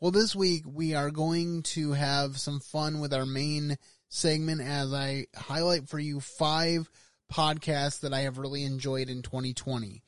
Well, 0.00 0.10
this 0.10 0.34
week 0.34 0.64
we 0.66 0.94
are 0.94 1.10
going 1.10 1.62
to 1.64 1.92
have 1.92 2.38
some 2.38 2.60
fun 2.60 3.00
with 3.00 3.12
our 3.12 3.26
main 3.26 3.76
segment 4.08 4.62
as 4.62 4.94
I 4.94 5.26
highlight 5.36 5.88
for 5.88 5.98
you 5.98 6.20
five 6.20 6.88
podcasts 7.32 8.00
that 8.00 8.14
I 8.14 8.20
have 8.20 8.38
really 8.38 8.64
enjoyed 8.64 9.08
in 9.08 9.22
2020. 9.22 10.02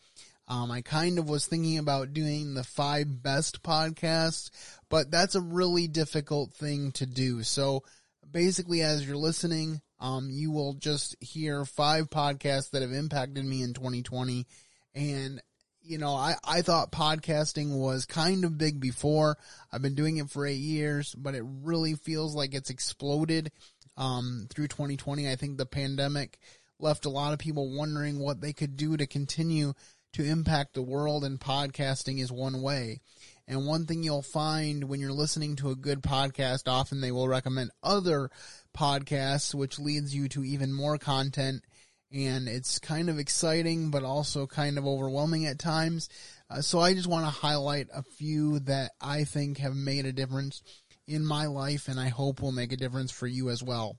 Um, 0.49 0.71
I 0.71 0.81
kind 0.81 1.19
of 1.19 1.29
was 1.29 1.47
thinking 1.47 1.79
about 1.79 2.15
doing 2.15 2.55
the 2.55 2.65
five 2.65 3.23
best 3.23 3.63
podcasts, 3.63 4.51
but 4.89 5.11
that's 5.11 5.35
a 5.35 5.43
really 5.43 5.89
difficult 5.89 6.55
thing 6.55 6.93
to 6.93 7.07
do. 7.07 7.43
So 7.43 7.85
basically, 8.31 8.81
as 8.83 9.07
you're 9.07 9.17
listening, 9.17 9.83
um, 10.01 10.29
you 10.31 10.51
will 10.51 10.73
just 10.75 11.17
hear 11.21 11.67
five 11.67 12.09
podcasts 12.09 12.71
that 12.71 12.83
have 12.83 12.93
impacted 12.93 13.45
me 13.45 13.63
in 13.63 13.75
2020. 13.75 14.47
And 14.95 15.43
you 15.83 15.97
know, 15.97 16.15
I, 16.15 16.35
I 16.45 16.63
thought 16.63 16.93
podcasting 16.93 17.79
was 17.79 18.05
kind 18.05 18.45
of 18.45 18.59
big 18.59 18.79
before. 18.79 19.39
I've 19.73 19.81
been 19.81 19.95
doing 19.95 20.19
it 20.19 20.29
for 20.29 20.47
eight 20.47 20.59
years, 20.59 21.15
but 21.15 21.35
it 21.35 21.45
really 21.45 21.95
feels 21.95 22.35
like 22.35 22.55
it's 22.55 22.69
exploded 22.69 23.51
um, 23.97 24.49
through 24.51 24.69
2020. 24.69 25.31
I 25.31 25.37
think 25.37 25.57
the 25.57 25.65
pandemic 25.65 26.39
left 26.79 27.07
a 27.07 27.11
lot 27.11 27.33
of 27.33 27.39
people 27.39 27.77
wondering 27.77 28.19
what 28.19 28.41
they 28.41 28.53
could 28.53 28.77
do 28.77 28.97
to 28.97 29.07
continue 29.07 29.75
to 30.15 30.25
impact 30.25 30.75
the 30.75 30.83
world, 30.83 31.25
and 31.25 31.39
podcasting 31.39 32.21
is 32.21 32.33
one 32.33 32.63
way. 32.63 33.01
And 33.47 33.67
one 33.67 33.87
thing 33.87 34.03
you'll 34.03 34.23
find 34.23 34.85
when 34.85 35.01
you're 35.01 35.13
listening 35.13 35.57
to 35.57 35.71
a 35.71 35.77
good 35.77 36.03
podcast, 36.03 36.67
often 36.67 37.01
they 37.01 37.13
will 37.13 37.29
recommend 37.29 37.71
other 37.83 38.31
podcasts, 38.77 39.55
which 39.55 39.79
leads 39.79 40.15
you 40.15 40.29
to 40.29 40.45
even 40.45 40.73
more 40.73 40.99
content 40.99 41.63
and 42.11 42.49
it's 42.49 42.79
kind 42.79 43.11
of 43.11 43.19
exciting, 43.19 43.91
but 43.91 44.03
also 44.03 44.47
kind 44.47 44.79
of 44.79 44.87
overwhelming 44.87 45.47
at 45.47 45.59
times. 45.59 46.09
Uh, 46.51 46.61
so 46.61 46.81
I 46.81 46.95
just 46.95 47.07
want 47.07 47.27
to 47.27 47.31
highlight 47.31 47.89
a 47.93 48.03
few 48.03 48.61
that 48.61 48.93
I 49.01 49.25
think 49.25 49.59
have 49.59 49.77
made 49.77 50.07
a 50.07 50.13
difference 50.13 50.63
in 51.07 51.25
my 51.25 51.47
life, 51.47 51.89
and 51.89 51.99
I 51.99 52.09
hope 52.09 52.41
will 52.41 52.53
make 52.53 52.73
a 52.73 52.77
difference 52.77 53.11
for 53.11 53.27
you 53.27 53.51
as 53.51 53.63
well. 53.63 53.99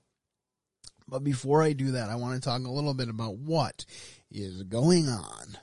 But 1.10 1.24
before 1.24 1.60
I 1.60 1.72
do 1.72 1.90
that, 1.92 2.08
I 2.08 2.14
want 2.14 2.40
to 2.40 2.48
talk 2.48 2.64
a 2.64 2.70
little 2.70 2.94
bit 2.94 3.08
about 3.08 3.36
what 3.36 3.84
is 4.30 4.62
going 4.62 5.08
on. 5.08 5.58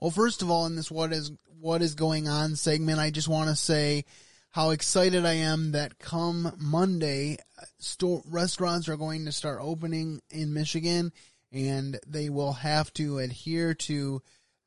Well, 0.00 0.10
first 0.10 0.40
of 0.40 0.50
all, 0.50 0.64
in 0.64 0.76
this 0.76 0.90
what 0.90 1.12
is 1.12 1.30
what 1.60 1.82
is 1.82 1.94
going 1.94 2.26
on 2.26 2.56
segment, 2.56 2.98
I 2.98 3.10
just 3.10 3.28
want 3.28 3.50
to 3.50 3.56
say 3.56 4.06
how 4.50 4.70
excited 4.70 5.26
I 5.26 5.34
am 5.34 5.72
that 5.72 5.98
come 5.98 6.52
Monday, 6.58 7.36
store 7.78 8.22
restaurants 8.26 8.88
are 8.88 8.96
going 8.96 9.26
to 9.26 9.32
start 9.32 9.58
opening 9.60 10.22
in 10.30 10.54
Michigan, 10.54 11.12
and 11.52 11.98
they 12.06 12.30
will 12.30 12.54
have 12.54 12.90
to 12.94 13.18
adhere 13.18 13.74
to 13.74 14.22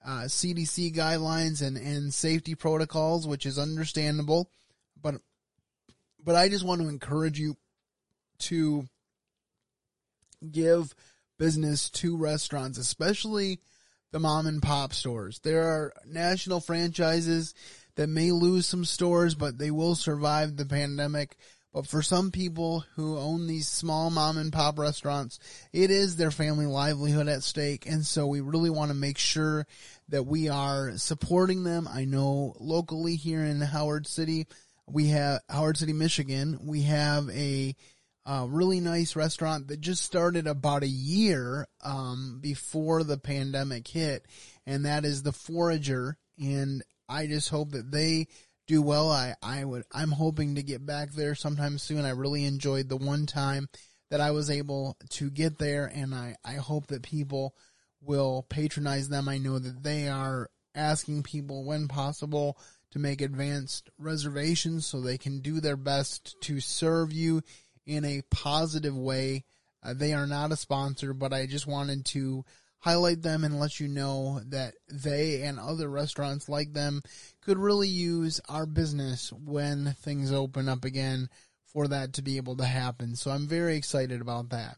uh, 0.06 0.24
CDC 0.24 0.96
guidelines 0.96 1.66
and 1.66 1.78
and 1.78 2.14
safety 2.14 2.56
protocols, 2.56 3.28
which 3.28 3.46
is 3.46 3.60
understandable. 3.60 4.50
But 5.02 5.16
but 6.24 6.36
I 6.36 6.50
just 6.50 6.66
want 6.66 6.82
to 6.82 6.88
encourage 6.88 7.40
you 7.40 7.58
to 8.40 8.88
give 10.52 10.96
business 11.38 11.90
to 11.90 12.18
restaurants, 12.18 12.78
especially 12.78 13.60
the 14.12 14.20
mom 14.20 14.48
and 14.48 14.62
pop 14.62 14.94
stores. 14.94 15.40
There 15.40 15.64
are 15.64 15.94
national 16.06 16.60
franchises 16.60 17.54
that 17.96 18.08
may 18.08 18.32
lose 18.32 18.66
some 18.66 18.86
stores, 18.86 19.36
but 19.36 19.58
they 19.58 19.72
will 19.72 19.96
survive 19.96 20.56
the 20.56 20.66
pandemic. 20.66 21.36
But 21.74 21.86
for 21.86 22.02
some 22.02 22.32
people 22.32 22.84
who 22.96 23.18
own 23.18 23.46
these 23.46 23.68
small 23.68 24.10
mom 24.10 24.38
and 24.38 24.52
pop 24.52 24.80
restaurants, 24.80 25.40
it 25.72 25.92
is 25.92 26.16
their 26.16 26.32
family 26.32 26.66
livelihood 26.66 27.28
at 27.28 27.44
stake. 27.44 27.86
And 27.86 28.06
so 28.06 28.26
we 28.26 28.42
really 28.42 28.72
want 28.72 28.90
to 28.90 28.96
make 28.96 29.20
sure 29.20 29.68
that 30.10 30.24
we 30.24 30.50
are 30.50 30.98
supporting 30.98 31.64
them. 31.64 31.88
I 31.88 32.06
know 32.06 32.56
locally 32.60 33.16
here 33.16 33.44
in 33.44 33.62
Howard 33.62 34.08
City, 34.08 34.48
we 34.88 35.10
have 35.10 35.42
Howard 35.48 35.78
City, 35.78 35.94
Michigan, 35.94 36.60
we 36.64 36.82
have 36.84 37.30
a 37.30 37.76
uh, 38.26 38.46
really 38.48 38.80
nice 38.80 39.16
restaurant 39.16 39.68
that 39.68 39.82
just 39.82 40.04
started 40.04 40.46
about 40.48 40.84
a 40.84 40.88
year 40.88 41.68
um, 41.84 42.40
before 42.42 43.04
the 43.04 43.18
pandemic 43.18 43.88
hit, 43.88 44.26
and 44.66 44.86
that 44.86 45.06
is 45.06 45.24
the 45.24 45.32
Forager. 45.32 46.18
And 46.40 46.84
I 47.08 47.28
just 47.28 47.50
hope 47.50 47.72
that 47.72 47.92
they 47.92 48.28
do 48.70 48.82
well. 48.84 49.12
I, 49.12 49.34
I 49.42 49.66
would, 49.66 49.84
I'm 49.92 50.12
hoping 50.12 50.56
to 50.56 50.64
get 50.64 50.86
back 50.86 51.12
there 51.12 51.34
sometime 51.34 51.80
soon. 51.80 52.06
I 52.06 52.12
really 52.12 52.46
enjoyed 52.46 52.88
the 52.88 52.98
one 52.98 53.26
time 53.26 53.68
that 54.12 54.22
I 54.22 54.30
was 54.30 54.52
able 54.52 54.96
to 55.10 55.32
get 55.32 55.58
there 55.58 55.92
and 55.94 56.14
I, 56.14 56.36
I 56.46 56.54
hope 56.54 56.88
that 56.88 57.02
people 57.02 57.56
will 58.00 58.46
patronize 58.48 59.10
them. 59.10 59.28
I 59.28 59.40
know 59.40 59.58
that 59.58 59.82
they 59.82 60.08
are 60.08 60.52
asking 60.76 61.24
people 61.24 61.66
when 61.66 61.88
possible 61.88 62.60
to 62.92 63.00
make 63.00 63.22
advanced 63.22 63.90
reservations 63.98 64.86
so 64.86 65.02
they 65.02 65.18
can 65.18 65.40
do 65.42 65.60
their 65.60 65.78
best 65.78 66.40
to 66.42 66.60
serve 66.60 67.12
you 67.12 67.42
in 67.88 68.06
a 68.06 68.22
positive 68.30 68.96
way. 68.96 69.46
Uh, 69.82 69.96
they 69.96 70.14
are 70.14 70.28
not 70.28 70.52
a 70.52 70.56
sponsor, 70.56 71.16
but 71.16 71.34
I 71.34 71.48
just 71.48 71.66
wanted 71.66 72.06
to 72.06 72.46
highlight 72.80 73.22
them 73.22 73.44
and 73.44 73.60
let 73.60 73.80
you 73.80 73.88
know 73.88 74.42
that 74.48 74.74
they 74.90 75.44
and 75.44 75.60
other 75.60 75.90
restaurants 75.90 76.50
like 76.50 76.74
them 76.74 77.02
could 77.42 77.58
really 77.58 77.90
use 77.90 78.40
our 78.50 78.66
business 78.66 79.32
when 79.34 79.96
things 80.02 80.32
open 80.32 80.70
up 80.70 80.86
again 80.86 81.30
for 81.66 81.88
that 81.88 82.14
to 82.14 82.22
be 82.22 82.38
able 82.38 82.56
to 82.58 82.66
happen. 82.66 83.16
So 83.16 83.32
I'm 83.32 83.48
very 83.48 83.76
excited 83.76 84.22
about 84.22 84.50
that. 84.50 84.78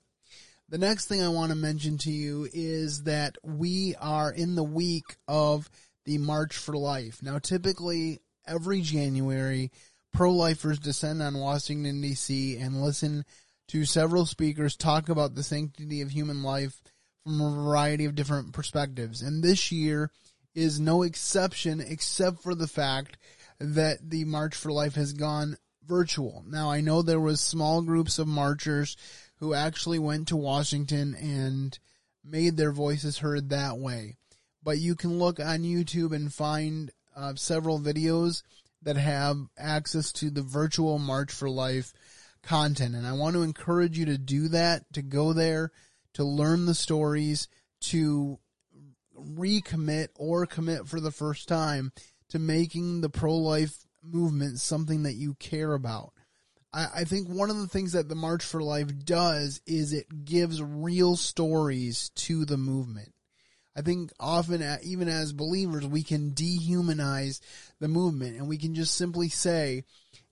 The 0.69 0.77
next 0.77 1.07
thing 1.07 1.21
I 1.21 1.29
want 1.29 1.51
to 1.51 1.57
mention 1.57 1.97
to 1.99 2.11
you 2.11 2.47
is 2.53 3.03
that 3.03 3.37
we 3.43 3.95
are 3.99 4.31
in 4.31 4.55
the 4.55 4.63
week 4.63 5.17
of 5.27 5.69
the 6.05 6.17
March 6.17 6.55
for 6.55 6.75
Life. 6.77 7.21
Now, 7.21 7.39
typically 7.39 8.21
every 8.47 8.81
January, 8.81 9.71
pro-lifers 10.13 10.79
descend 10.79 11.21
on 11.21 11.37
Washington 11.37 12.01
DC 12.01 12.61
and 12.61 12.81
listen 12.81 13.25
to 13.67 13.85
several 13.85 14.25
speakers 14.25 14.75
talk 14.75 15.09
about 15.09 15.35
the 15.35 15.43
sanctity 15.43 16.01
of 16.01 16.11
human 16.11 16.41
life 16.41 16.81
from 17.23 17.41
a 17.41 17.55
variety 17.55 18.05
of 18.05 18.15
different 18.15 18.53
perspectives. 18.53 19.21
And 19.21 19.43
this 19.43 19.71
year 19.71 20.11
is 20.53 20.79
no 20.79 21.03
exception 21.03 21.79
except 21.79 22.41
for 22.41 22.55
the 22.55 22.67
fact 22.67 23.17
that 23.59 24.09
the 24.09 24.25
March 24.25 24.55
for 24.55 24.71
Life 24.71 24.95
has 24.95 25.13
gone 25.13 25.57
virtual. 25.85 26.43
Now 26.47 26.71
I 26.71 26.81
know 26.81 27.01
there 27.01 27.19
was 27.19 27.41
small 27.41 27.81
groups 27.81 28.19
of 28.19 28.27
marchers 28.27 28.97
who 29.37 29.53
actually 29.53 29.99
went 29.99 30.27
to 30.27 30.37
Washington 30.37 31.15
and 31.15 31.77
made 32.23 32.57
their 32.57 32.71
voices 32.71 33.19
heard 33.19 33.49
that 33.49 33.77
way. 33.77 34.17
But 34.63 34.77
you 34.77 34.95
can 34.95 35.17
look 35.17 35.39
on 35.39 35.63
YouTube 35.63 36.15
and 36.15 36.33
find 36.33 36.91
uh, 37.15 37.33
several 37.35 37.79
videos 37.79 38.43
that 38.83 38.97
have 38.97 39.37
access 39.57 40.11
to 40.13 40.29
the 40.29 40.41
virtual 40.41 40.99
March 40.99 41.31
for 41.31 41.49
Life 41.49 41.93
content. 42.43 42.95
And 42.95 43.05
I 43.05 43.13
want 43.13 43.35
to 43.35 43.41
encourage 43.41 43.97
you 43.97 44.05
to 44.05 44.17
do 44.17 44.49
that, 44.49 44.91
to 44.93 45.01
go 45.01 45.33
there, 45.33 45.71
to 46.13 46.23
learn 46.23 46.65
the 46.65 46.75
stories, 46.75 47.47
to 47.81 48.39
recommit 49.17 50.07
or 50.15 50.45
commit 50.45 50.87
for 50.87 50.99
the 50.99 51.11
first 51.11 51.47
time 51.47 51.91
to 52.29 52.39
making 52.39 53.01
the 53.01 53.09
pro-life 53.09 53.85
movement 54.03 54.59
something 54.59 55.03
that 55.03 55.15
you 55.15 55.35
care 55.35 55.73
about. 55.73 56.13
I, 56.73 56.87
I 56.97 57.03
think 57.03 57.27
one 57.27 57.49
of 57.49 57.57
the 57.57 57.67
things 57.67 57.93
that 57.93 58.09
the 58.09 58.15
March 58.15 58.43
for 58.43 58.61
Life 58.61 58.91
does 59.03 59.61
is 59.65 59.93
it 59.93 60.25
gives 60.25 60.61
real 60.61 61.15
stories 61.15 62.09
to 62.15 62.45
the 62.45 62.57
movement. 62.57 63.13
I 63.75 63.81
think 63.81 64.11
often, 64.19 64.63
even 64.83 65.07
as 65.07 65.31
believers, 65.31 65.85
we 65.85 66.03
can 66.03 66.31
dehumanize 66.31 67.39
the 67.79 67.87
movement 67.87 68.37
and 68.37 68.47
we 68.47 68.57
can 68.57 68.75
just 68.75 68.95
simply 68.95 69.29
say, 69.29 69.83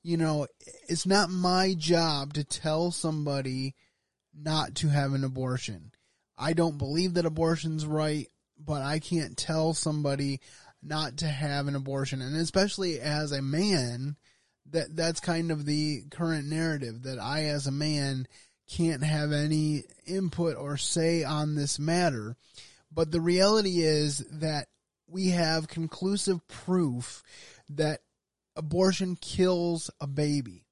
you 0.03 0.17
know, 0.17 0.47
it's 0.89 1.05
not 1.05 1.29
my 1.29 1.73
job 1.73 2.33
to 2.33 2.43
tell 2.43 2.91
somebody 2.91 3.75
not 4.41 4.75
to 4.75 4.87
have 4.87 5.13
an 5.13 5.23
abortion. 5.23 5.91
I 6.37 6.53
don't 6.53 6.77
believe 6.77 7.15
that 7.15 7.25
abortion's 7.25 7.85
right, 7.85 8.27
but 8.57 8.81
I 8.81 8.99
can't 8.99 9.37
tell 9.37 9.73
somebody 9.73 10.39
not 10.81 11.17
to 11.17 11.27
have 11.27 11.67
an 11.67 11.75
abortion. 11.75 12.21
And 12.21 12.35
especially 12.37 12.99
as 12.99 13.31
a 13.31 13.41
man, 13.41 14.15
that 14.71 14.95
that's 14.95 15.19
kind 15.19 15.51
of 15.51 15.65
the 15.65 16.03
current 16.11 16.47
narrative 16.47 17.03
that 17.03 17.19
I 17.19 17.45
as 17.45 17.67
a 17.67 17.71
man 17.71 18.27
can't 18.69 19.03
have 19.03 19.31
any 19.31 19.83
input 20.05 20.55
or 20.55 20.77
say 20.77 21.23
on 21.23 21.55
this 21.55 21.79
matter. 21.79 22.35
But 22.91 23.11
the 23.11 23.21
reality 23.21 23.81
is 23.81 24.19
that 24.31 24.67
we 25.07 25.29
have 25.29 25.67
conclusive 25.67 26.47
proof 26.47 27.23
that 27.69 28.01
abortion 28.55 29.15
kills 29.15 29.89
a 29.99 30.07
baby. 30.07 30.65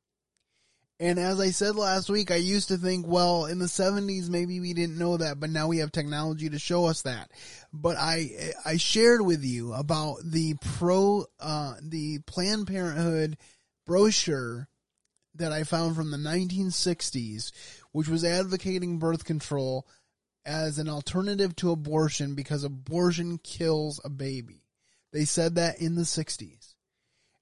And 0.99 1.19
as 1.19 1.39
I 1.39 1.51
said 1.51 1.75
last 1.75 2.09
week, 2.09 2.31
I 2.31 2.37
used 2.37 2.69
to 2.69 2.77
think, 2.77 3.05
well, 3.05 3.45
in 3.45 3.59
the 3.59 3.65
70s, 3.65 4.29
maybe 4.29 4.59
we 4.59 4.73
didn't 4.73 4.97
know 4.97 5.17
that, 5.17 5.39
but 5.39 5.51
now 5.51 5.67
we 5.67 5.77
have 5.77 5.91
technology 5.91 6.49
to 6.49 6.57
show 6.57 6.85
us 6.85 7.03
that. 7.03 7.29
But 7.71 7.97
I, 7.97 8.53
I 8.65 8.77
shared 8.77 9.21
with 9.21 9.43
you 9.43 9.73
about 9.73 10.17
the 10.23 10.55
pro, 10.55 11.25
uh, 11.39 11.75
the 11.83 12.19
Planned 12.25 12.65
Parenthood 12.65 13.37
brochure 13.85 14.67
that 15.35 15.51
I 15.51 15.63
found 15.63 15.95
from 15.95 16.09
the 16.09 16.17
1960s, 16.17 17.51
which 17.91 18.07
was 18.07 18.23
advocating 18.23 18.97
birth 18.97 19.23
control 19.23 19.87
as 20.47 20.79
an 20.79 20.89
alternative 20.89 21.55
to 21.57 21.71
abortion 21.71 22.33
because 22.33 22.63
abortion 22.63 23.37
kills 23.43 24.01
a 24.03 24.09
baby. 24.09 24.63
They 25.13 25.25
said 25.25 25.55
that 25.55 25.79
in 25.79 25.93
the 25.93 26.03
60s. 26.03 26.73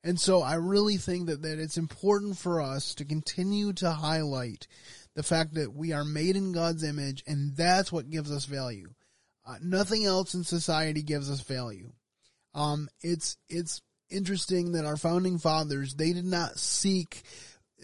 And 0.05 0.19
so 0.19 0.43
I 0.43 0.53
really 0.55 0.97
think 0.97 1.25
that, 1.27 1.41
that 1.41 1.57
it's 1.57 1.77
important 1.77 2.37
for 2.37 2.61
us 2.61 2.93
to 2.95 3.05
continue 3.05 3.73
to 3.73 3.91
highlight 3.91 4.67
the 5.15 5.23
fact 5.23 5.55
that 5.55 5.73
we 5.73 5.93
are 5.93 6.05
made 6.05 6.35
in 6.35 6.51
God's 6.51 6.83
image 6.83 7.23
and 7.25 7.57
that's 7.57 7.91
what 7.91 8.11
gives 8.11 8.31
us 8.31 8.45
value. 8.45 8.91
Uh, 9.47 9.55
nothing 9.63 10.05
else 10.05 10.35
in 10.35 10.43
society 10.43 11.01
gives 11.01 11.29
us 11.29 11.41
value. 11.41 11.91
Um, 12.53 12.87
it's, 13.01 13.37
it's 13.49 13.81
interesting 14.11 14.73
that 14.73 14.85
our 14.85 14.95
founding 14.95 15.39
fathers, 15.39 15.95
they 15.95 16.13
did 16.13 16.25
not 16.25 16.59
seek 16.59 17.23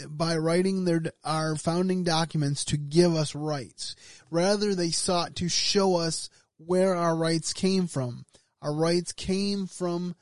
by 0.07 0.37
writing 0.37 0.85
their 0.85 1.01
our 1.23 1.55
founding 1.55 2.03
documents 2.03 2.65
to 2.65 2.77
give 2.77 3.15
us 3.15 3.35
rights. 3.35 3.95
Rather, 4.29 4.73
they 4.73 4.89
sought 4.89 5.35
to 5.37 5.49
show 5.49 5.97
us 5.97 6.29
where 6.57 6.95
our 6.95 7.15
rights 7.15 7.51
came 7.51 7.87
from. 7.87 8.25
Our 8.61 8.73
rights 8.73 9.11
came 9.11 9.67
from 9.67 10.15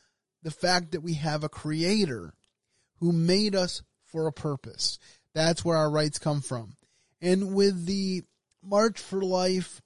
the 0.43 0.51
fact 0.51 0.91
that 0.91 1.01
we 1.01 1.15
have 1.15 1.43
a 1.43 1.49
creator 1.49 2.33
who 2.99 3.11
made 3.11 3.55
us 3.55 3.81
for 4.05 4.27
a 4.27 4.33
purpose. 4.33 4.99
That's 5.33 5.63
where 5.63 5.77
our 5.77 5.89
rights 5.89 6.19
come 6.19 6.41
from. 6.41 6.75
And 7.21 7.53
with 7.53 7.85
the 7.85 8.23
March 8.63 8.99
for 8.99 9.21
Life 9.21 9.81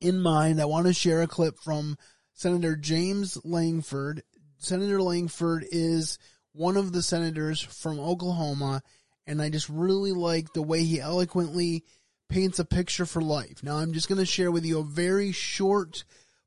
in 0.00 0.20
mind, 0.20 0.60
I 0.60 0.66
want 0.66 0.86
to 0.86 0.92
share 0.92 1.22
a 1.22 1.26
clip 1.26 1.58
from 1.58 1.96
Senator 2.34 2.76
James 2.76 3.38
Lankford. 3.44 4.22
Senator 4.58 5.00
Lankford 5.00 5.66
is 5.70 6.18
one 6.52 6.76
of 6.76 6.92
the 6.92 7.02
senators 7.02 7.60
from 7.60 7.98
Oklahoma, 7.98 8.82
and 9.26 9.40
I 9.40 9.50
just 9.50 9.68
really 9.68 10.12
like 10.12 10.52
the 10.52 10.62
way 10.62 10.84
he 10.84 11.00
eloquently 11.00 11.84
paints 12.28 12.58
a 12.58 12.64
picture 12.64 13.06
for 13.06 13.22
life. 13.22 13.62
Now, 13.62 13.76
I'm 13.76 13.92
just 13.92 14.08
going 14.08 14.18
to 14.18 14.26
share 14.26 14.50
with 14.50 14.64
you 14.64 14.78
a 14.78 14.84
very 14.84 15.32
short 15.32 16.04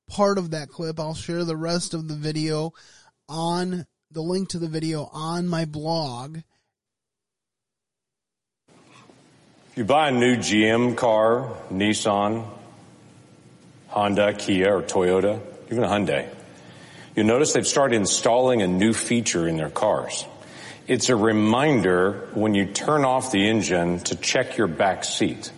part 0.10 0.38
of 0.38 0.52
that 0.52 0.70
clip. 0.70 1.00
I'll 1.00 1.14
share 1.14 1.46
the 1.46 1.56
rest 1.56 1.94
of 1.94 2.08
the 2.08 2.16
video 2.16 2.74
on 3.30 3.86
the 4.12 4.22
link 4.22 4.50
to 4.50 4.60
the 4.60 4.68
video 4.68 5.10
on 5.14 5.48
my 5.48 5.66
blog. 5.66 6.40
If 8.68 9.78
you 9.78 9.86
buy 9.86 10.10
a 10.10 10.12
new 10.12 10.36
GM 10.38 10.98
car, 10.98 11.56
Nissan, 11.72 12.46
Honda, 13.88 14.34
Kia, 14.34 14.78
or 14.78 14.82
Toyota, 14.82 15.40
even 15.72 15.84
a 15.84 15.88
Hyundai, 15.88 16.28
you'll 17.16 17.28
notice 17.28 17.54
they've 17.54 17.66
started 17.66 17.96
installing 17.96 18.62
a 18.62 18.68
new 18.68 18.94
feature 18.94 19.48
in 19.48 19.58
their 19.58 19.70
cars. 19.70 20.26
It's 20.88 21.10
a 21.10 21.16
reminder 21.16 22.30
when 22.34 22.56
you 22.56 22.66
turn 22.66 23.06
off 23.06 23.32
the 23.32 23.48
engine 23.48 24.00
to 24.00 24.16
check 24.16 24.58
your 24.58 24.68
back 24.68 25.04
seat. 25.04 25.52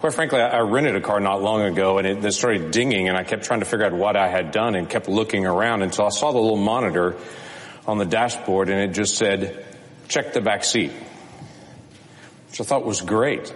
Quite 0.00 0.14
frankly, 0.14 0.40
I 0.40 0.60
rented 0.60 0.96
a 0.96 1.02
car 1.02 1.20
not 1.20 1.42
long 1.42 1.60
ago 1.60 1.98
and 1.98 2.24
it, 2.24 2.32
started 2.32 2.70
dinging 2.70 3.08
and 3.08 3.18
I 3.18 3.22
kept 3.22 3.44
trying 3.44 3.60
to 3.60 3.66
figure 3.66 3.84
out 3.84 3.92
what 3.92 4.16
I 4.16 4.28
had 4.28 4.50
done 4.50 4.74
and 4.74 4.88
kept 4.88 5.08
looking 5.08 5.44
around 5.44 5.82
until 5.82 6.06
I 6.06 6.08
saw 6.08 6.32
the 6.32 6.38
little 6.38 6.56
monitor 6.56 7.16
on 7.86 7.98
the 7.98 8.06
dashboard 8.06 8.70
and 8.70 8.80
it 8.80 8.94
just 8.94 9.18
said, 9.18 9.62
check 10.08 10.32
the 10.32 10.40
back 10.40 10.64
seat. 10.64 10.90
Which 12.48 12.62
I 12.62 12.64
thought 12.64 12.86
was 12.86 13.02
great. 13.02 13.54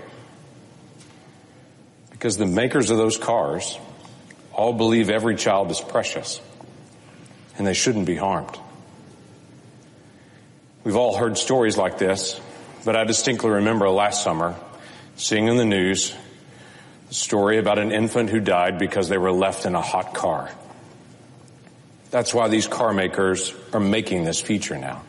Because 2.10 2.36
the 2.36 2.44
makers 2.44 2.90
of 2.90 2.98
those 2.98 3.16
cars 3.16 3.78
all 4.52 4.74
believe 4.74 5.08
every 5.08 5.36
child 5.36 5.70
is 5.70 5.80
precious 5.80 6.42
and 7.56 7.66
they 7.66 7.72
shouldn't 7.72 8.04
be 8.04 8.16
harmed. 8.16 8.58
We've 10.84 10.96
all 10.96 11.16
heard 11.16 11.38
stories 11.38 11.78
like 11.78 11.96
this, 11.96 12.38
but 12.84 12.96
I 12.96 13.04
distinctly 13.04 13.48
remember 13.48 13.88
last 13.88 14.22
summer 14.22 14.56
seeing 15.16 15.48
in 15.48 15.56
the 15.56 15.64
news 15.64 16.14
story 17.14 17.58
about 17.58 17.78
an 17.78 17.92
infant 17.92 18.28
who 18.28 18.40
died 18.40 18.78
because 18.78 19.08
they 19.08 19.18
were 19.18 19.32
left 19.32 19.66
in 19.66 19.74
a 19.74 19.80
hot 19.80 20.14
car. 20.14 20.50
That's 22.10 22.34
why 22.34 22.48
these 22.48 22.66
car 22.66 22.92
makers 22.92 23.54
are 23.72 23.80
making 23.80 24.24
this 24.24 24.40
feature 24.40 24.76
now. 24.76 25.02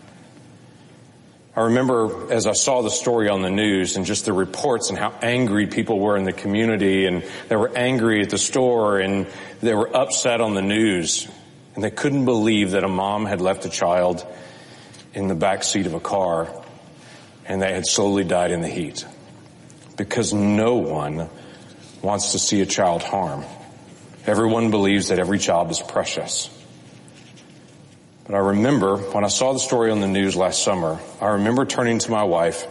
I 1.56 1.62
remember 1.62 2.32
as 2.32 2.48
I 2.48 2.54
saw 2.54 2.82
the 2.82 2.90
story 2.90 3.30
on 3.30 3.42
the 3.42 3.50
news 3.50 3.96
and 3.96 4.06
just 4.06 4.26
the 4.26 4.34
reports 4.34 4.90
and 4.90 5.00
how 5.00 5.14
angry 5.22 5.68
people 5.68 6.00
were 6.00 6.18
in 6.18 6.26
the 6.26 6.34
community 6.34 7.06
and 7.06 7.24
they 7.48 7.56
were 7.56 7.72
angry 7.76 8.22
at 8.22 8.30
the 8.30 8.38
store 8.38 9.00
and 9.00 9.26
they 9.62 9.74
were 9.74 9.96
upset 9.96 10.42
on 10.42 10.54
the 10.54 10.62
news 10.62 11.28
and 11.74 11.84
they 11.84 11.92
couldn't 11.92 12.26
believe 12.26 12.72
that 12.72 12.84
a 12.84 12.90
mom 12.90 13.26
had 13.26 13.42
left 13.42 13.66
a 13.66 13.70
child 13.70 14.26
in 15.14 15.28
the 15.28 15.36
back 15.36 15.64
seat 15.64 15.86
of 15.86 15.94
a 15.94 16.00
car 16.00 16.52
and 17.46 17.62
they 17.62 17.74
had 17.74 17.88
slowly 17.88 18.26
died 18.26 18.52
in 18.52 18.62
the 18.62 18.68
heat 18.68 19.06
because 19.96 20.34
no 20.34 20.76
one 20.76 21.30
wants 22.06 22.32
to 22.32 22.40
see 22.40 22.62
a 22.62 22.66
child 22.66 23.04
harm. 23.04 23.44
Everyone 24.26 24.72
believes 24.72 25.10
that 25.10 25.20
every 25.20 25.40
child 25.40 25.72
is 25.72 25.82
precious. 25.82 26.50
But 28.26 28.36
I 28.36 28.40
remember 28.40 28.98
when 28.98 29.24
I 29.24 29.28
saw 29.28 29.54
the 29.54 29.60
story 29.60 29.92
on 29.92 30.00
the 30.00 30.08
news 30.08 30.36
last 30.36 30.64
summer, 30.64 31.00
I 31.20 31.28
remember 31.34 31.66
turning 31.66 32.00
to 32.00 32.12
my 32.12 32.24
wife 32.24 32.66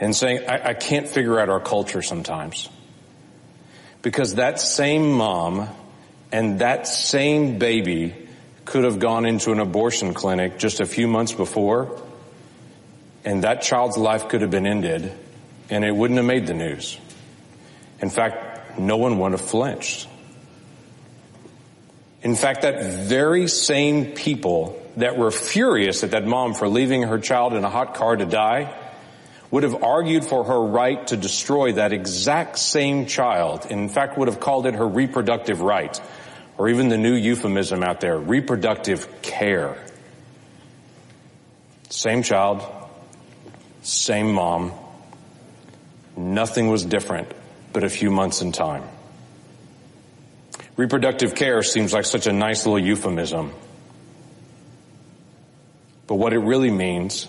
and 0.00 0.14
saying, 0.14 0.48
I, 0.48 0.70
I 0.70 0.74
can't 0.74 1.08
figure 1.08 1.38
out 1.38 1.48
our 1.48 1.60
culture 1.60 2.02
sometimes. 2.02 2.68
Because 4.02 4.36
that 4.36 4.60
same 4.60 5.12
mom 5.12 5.68
and 6.32 6.60
that 6.60 6.86
same 6.86 7.58
baby 7.58 8.14
could 8.64 8.84
have 8.84 8.98
gone 8.98 9.26
into 9.26 9.52
an 9.52 9.60
abortion 9.60 10.14
clinic 10.14 10.58
just 10.58 10.80
a 10.80 10.86
few 10.86 11.06
months 11.06 11.32
before 11.32 12.00
and 13.24 13.44
that 13.44 13.62
child's 13.62 13.96
life 13.96 14.28
could 14.28 14.42
have 14.42 14.50
been 14.50 14.66
ended 14.66 15.12
and 15.70 15.84
it 15.84 15.94
wouldn't 15.94 16.18
have 16.18 16.26
made 16.26 16.46
the 16.46 16.54
news. 16.54 16.98
In 18.04 18.10
fact, 18.10 18.78
no 18.78 18.98
one 18.98 19.18
would 19.18 19.32
have 19.32 19.40
flinched. 19.40 20.06
In 22.22 22.34
fact, 22.34 22.60
that 22.60 23.08
very 23.08 23.48
same 23.48 24.12
people 24.12 24.78
that 24.98 25.16
were 25.16 25.30
furious 25.30 26.04
at 26.04 26.10
that 26.10 26.26
mom 26.26 26.52
for 26.52 26.68
leaving 26.68 27.04
her 27.04 27.18
child 27.18 27.54
in 27.54 27.64
a 27.64 27.70
hot 27.70 27.94
car 27.94 28.14
to 28.14 28.26
die 28.26 28.78
would 29.50 29.62
have 29.62 29.82
argued 29.82 30.26
for 30.26 30.44
her 30.44 30.60
right 30.60 31.06
to 31.06 31.16
destroy 31.16 31.72
that 31.72 31.94
exact 31.94 32.58
same 32.58 33.06
child. 33.06 33.64
In 33.70 33.88
fact, 33.88 34.18
would 34.18 34.28
have 34.28 34.38
called 34.38 34.66
it 34.66 34.74
her 34.74 34.86
reproductive 34.86 35.62
right, 35.62 35.98
or 36.58 36.68
even 36.68 36.90
the 36.90 36.98
new 36.98 37.14
euphemism 37.14 37.82
out 37.82 38.00
there, 38.00 38.18
reproductive 38.18 39.22
care. 39.22 39.82
Same 41.88 42.22
child, 42.22 42.62
same 43.80 44.30
mom. 44.30 44.72
Nothing 46.18 46.68
was 46.68 46.84
different 46.84 47.32
but 47.74 47.84
a 47.84 47.90
few 47.90 48.10
months 48.10 48.40
in 48.40 48.52
time. 48.52 48.84
Reproductive 50.76 51.34
care 51.34 51.62
seems 51.62 51.92
like 51.92 52.06
such 52.06 52.26
a 52.26 52.32
nice 52.32 52.64
little 52.64 52.78
euphemism. 52.78 53.52
But 56.06 56.14
what 56.14 56.32
it 56.32 56.38
really 56.38 56.70
means 56.70 57.28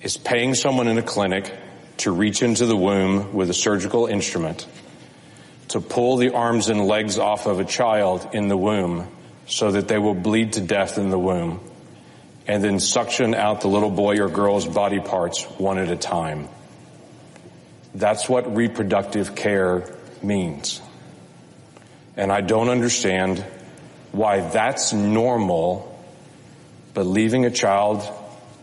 is 0.00 0.16
paying 0.16 0.54
someone 0.54 0.86
in 0.86 0.98
a 0.98 1.02
clinic 1.02 1.52
to 1.98 2.12
reach 2.12 2.42
into 2.42 2.66
the 2.66 2.76
womb 2.76 3.34
with 3.34 3.50
a 3.50 3.54
surgical 3.54 4.06
instrument 4.06 4.66
to 5.68 5.80
pull 5.80 6.18
the 6.18 6.34
arms 6.34 6.68
and 6.68 6.86
legs 6.86 7.18
off 7.18 7.46
of 7.46 7.58
a 7.58 7.64
child 7.64 8.28
in 8.32 8.48
the 8.48 8.56
womb 8.56 9.08
so 9.46 9.72
that 9.72 9.88
they 9.88 9.98
will 9.98 10.14
bleed 10.14 10.52
to 10.52 10.60
death 10.60 10.98
in 10.98 11.10
the 11.10 11.18
womb 11.18 11.60
and 12.46 12.62
then 12.62 12.78
suction 12.78 13.34
out 13.34 13.62
the 13.62 13.68
little 13.68 13.90
boy 13.90 14.18
or 14.20 14.28
girl's 14.28 14.66
body 14.66 15.00
parts 15.00 15.44
one 15.58 15.78
at 15.78 15.90
a 15.90 15.96
time. 15.96 16.48
That's 17.94 18.28
what 18.28 18.56
reproductive 18.56 19.34
care 19.34 19.94
means. 20.22 20.80
And 22.16 22.32
I 22.32 22.40
don't 22.40 22.68
understand 22.68 23.44
why 24.12 24.40
that's 24.40 24.92
normal, 24.92 25.90
but 26.92 27.06
leaving 27.06 27.44
a 27.44 27.50
child 27.50 28.02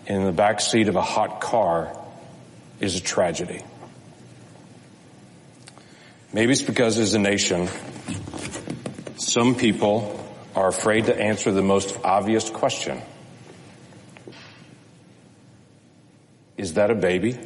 in 0.05 0.23
the 0.23 0.31
back 0.31 0.59
seat 0.59 0.87
of 0.87 0.95
a 0.95 1.01
hot 1.01 1.41
car 1.41 1.95
is 2.79 2.95
a 2.95 3.01
tragedy. 3.01 3.61
Maybe 6.33 6.53
it's 6.53 6.61
because 6.61 6.97
as 6.97 7.13
a 7.13 7.19
nation, 7.19 7.69
some 9.17 9.55
people 9.55 10.17
are 10.55 10.67
afraid 10.67 11.05
to 11.05 11.15
answer 11.15 11.51
the 11.51 11.61
most 11.61 11.97
obvious 12.03 12.49
question. 12.49 13.01
Is 16.57 16.73
that 16.75 16.91
a 16.91 16.95
baby? 16.95 17.37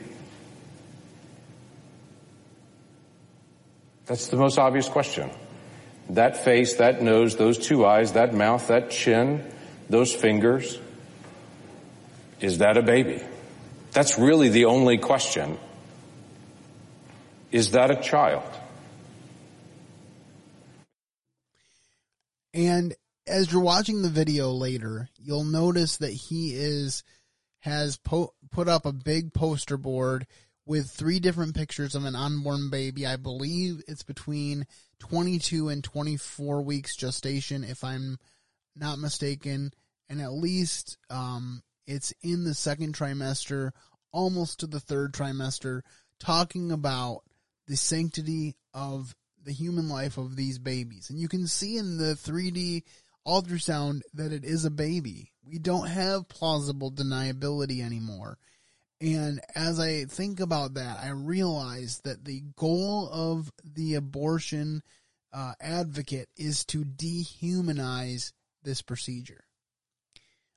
That's 4.06 4.28
the 4.28 4.38
most 4.38 4.58
obvious 4.58 4.88
question. 4.88 5.32
That 6.10 6.44
face, 6.44 6.76
that 6.76 7.02
nose, 7.02 7.36
those 7.36 7.58
two 7.58 7.86
eyes, 7.86 8.14
that 8.14 8.34
mouth, 8.34 8.68
that 8.68 8.92
chin, 8.92 9.44
those 9.90 10.14
fingers. 10.14 10.80
Is 12.40 12.60
that 12.60 12.78
a 12.78 12.84
baby? 12.84 13.24
That's 13.92 14.20
really 14.20 14.50
the 14.50 14.66
only 14.66 14.98
question. 14.98 15.58
Is 17.52 17.72
that 17.72 17.90
a 17.90 17.96
child? 18.02 18.44
And 22.54 22.94
as 23.28 23.52
you're 23.52 23.62
watching 23.62 24.02
the 24.02 24.10
video 24.10 24.52
later, 24.52 25.10
you'll 25.18 25.44
notice 25.44 25.98
that 25.98 26.12
he 26.12 26.54
is 26.54 27.04
has 27.62 27.98
po- 27.98 28.34
put 28.52 28.68
up 28.68 28.86
a 28.86 28.94
big 28.94 29.34
poster 29.34 29.78
board 29.78 30.28
with 30.66 30.90
three 30.90 31.20
different 31.20 31.56
pictures 31.56 31.96
of 31.96 32.06
an 32.06 32.16
unborn 32.16 32.70
baby. 32.70 33.06
I 33.06 33.18
believe 33.18 33.82
it's 33.88 34.04
between 34.04 34.66
22 35.00 35.70
and 35.70 35.84
24 35.84 36.62
weeks 36.62 36.96
gestation, 36.96 37.64
if 37.64 37.84
I'm 37.84 38.18
not 38.76 39.00
mistaken, 39.00 39.72
and 40.10 40.22
at 40.22 40.34
least 40.34 40.98
um, 41.10 41.62
it's 41.88 42.14
in 42.22 42.44
the 42.44 42.54
second 42.54 42.96
trimester, 42.96 43.72
almost 44.12 44.60
to 44.60 44.68
the 44.68 44.80
third 44.80 45.14
trimester, 45.14 45.82
talking 46.20 46.72
about 46.72 47.22
the 47.68 47.78
sanctity 47.78 48.56
of 48.74 49.16
the 49.44 49.54
human 49.54 49.90
life 49.90 50.18
of 50.18 50.36
these 50.36 50.58
babies. 50.58 51.10
And 51.10 51.20
you 51.20 51.28
can 51.28 51.48
see 51.48 51.78
in 51.78 51.98
the 51.98 52.16
3D 52.16 52.84
ultrasound 53.28 54.02
that 54.14 54.32
it 54.32 54.44
is 54.44 54.66
a 54.66 54.72
baby. 54.72 55.32
We 55.44 55.60
don't 55.60 55.88
have 55.88 56.28
plausible 56.28 56.92
deniability 56.92 57.82
anymore. 57.82 58.38
And 59.06 59.40
as 59.54 59.80
I 59.80 60.06
think 60.06 60.40
about 60.40 60.74
that, 60.74 60.98
I 61.00 61.10
realize 61.10 62.02
that 62.06 62.26
the 62.26 62.42
goal 62.56 63.08
of 63.12 63.52
the 63.64 63.94
abortion 63.94 64.82
uh, 65.32 65.54
advocate 65.62 66.28
is 66.36 66.66
to 66.66 66.84
dehumanize 66.84 68.32
this 68.64 68.82
procedure. 68.82 69.44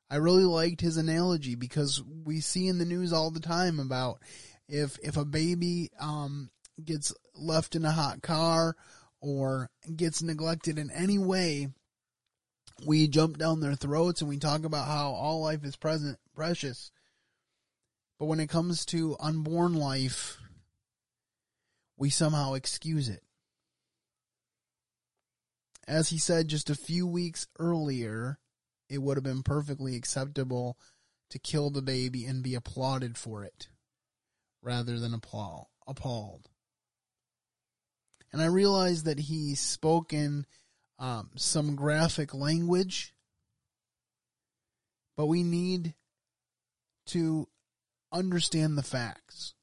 I 0.09 0.17
really 0.17 0.45
liked 0.45 0.81
his 0.81 0.97
analogy 0.97 1.57
because 1.57 2.03
we 2.25 2.41
see 2.41 2.69
in 2.69 2.79
the 2.79 2.87
news 2.87 3.13
all 3.13 3.31
the 3.31 3.39
time 3.39 3.79
about 3.79 4.23
if 4.67 4.99
if 5.03 5.19
a 5.19 5.27
baby 5.27 5.91
um, 6.01 6.49
gets 6.83 7.13
left 7.35 7.77
in 7.77 7.85
a 7.85 7.93
hot 7.93 8.23
car 8.23 8.77
or 9.21 9.69
gets 9.95 10.23
neglected 10.23 10.79
in 10.79 10.91
any 10.91 11.19
way, 11.19 11.69
we 12.87 13.09
jump 13.09 13.37
down 13.37 13.61
their 13.61 13.75
throats 13.75 14.23
and 14.23 14.31
we 14.31 14.39
talk 14.39 14.65
about 14.65 14.87
how 14.87 15.11
all 15.11 15.43
life 15.43 15.65
is 15.65 15.77
present 15.77 16.19
precious. 16.35 16.91
But 18.19 18.27
when 18.27 18.41
it 18.41 18.49
comes 18.49 18.85
to 18.87 19.17
unborn 19.21 19.75
life, 19.75 20.39
we 21.97 22.11
somehow 22.11 22.55
excuse 22.55 23.09
it. 23.09 23.23
As 25.87 26.11
he 26.11 26.19
said 26.19 26.49
just 26.49 26.69
a 26.69 26.75
few 26.75 27.07
weeks 27.07 27.47
earlier, 27.59 28.39
it 28.89 28.99
would 28.99 29.17
have 29.17 29.25
been 29.25 29.43
perfectly 29.43 29.97
acceptable 29.97 30.77
to 31.31 31.39
kill 31.39 31.71
the 31.71 31.83
baby 31.83 32.25
and 32.25 32.43
be 32.43 32.55
applauded 32.55 33.17
for 33.17 33.45
it 33.45 33.69
rather 34.63 34.99
than 34.99 35.15
appall, 35.15 35.71
appalled. 35.87 36.49
And 38.33 38.43
I 38.43 38.47
realized 38.47 39.05
that 39.07 39.19
he 39.19 39.55
spoke 39.55 40.13
in 40.13 40.45
um, 40.99 41.31
some 41.37 41.77
graphic 41.77 42.35
language, 42.35 43.15
but 45.17 45.27
we 45.27 45.43
need 45.43 45.95
to 47.07 47.49
understand 48.13 48.77
the 48.77 48.83
facts. 48.83 49.55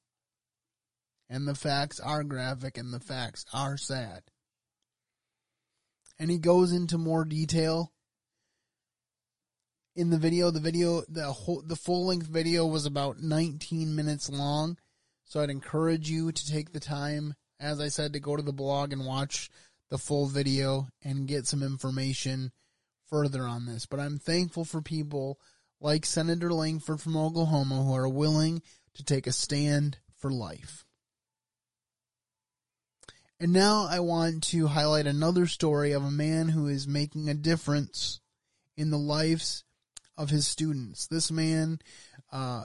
And 1.29 1.47
the 1.47 1.55
facts 1.55 1.99
are 1.99 2.23
graphic 2.23 2.77
and 2.77 2.93
the 2.93 2.99
facts 2.99 3.45
are 3.53 3.77
sad. 3.77 4.23
And 6.19 6.29
he 6.29 6.37
goes 6.37 6.71
into 6.71 6.97
more 6.97 7.25
detail 7.25 7.91
in 9.95 10.09
the 10.09 10.17
video. 10.17 10.51
The 10.51 10.59
video, 10.59 11.03
the 11.09 11.31
whole, 11.31 11.63
the 11.65 11.75
full 11.75 12.05
length 12.05 12.27
video 12.27 12.65
was 12.65 12.85
about 12.85 13.19
19 13.19 13.95
minutes 13.95 14.29
long. 14.29 14.77
So 15.25 15.41
I'd 15.41 15.49
encourage 15.49 16.09
you 16.09 16.31
to 16.31 16.47
take 16.47 16.71
the 16.71 16.79
time, 16.79 17.33
as 17.59 17.81
I 17.81 17.87
said, 17.87 18.13
to 18.13 18.19
go 18.19 18.35
to 18.35 18.43
the 18.43 18.53
blog 18.53 18.93
and 18.93 19.05
watch 19.05 19.49
the 19.89 19.97
full 19.97 20.27
video 20.27 20.87
and 21.03 21.27
get 21.27 21.47
some 21.47 21.63
information 21.63 22.51
further 23.09 23.43
on 23.43 23.65
this. 23.65 23.85
But 23.85 23.99
I'm 23.99 24.19
thankful 24.19 24.65
for 24.65 24.81
people 24.81 25.39
like 25.85 26.03
Senator 26.03 26.51
Lankford 26.51 26.99
from 26.99 27.15
Oklahoma 27.15 27.83
who 27.83 27.93
are 27.93 28.09
willing 28.09 28.63
to 28.95 29.03
take 29.03 29.27
a 29.27 29.31
stand 29.31 29.99
for 30.17 30.31
life. 30.31 30.83
And 33.39 33.53
now 33.53 33.85
I 33.87 33.99
want 33.99 34.41
to 34.45 34.65
highlight 34.65 35.05
another 35.05 35.45
story 35.45 35.91
of 35.91 36.03
a 36.03 36.09
man 36.09 36.49
who 36.49 36.65
is 36.65 36.87
making 36.87 37.29
a 37.29 37.35
difference 37.35 38.19
in 38.75 38.89
the 38.89 38.97
lives 38.97 39.63
of 40.17 40.31
his 40.31 40.47
students. 40.47 41.05
This 41.05 41.29
man 41.29 41.77
uh, 42.31 42.63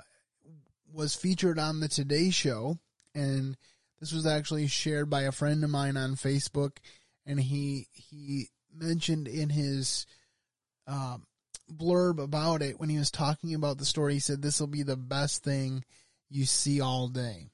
was 0.90 1.14
featured 1.14 1.58
on 1.58 1.80
the 1.80 1.88
Today 1.88 2.30
Show, 2.30 2.78
and 3.14 3.54
this 4.00 4.14
was 4.14 4.26
actually 4.26 4.66
shared 4.66 5.10
by 5.10 5.24
a 5.24 5.32
friend 5.32 5.62
of 5.62 5.68
mine 5.68 5.98
on 5.98 6.14
Facebook, 6.14 6.78
and 7.26 7.38
he 7.38 7.86
he 7.92 8.48
mentioned 8.74 9.28
in 9.28 9.50
his 9.50 10.06
um, 10.86 11.26
blurb 11.70 12.22
about 12.22 12.62
it 12.62 12.78
when 12.78 12.88
he 12.88 12.98
was 12.98 13.10
talking 13.10 13.54
about 13.54 13.78
the 13.78 13.84
story. 13.84 14.14
He 14.14 14.20
said 14.20 14.42
this 14.42 14.60
will 14.60 14.66
be 14.66 14.82
the 14.82 14.96
best 14.96 15.42
thing 15.42 15.84
you 16.28 16.44
see 16.44 16.80
all 16.80 17.08
day, 17.08 17.50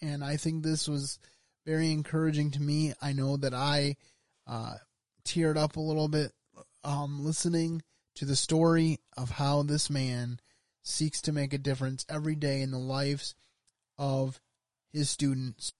and 0.00 0.24
I 0.24 0.36
think 0.36 0.62
this 0.62 0.88
was 0.88 1.18
very 1.66 1.92
encouraging 1.92 2.50
to 2.52 2.62
me. 2.62 2.92
I 3.00 3.12
know 3.12 3.36
that 3.36 3.54
I 3.54 3.96
uh, 4.46 4.74
teared 5.24 5.56
up 5.56 5.76
a 5.76 5.80
little 5.80 6.08
bit 6.08 6.32
um, 6.84 7.24
listening 7.24 7.82
to 8.16 8.24
the 8.24 8.36
story 8.36 8.98
of 9.16 9.30
how 9.30 9.62
this 9.62 9.88
man 9.88 10.38
seeks 10.82 11.22
to 11.22 11.32
make 11.32 11.52
a 11.52 11.58
difference 11.58 12.04
every 12.08 12.34
day 12.34 12.60
in 12.60 12.70
the 12.70 12.78
lives 12.78 13.34
of 13.98 14.40
his 14.92 15.08
students. 15.08 15.72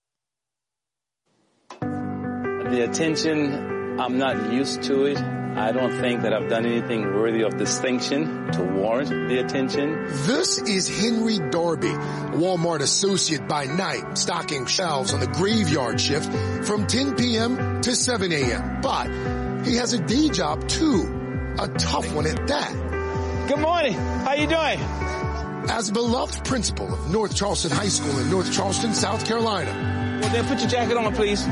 The 1.81 2.87
attention, 2.89 4.01
I'm 4.01 4.17
not 4.17 4.53
used 4.53 4.83
to 4.85 5.05
it. 5.07 5.42
I 5.55 5.71
don't 5.71 6.01
think 6.01 6.23
that 6.23 6.33
I've 6.33 6.49
done 6.49 6.65
anything 6.65 7.15
worthy 7.15 7.43
of 7.43 7.59
distinction 7.59 8.51
to 8.53 8.63
warrant 8.63 9.11
the 9.29 9.39
attention. 9.39 10.07
This 10.27 10.59
is 10.59 10.89
Henry 10.89 11.39
Darby, 11.51 11.89
Walmart 11.89 12.81
associate 12.81 13.47
by 13.47 13.67
night, 13.67 14.17
stocking 14.17 14.65
shelves 14.65 15.13
on 15.13 15.21
the 15.21 15.27
graveyard 15.27 16.01
shift 16.01 16.33
from 16.67 16.87
10 16.87 17.17
p.m. 17.17 17.83
to 17.83 17.95
7 17.95 18.33
a.m. 18.33 18.81
But 18.81 19.09
he 19.67 19.77
has 19.77 19.93
a 19.93 19.99
day 19.99 20.31
job 20.31 20.67
too, 20.69 21.55
a 21.59 21.69
tough 21.69 22.13
one 22.15 22.27
at 22.27 22.47
that. 22.47 23.49
Good 23.49 23.59
morning. 23.59 23.93
How 23.93 24.33
you 24.33 24.47
doing? 24.47 24.81
As 25.71 25.91
a 25.91 25.93
beloved 25.93 26.45
principal 26.47 26.93
of 26.93 27.11
North 27.11 27.37
Charleston 27.37 27.73
High 27.73 27.89
School 27.89 28.19
in 28.19 28.31
North 28.31 28.51
Charleston, 28.53 28.95
South 28.95 29.27
Carolina. 29.27 30.19
Well, 30.23 30.31
then 30.31 30.47
put 30.47 30.61
your 30.61 30.71
jacket 30.71 30.97
on, 30.97 31.15
please. 31.15 31.45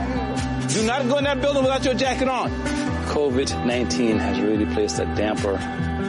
Do 0.73 0.87
not 0.87 1.07
go 1.07 1.19
in 1.19 1.25
that 1.25 1.40
building 1.42 1.62
without 1.62 1.85
your 1.85 1.95
jacket 1.95 2.28
on. 2.28 2.50
COVID-19 3.10 4.20
has 4.20 4.40
really 4.40 4.66
placed 4.66 5.00
a 5.00 5.04
damper 5.16 5.56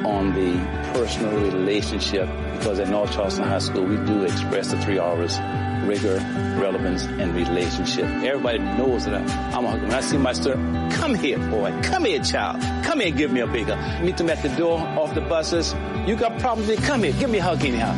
on 0.05 0.35
the 0.35 0.53
personal 0.93 1.33
relationship 1.33 2.29
because 2.53 2.79
at 2.79 2.89
North 2.89 3.11
Charleston 3.11 3.45
High 3.45 3.57
School, 3.57 3.85
we 3.85 3.95
do 4.05 4.21
express 4.21 4.69
the 4.69 4.79
three 4.83 4.99
R's, 4.99 5.39
rigor, 5.83 6.17
relevance, 6.61 7.05
and 7.05 7.33
relationship. 7.33 8.05
Everybody 8.05 8.59
knows 8.59 9.05
that 9.05 9.15
I'm 9.15 9.65
a, 9.65 9.71
hugger. 9.71 9.81
when 9.81 9.95
I 9.95 10.01
see 10.01 10.17
my 10.17 10.33
student, 10.33 10.93
come 10.93 11.15
here, 11.15 11.39
boy, 11.39 11.75
come 11.81 12.05
here, 12.05 12.21
child, 12.21 12.61
come 12.85 12.99
here, 12.99 13.09
give 13.09 13.31
me 13.31 13.39
a 13.39 13.47
big 13.47 13.65
hug. 13.65 14.03
Meet 14.03 14.17
them 14.17 14.29
at 14.29 14.43
the 14.43 14.49
door, 14.49 14.79
off 14.79 15.15
the 15.15 15.21
buses. 15.21 15.73
You 16.05 16.15
got 16.15 16.39
problems 16.39 16.79
come 16.85 17.01
here, 17.01 17.13
give 17.13 17.31
me 17.31 17.39
a 17.39 17.43
hug 17.43 17.65
anyhow. 17.65 17.93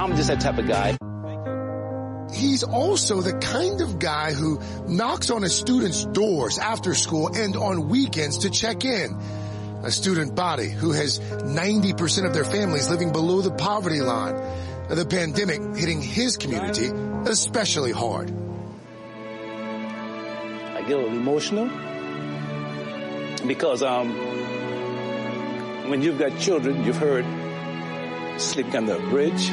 I'm 0.00 0.14
just 0.14 0.28
that 0.28 0.40
type 0.40 0.58
of 0.58 0.68
guy 0.68 0.96
he's 2.36 2.62
also 2.62 3.20
the 3.20 3.32
kind 3.38 3.80
of 3.80 3.98
guy 3.98 4.32
who 4.32 4.60
knocks 4.86 5.30
on 5.30 5.42
a 5.42 5.48
student's 5.48 6.04
doors 6.04 6.58
after 6.58 6.94
school 6.94 7.34
and 7.34 7.56
on 7.56 7.88
weekends 7.88 8.38
to 8.38 8.50
check 8.50 8.84
in. 8.84 9.16
A 9.82 9.90
student 9.90 10.34
body 10.34 10.68
who 10.68 10.92
has 10.92 11.18
90% 11.18 12.26
of 12.26 12.34
their 12.34 12.44
families 12.44 12.90
living 12.90 13.12
below 13.12 13.40
the 13.40 13.50
poverty 13.50 14.00
line. 14.00 14.36
The 14.88 15.04
pandemic 15.04 15.76
hitting 15.76 16.00
his 16.00 16.36
community 16.36 16.90
especially 17.28 17.92
hard. 17.92 18.30
I 20.74 20.82
get 20.86 20.96
a 20.96 21.00
little 21.00 21.16
emotional 21.16 21.68
because 23.46 23.82
um, 23.82 24.14
when 25.88 26.02
you've 26.02 26.18
got 26.18 26.38
children, 26.38 26.84
you've 26.84 26.96
heard 26.96 27.24
sleeping 28.40 28.76
under 28.76 28.96
a 28.96 29.10
bridge, 29.10 29.50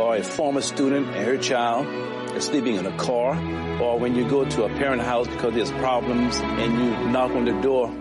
or 0.00 0.16
a 0.16 0.22
former 0.22 0.62
student 0.62 1.06
and 1.08 1.26
her 1.26 1.36
child 1.36 1.86
is 2.34 2.44
sleeping 2.44 2.76
in 2.76 2.86
a 2.86 2.96
car, 2.96 3.36
or 3.82 3.98
when 3.98 4.14
you 4.14 4.28
go 4.28 4.44
to 4.44 4.64
a 4.64 4.68
parent 4.68 5.02
house 5.02 5.28
because 5.28 5.54
there's 5.54 5.70
problems 5.72 6.40
and 6.40 6.72
you 6.72 6.90
knock 7.10 7.30
on 7.32 7.44
the 7.44 7.52
door, 7.60 7.94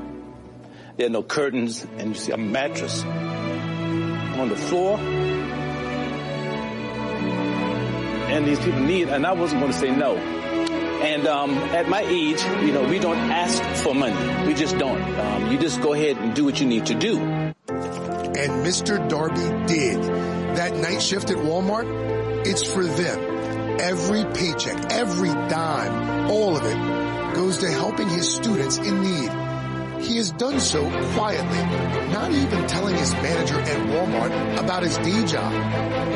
there 0.96 1.08
are 1.08 1.10
no 1.10 1.24
curtains, 1.24 1.86
and 1.98 2.10
you 2.10 2.16
see 2.16 2.32
a 2.32 2.38
mattress 2.38 3.04
on 3.04 4.50
the 4.50 4.56
floor. 4.56 4.98
And 8.30 8.46
these 8.46 8.60
people 8.60 8.82
need, 8.82 9.10
and 9.10 9.26
I 9.26 9.34
wasn't 9.34 9.62
going 9.62 9.72
to 9.72 9.78
say 9.78 9.96
no. 9.96 10.16
And 10.18 11.28
um, 11.28 11.52
at 11.52 11.88
my 11.88 12.02
age, 12.02 12.44
you 12.64 12.72
know, 12.74 12.84
we 12.88 13.00
don't 13.00 13.18
ask 13.18 13.64
for 13.84 13.96
money. 13.96 14.46
We 14.46 14.54
just 14.54 14.78
don't. 14.78 15.02
Um, 15.02 15.52
you 15.52 15.58
just 15.58 15.82
go 15.82 15.94
ahead 15.94 16.18
and 16.18 16.36
do 16.36 16.44
what 16.44 16.60
you 16.60 16.68
need 16.68 16.86
to 16.88 16.96
do. 16.96 17.18
And 17.20 18.66
Mr. 18.66 19.08
Darby 19.10 19.68
did. 19.68 20.29
That 20.56 20.76
night 20.76 21.02
shift 21.02 21.30
at 21.30 21.38
Walmart, 21.38 21.86
it's 22.46 22.64
for 22.64 22.84
them. 22.84 23.80
Every 23.80 24.26
paycheck, 24.26 24.92
every 24.92 25.30
dime, 25.30 26.30
all 26.30 26.58
of 26.58 26.66
it 26.66 27.36
goes 27.36 27.60
to 27.60 27.72
helping 27.72 28.10
his 28.10 28.34
students 28.34 28.78
in 28.78 29.02
need. 29.02 29.49
He 30.02 30.16
has 30.18 30.32
done 30.32 30.60
so 30.60 30.90
quietly, 31.14 31.60
not 32.12 32.32
even 32.32 32.68
telling 32.68 32.96
his 32.96 33.12
manager 33.14 33.60
at 33.60 33.78
Walmart 33.88 34.60
about 34.60 34.84
his 34.84 34.98
day 34.98 35.26
job. 35.26 35.54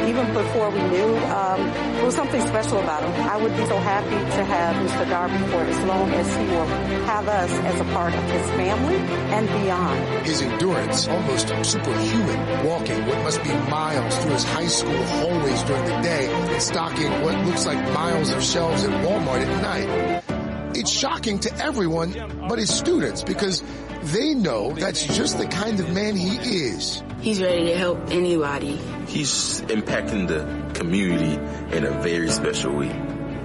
Even 0.07 0.33
before 0.33 0.69
we 0.69 0.81
knew, 0.83 1.17
um, 1.27 1.59
there 1.95 2.05
was 2.05 2.15
something 2.15 2.41
special 2.47 2.79
about 2.79 3.03
him. 3.03 3.13
I 3.29 3.37
would 3.37 3.55
be 3.55 3.65
so 3.65 3.77
happy 3.77 4.09
to 4.09 4.45
have 4.45 4.75
Mr. 4.75 5.09
Darby 5.09 5.37
for 5.51 5.61
as 5.61 5.83
long 5.85 6.09
as 6.11 6.35
he 6.35 6.45
will 6.45 6.65
have 7.05 7.27
us 7.27 7.51
as 7.51 7.79
a 7.81 7.83
part 7.93 8.13
of 8.13 8.23
his 8.31 8.49
family 8.51 8.95
and 8.95 9.47
beyond. 9.47 10.25
His 10.25 10.41
endurance, 10.41 11.07
almost 11.07 11.49
superhuman, 11.63 12.65
walking 12.65 13.05
what 13.05 13.21
must 13.23 13.43
be 13.43 13.53
miles 13.69 14.17
through 14.19 14.33
his 14.33 14.43
high 14.43 14.67
school 14.67 15.03
hallways 15.03 15.61
during 15.63 15.85
the 15.85 16.01
day 16.01 16.33
and 16.33 16.61
stocking 16.61 17.11
what 17.21 17.45
looks 17.45 17.65
like 17.65 17.77
miles 17.93 18.29
of 18.31 18.41
shelves 18.41 18.83
at 18.83 18.91
Walmart 19.05 19.45
at 19.45 19.61
night. 19.61 20.22
It's 20.83 20.91
shocking 20.91 21.39
to 21.39 21.63
everyone 21.63 22.11
but 22.49 22.59
his 22.59 22.69
students 22.69 23.23
because 23.23 23.63
they 24.01 24.33
know 24.33 24.73
that's 24.73 25.05
just 25.15 25.37
the 25.37 25.45
kind 25.45 25.79
of 25.79 25.89
man 25.93 26.17
he 26.17 26.35
is. 26.35 27.01
He's 27.21 27.41
ready 27.41 27.67
to 27.67 27.77
help 27.77 28.11
anybody. 28.11 28.75
He's 29.07 29.61
impacting 29.61 30.27
the 30.27 30.77
community 30.77 31.35
in 31.73 31.85
a 31.85 32.01
very 32.01 32.27
special 32.27 32.75
way. 32.75 32.91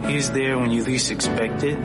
He's 0.08 0.32
there 0.32 0.58
when 0.58 0.72
you 0.72 0.82
least 0.82 1.12
expect 1.12 1.62
it, 1.62 1.78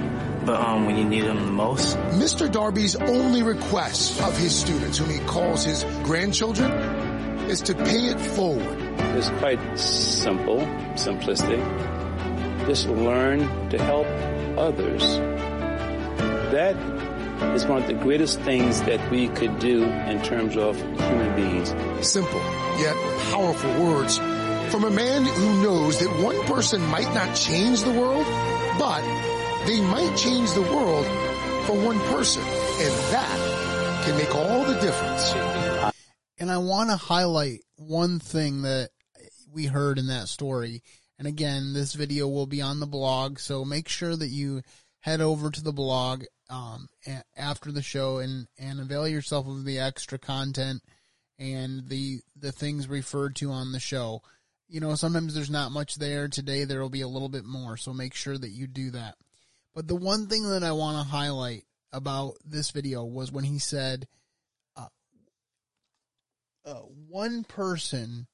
but 0.44 0.60
um, 0.60 0.88
when 0.88 0.98
you 0.98 1.04
need 1.04 1.26
him 1.26 1.36
the 1.36 1.52
most. 1.52 1.98
Mr. 1.98 2.52
Darby's 2.52 2.96
only 2.96 3.44
request 3.44 4.20
of 4.24 4.36
his 4.36 4.60
students, 4.60 4.98
whom 4.98 5.12
he 5.12 5.20
calls 5.20 5.64
his 5.64 5.84
grandchildren, 6.02 6.72
is 7.48 7.62
to 7.62 7.76
pay 7.76 8.08
it 8.08 8.20
forward. 8.20 8.80
It's 9.16 9.30
quite 9.38 9.78
simple, 9.78 10.62
simplistic. 10.96 11.62
Just 12.66 12.88
learn 12.88 13.70
to 13.70 13.78
help 13.78 14.08
others. 14.58 15.33
That 16.54 16.76
is 17.56 17.66
one 17.66 17.82
of 17.82 17.88
the 17.88 17.96
greatest 17.96 18.40
things 18.42 18.80
that 18.84 19.10
we 19.10 19.28
could 19.30 19.58
do 19.58 19.86
in 19.86 20.22
terms 20.22 20.56
of 20.56 20.78
human 20.78 21.36
beings. 21.36 21.70
Simple, 22.08 22.40
yet 22.78 22.96
powerful 23.32 23.72
words 23.84 24.20
from 24.70 24.84
a 24.84 24.92
man 24.92 25.26
who 25.26 25.64
knows 25.64 25.98
that 25.98 26.24
one 26.24 26.40
person 26.44 26.80
might 26.92 27.12
not 27.16 27.36
change 27.36 27.82
the 27.82 27.92
world, 27.92 28.28
but 28.78 29.02
they 29.66 29.82
might 29.82 30.16
change 30.16 30.54
the 30.54 30.62
world 30.62 31.08
for 31.66 31.76
one 31.76 32.00
person. 32.02 32.44
And 32.44 32.94
that 33.12 34.04
can 34.06 34.16
make 34.16 34.36
all 34.36 34.64
the 34.64 34.80
difference. 34.80 35.34
And 36.38 36.52
I 36.52 36.60
want 36.60 36.92
to 36.92 36.98
highlight 36.98 37.62
one 37.78 38.20
thing 38.20 38.62
that 38.62 38.92
we 39.52 39.66
heard 39.66 39.98
in 39.98 40.06
that 40.10 40.28
story. 40.28 40.84
And 41.18 41.28
again, 41.28 41.74
this 41.74 41.96
video 41.96 42.28
will 42.28 42.46
be 42.46 42.62
on 42.62 42.80
the 42.80 42.86
blog, 42.86 43.40
so 43.40 43.66
make 43.66 43.90
sure 43.90 44.16
that 44.16 44.28
you 44.28 44.62
head 45.00 45.20
over 45.20 45.50
to 45.50 45.64
the 45.64 45.74
blog 45.74 46.26
um, 46.50 46.88
after 47.36 47.72
the 47.72 47.82
show 47.82 48.20
and, 48.20 48.48
and 48.58 48.80
avail 48.80 49.08
yourself 49.08 49.48
of 49.48 49.66
the 49.66 49.80
extra 49.80 50.18
content 50.18 50.82
and 51.40 51.88
the 51.90 52.22
the 52.36 52.52
things 52.52 52.88
referred 52.88 53.36
to 53.38 53.52
on 53.52 53.72
the 53.72 53.80
show. 53.80 54.22
You 54.68 54.80
know, 54.80 54.96
sometimes 54.96 55.36
there's 55.36 55.50
not 55.50 55.72
much 55.72 55.96
there. 55.96 56.28
Today 56.28 56.64
there 56.64 56.82
will 56.82 56.90
be 56.90 57.02
a 57.02 57.08
little 57.08 57.30
bit 57.30 57.46
more, 57.46 57.78
so 57.78 57.94
make 57.94 58.14
sure 58.14 58.38
that 58.38 58.50
you 58.50 58.68
do 58.68 58.92
that. 58.92 59.16
But 59.76 59.88
the 59.88 59.96
one 59.96 60.28
thing 60.28 60.50
that 60.50 60.64
I 60.64 60.72
want 60.72 60.98
to 60.98 61.12
highlight 61.12 61.64
about 61.92 62.36
this 62.46 62.72
video 62.72 63.04
was 63.04 63.32
when 63.32 63.44
he 63.44 63.60
said, 63.60 64.08
uh, 64.76 64.88
uh, 66.66 66.82
one 67.10 67.44
person 67.44 68.28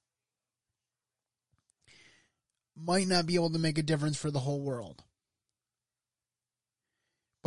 might 2.76 3.08
not 3.08 3.26
be 3.26 3.36
able 3.36 3.52
to 3.52 3.60
make 3.60 3.78
a 3.78 3.84
difference 3.84 4.18
for 4.18 4.32
the 4.32 4.40
whole 4.40 4.62
world. 4.62 5.04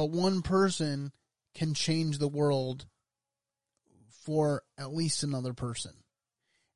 But 0.03 0.11
one 0.11 0.43
person 0.43 1.13
can 1.55 1.75
change 1.75 2.19
the 2.19 2.27
world 2.27 2.87
for 4.25 4.65
at 4.77 4.93
least 4.93 5.23
another 5.23 5.53
person. 5.53 5.93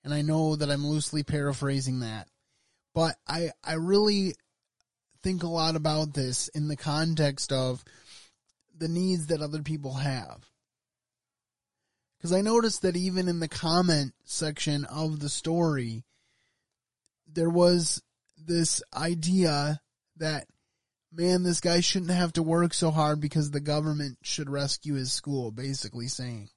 And 0.05 0.15
I 0.15 0.23
know 0.23 0.55
that 0.55 0.71
I'm 0.71 0.87
loosely 0.87 1.25
paraphrasing 1.25 1.99
that, 2.01 2.29
but 2.95 3.17
I, 3.27 3.51
I 3.65 3.73
really 3.73 4.37
think 5.25 5.43
a 5.43 5.49
lot 5.49 5.75
about 5.75 6.15
this 6.15 6.47
in 6.47 6.69
the 6.69 6.77
context 6.77 7.53
of 7.53 7.83
the 8.79 8.87
needs 8.87 9.27
that 9.27 9.43
other 9.43 9.63
people 9.65 9.95
have. 9.95 10.49
Because 12.17 12.33
I 12.33 12.43
noticed 12.43 12.83
that 12.83 12.95
even 12.95 13.27
in 13.27 13.41
the 13.41 13.49
comment 13.49 14.13
section 14.23 14.85
of 14.85 15.19
the 15.19 15.29
story, 15.29 16.05
there 17.27 17.51
was 17.51 18.01
this 18.39 18.85
idea 18.95 19.81
that 20.19 20.47
man, 21.17 21.43
this 21.43 21.61
guy 21.61 21.81
shouldn't 21.81 22.11
have 22.11 22.33
to 22.35 22.43
work 22.43 22.75
so 22.75 22.91
hard 22.91 23.21
because 23.21 23.51
the 23.51 23.61
government 23.61 24.19
should 24.23 24.51
rescue 24.51 24.95
his 24.95 25.13
school, 25.13 25.51
basically 25.51 26.09
saying. 26.09 26.49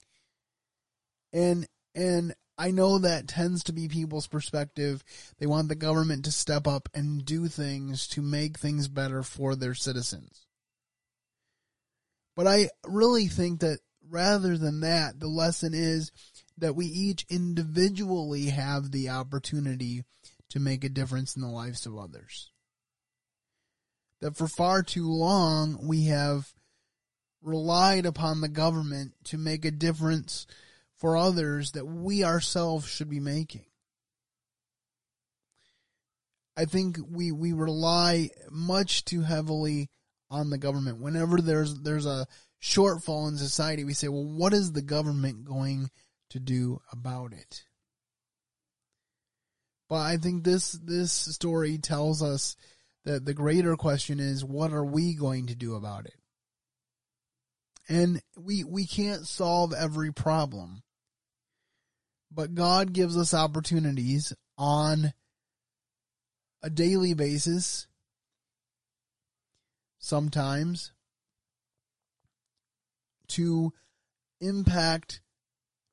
And 1.31 1.67
and 1.95 2.33
I 2.57 2.71
know 2.71 2.99
that 2.99 3.27
tends 3.27 3.63
to 3.65 3.73
be 3.73 3.87
people's 3.87 4.27
perspective. 4.27 5.03
They 5.37 5.45
want 5.45 5.69
the 5.69 5.75
government 5.75 6.25
to 6.25 6.31
step 6.31 6.67
up 6.67 6.89
and 6.93 7.23
do 7.23 7.47
things 7.47 8.07
to 8.09 8.21
make 8.21 8.57
things 8.57 8.87
better 8.87 9.23
for 9.23 9.55
their 9.55 9.73
citizens. 9.73 10.45
But 12.35 12.47
I 12.47 12.69
really 12.85 13.27
think 13.27 13.61
that 13.61 13.79
rather 14.09 14.57
than 14.57 14.81
that, 14.81 15.19
the 15.19 15.27
lesson 15.27 15.73
is 15.73 16.11
that 16.57 16.75
we 16.75 16.85
each 16.85 17.25
individually 17.29 18.47
have 18.47 18.91
the 18.91 19.09
opportunity 19.09 20.03
to 20.49 20.59
make 20.59 20.83
a 20.83 20.89
difference 20.89 21.35
in 21.35 21.41
the 21.41 21.47
lives 21.47 21.85
of 21.85 21.97
others 21.97 22.51
that 24.21 24.35
for 24.35 24.47
far 24.47 24.83
too 24.83 25.07
long 25.07 25.87
we 25.87 26.05
have 26.05 26.53
relied 27.41 28.05
upon 28.05 28.41
the 28.41 28.49
government 28.49 29.13
to 29.25 29.37
make 29.37 29.65
a 29.65 29.71
difference 29.71 30.45
for 30.97 31.15
others 31.15 31.71
that 31.71 31.85
we 31.85 32.23
ourselves 32.23 32.87
should 32.87 33.09
be 33.09 33.19
making. 33.19 33.65
I 36.57 36.65
think 36.65 36.97
we, 37.09 37.31
we 37.31 37.53
rely 37.53 38.31
much 38.51 39.05
too 39.05 39.21
heavily 39.21 39.89
on 40.29 40.49
the 40.49 40.57
government. 40.57 40.99
Whenever 40.99 41.37
there's 41.37 41.79
there's 41.81 42.05
a 42.05 42.27
shortfall 42.61 43.29
in 43.29 43.37
society, 43.37 43.85
we 43.85 43.93
say, 43.93 44.09
well, 44.09 44.25
what 44.25 44.53
is 44.53 44.73
the 44.73 44.81
government 44.81 45.45
going 45.45 45.89
to 46.31 46.39
do 46.39 46.81
about 46.91 47.31
it? 47.31 47.63
But 49.87 50.01
I 50.01 50.17
think 50.17 50.43
this 50.43 50.73
this 50.73 51.13
story 51.13 51.77
tells 51.77 52.21
us 52.21 52.57
the 53.09 53.19
the 53.19 53.33
greater 53.33 53.75
question 53.75 54.19
is 54.19 54.45
what 54.45 54.71
are 54.71 54.85
we 54.85 55.15
going 55.15 55.47
to 55.47 55.55
do 55.55 55.73
about 55.73 56.05
it? 56.05 56.13
And 57.87 58.21
we 58.37 58.63
we 58.63 58.85
can't 58.85 59.25
solve 59.25 59.73
every 59.73 60.13
problem. 60.13 60.83
But 62.31 62.53
God 62.53 62.93
gives 62.93 63.17
us 63.17 63.33
opportunities 63.33 64.31
on 64.59 65.13
a 66.61 66.69
daily 66.69 67.15
basis 67.15 67.87
sometimes 69.97 70.91
to 73.29 73.73
impact 74.39 75.21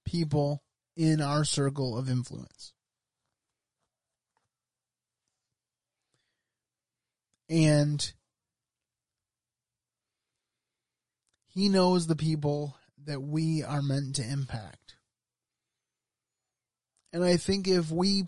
people 0.04 0.62
in 0.96 1.22
our 1.22 1.44
circle 1.44 1.96
of 1.96 2.10
influence. 2.10 2.74
And 7.48 8.12
he 11.48 11.68
knows 11.68 12.06
the 12.06 12.16
people 12.16 12.76
that 13.04 13.22
we 13.22 13.62
are 13.62 13.82
meant 13.82 14.16
to 14.16 14.28
impact. 14.28 14.96
And 17.12 17.24
I 17.24 17.36
think 17.36 17.68
if 17.68 17.90
we 17.90 18.24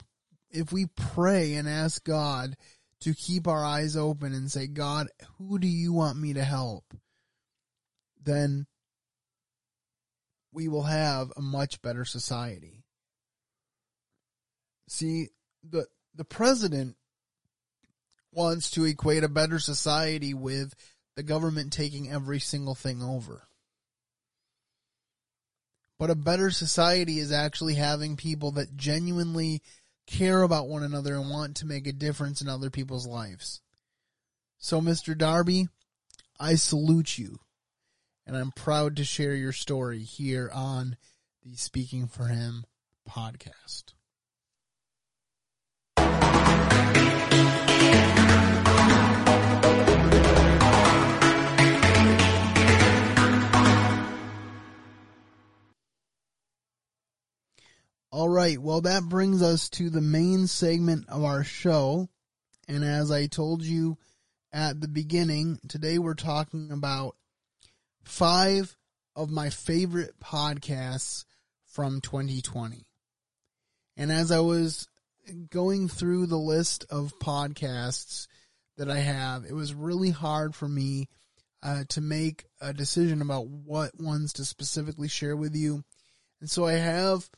if 0.50 0.72
we 0.72 0.86
pray 0.86 1.54
and 1.54 1.68
ask 1.68 2.02
God 2.04 2.56
to 3.00 3.14
keep 3.14 3.46
our 3.46 3.64
eyes 3.64 3.96
open 3.96 4.32
and 4.32 4.50
say, 4.50 4.66
God, 4.66 5.08
who 5.36 5.58
do 5.58 5.68
you 5.68 5.92
want 5.92 6.18
me 6.18 6.32
to 6.32 6.42
help? 6.42 6.84
Then 8.22 8.66
we 10.52 10.68
will 10.68 10.84
have 10.84 11.32
a 11.36 11.42
much 11.42 11.82
better 11.82 12.04
society. 12.04 12.84
See, 14.88 15.28
the 15.62 15.86
the 16.14 16.24
president 16.24 16.96
wants 18.32 18.70
to 18.72 18.84
equate 18.84 19.24
a 19.24 19.28
better 19.28 19.58
society 19.58 20.34
with 20.34 20.74
the 21.16 21.22
government 21.22 21.72
taking 21.72 22.10
every 22.10 22.38
single 22.38 22.74
thing 22.74 23.02
over. 23.02 23.42
But 25.98 26.10
a 26.10 26.14
better 26.14 26.50
society 26.50 27.18
is 27.18 27.32
actually 27.32 27.74
having 27.74 28.16
people 28.16 28.52
that 28.52 28.76
genuinely 28.76 29.62
care 30.06 30.42
about 30.42 30.68
one 30.68 30.82
another 30.82 31.14
and 31.14 31.28
want 31.28 31.56
to 31.56 31.66
make 31.66 31.86
a 31.86 31.92
difference 31.92 32.40
in 32.40 32.48
other 32.48 32.70
people's 32.70 33.06
lives. 33.06 33.60
So, 34.58 34.80
Mr. 34.80 35.16
Darby, 35.16 35.68
I 36.38 36.54
salute 36.54 37.18
you. 37.18 37.38
And 38.26 38.36
I'm 38.36 38.52
proud 38.52 38.96
to 38.96 39.04
share 39.04 39.34
your 39.34 39.52
story 39.52 40.00
here 40.00 40.50
on 40.52 40.96
the 41.42 41.56
Speaking 41.56 42.06
for 42.06 42.26
Him 42.26 42.64
podcast. 43.08 43.94
All 58.18 58.28
right, 58.28 58.58
well, 58.58 58.80
that 58.80 59.04
brings 59.04 59.42
us 59.42 59.68
to 59.68 59.90
the 59.90 60.00
main 60.00 60.48
segment 60.48 61.08
of 61.08 61.22
our 61.22 61.44
show. 61.44 62.08
And 62.66 62.82
as 62.82 63.12
I 63.12 63.26
told 63.28 63.62
you 63.62 63.96
at 64.52 64.80
the 64.80 64.88
beginning, 64.88 65.60
today 65.68 66.00
we're 66.00 66.14
talking 66.14 66.72
about 66.72 67.14
five 68.02 68.76
of 69.14 69.30
my 69.30 69.50
favorite 69.50 70.18
podcasts 70.18 71.26
from 71.66 72.00
2020. 72.00 72.88
And 73.96 74.10
as 74.10 74.32
I 74.32 74.40
was 74.40 74.88
going 75.48 75.86
through 75.86 76.26
the 76.26 76.38
list 76.38 76.86
of 76.90 77.20
podcasts 77.20 78.26
that 78.78 78.90
I 78.90 78.98
have, 78.98 79.44
it 79.44 79.54
was 79.54 79.74
really 79.74 80.10
hard 80.10 80.56
for 80.56 80.66
me 80.66 81.08
uh, 81.62 81.84
to 81.90 82.00
make 82.00 82.46
a 82.60 82.72
decision 82.72 83.22
about 83.22 83.46
what 83.46 83.92
ones 84.00 84.32
to 84.32 84.44
specifically 84.44 85.06
share 85.06 85.36
with 85.36 85.54
you. 85.54 85.84
And 86.40 86.50
so 86.50 86.66
I 86.66 86.72
have 86.72 87.30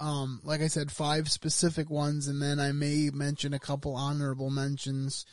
um, 0.00 0.40
like 0.44 0.60
I 0.60 0.66
said, 0.66 0.90
five 0.90 1.30
specific 1.30 1.90
ones, 1.90 2.28
and 2.28 2.42
then 2.42 2.58
I 2.58 2.72
may 2.72 3.10
mention 3.12 3.54
a 3.54 3.58
couple 3.58 3.94
honorable 3.94 4.50
mentions 4.50 5.24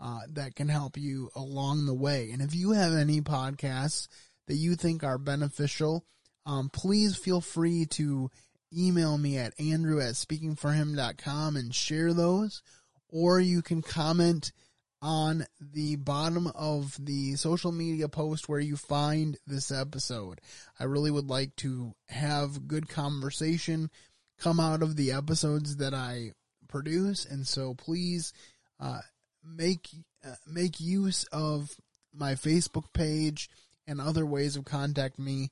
uh, 0.00 0.20
that 0.30 0.54
can 0.54 0.68
help 0.68 0.96
you 0.96 1.30
along 1.34 1.86
the 1.86 1.94
way. 1.94 2.30
And 2.32 2.42
if 2.42 2.54
you 2.54 2.72
have 2.72 2.94
any 2.94 3.20
podcasts 3.20 4.08
that 4.46 4.56
you 4.56 4.76
think 4.76 5.04
are 5.04 5.18
beneficial, 5.18 6.04
um, 6.46 6.68
please 6.70 7.16
feel 7.16 7.40
free 7.40 7.86
to 7.86 8.30
email 8.76 9.16
me 9.16 9.38
at 9.38 9.58
andrew 9.58 10.00
at 10.00 10.14
speakingforhim.com 10.14 11.56
and 11.56 11.74
share 11.74 12.12
those, 12.12 12.62
or 13.08 13.40
you 13.40 13.62
can 13.62 13.82
comment 13.82 14.52
on 15.00 15.46
the 15.60 15.96
bottom 15.96 16.48
of 16.54 16.96
the 16.98 17.36
social 17.36 17.70
media 17.70 18.08
post 18.08 18.48
where 18.48 18.60
you 18.60 18.76
find 18.76 19.36
this 19.46 19.70
episode. 19.70 20.40
I 20.78 20.84
really 20.84 21.10
would 21.10 21.28
like 21.28 21.54
to 21.56 21.94
have 22.08 22.66
good 22.66 22.88
conversation 22.88 23.90
come 24.38 24.60
out 24.60 24.82
of 24.82 24.96
the 24.96 25.12
episodes 25.12 25.76
that 25.76 25.94
I 25.94 26.32
produce, 26.68 27.24
and 27.24 27.46
so 27.46 27.74
please 27.74 28.32
uh, 28.80 29.00
make 29.44 29.88
uh, 30.24 30.34
make 30.46 30.80
use 30.80 31.24
of 31.32 31.74
my 32.12 32.34
Facebook 32.34 32.92
page 32.92 33.48
and 33.86 34.00
other 34.00 34.26
ways 34.26 34.56
of 34.56 34.64
contact 34.64 35.18
me, 35.18 35.50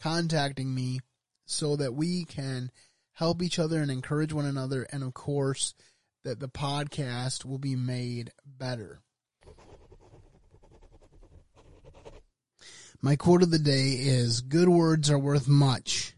contacting 0.00 0.74
me, 0.74 1.00
so 1.46 1.76
that 1.76 1.94
we 1.94 2.24
can 2.24 2.70
help 3.12 3.42
each 3.42 3.58
other 3.58 3.80
and 3.80 3.90
encourage 3.90 4.32
one 4.32 4.46
another, 4.46 4.86
and 4.90 5.02
of 5.02 5.14
course 5.14 5.74
that 6.24 6.40
the 6.40 6.48
podcast 6.48 7.44
will 7.44 7.58
be 7.58 7.76
made 7.76 8.32
better. 8.46 9.00
My 13.02 13.16
quote 13.16 13.42
of 13.42 13.50
the 13.50 13.58
day 13.58 13.90
is 13.90 14.40
Good 14.40 14.68
words 14.68 15.10
are 15.10 15.18
worth 15.18 15.46
much 15.46 16.13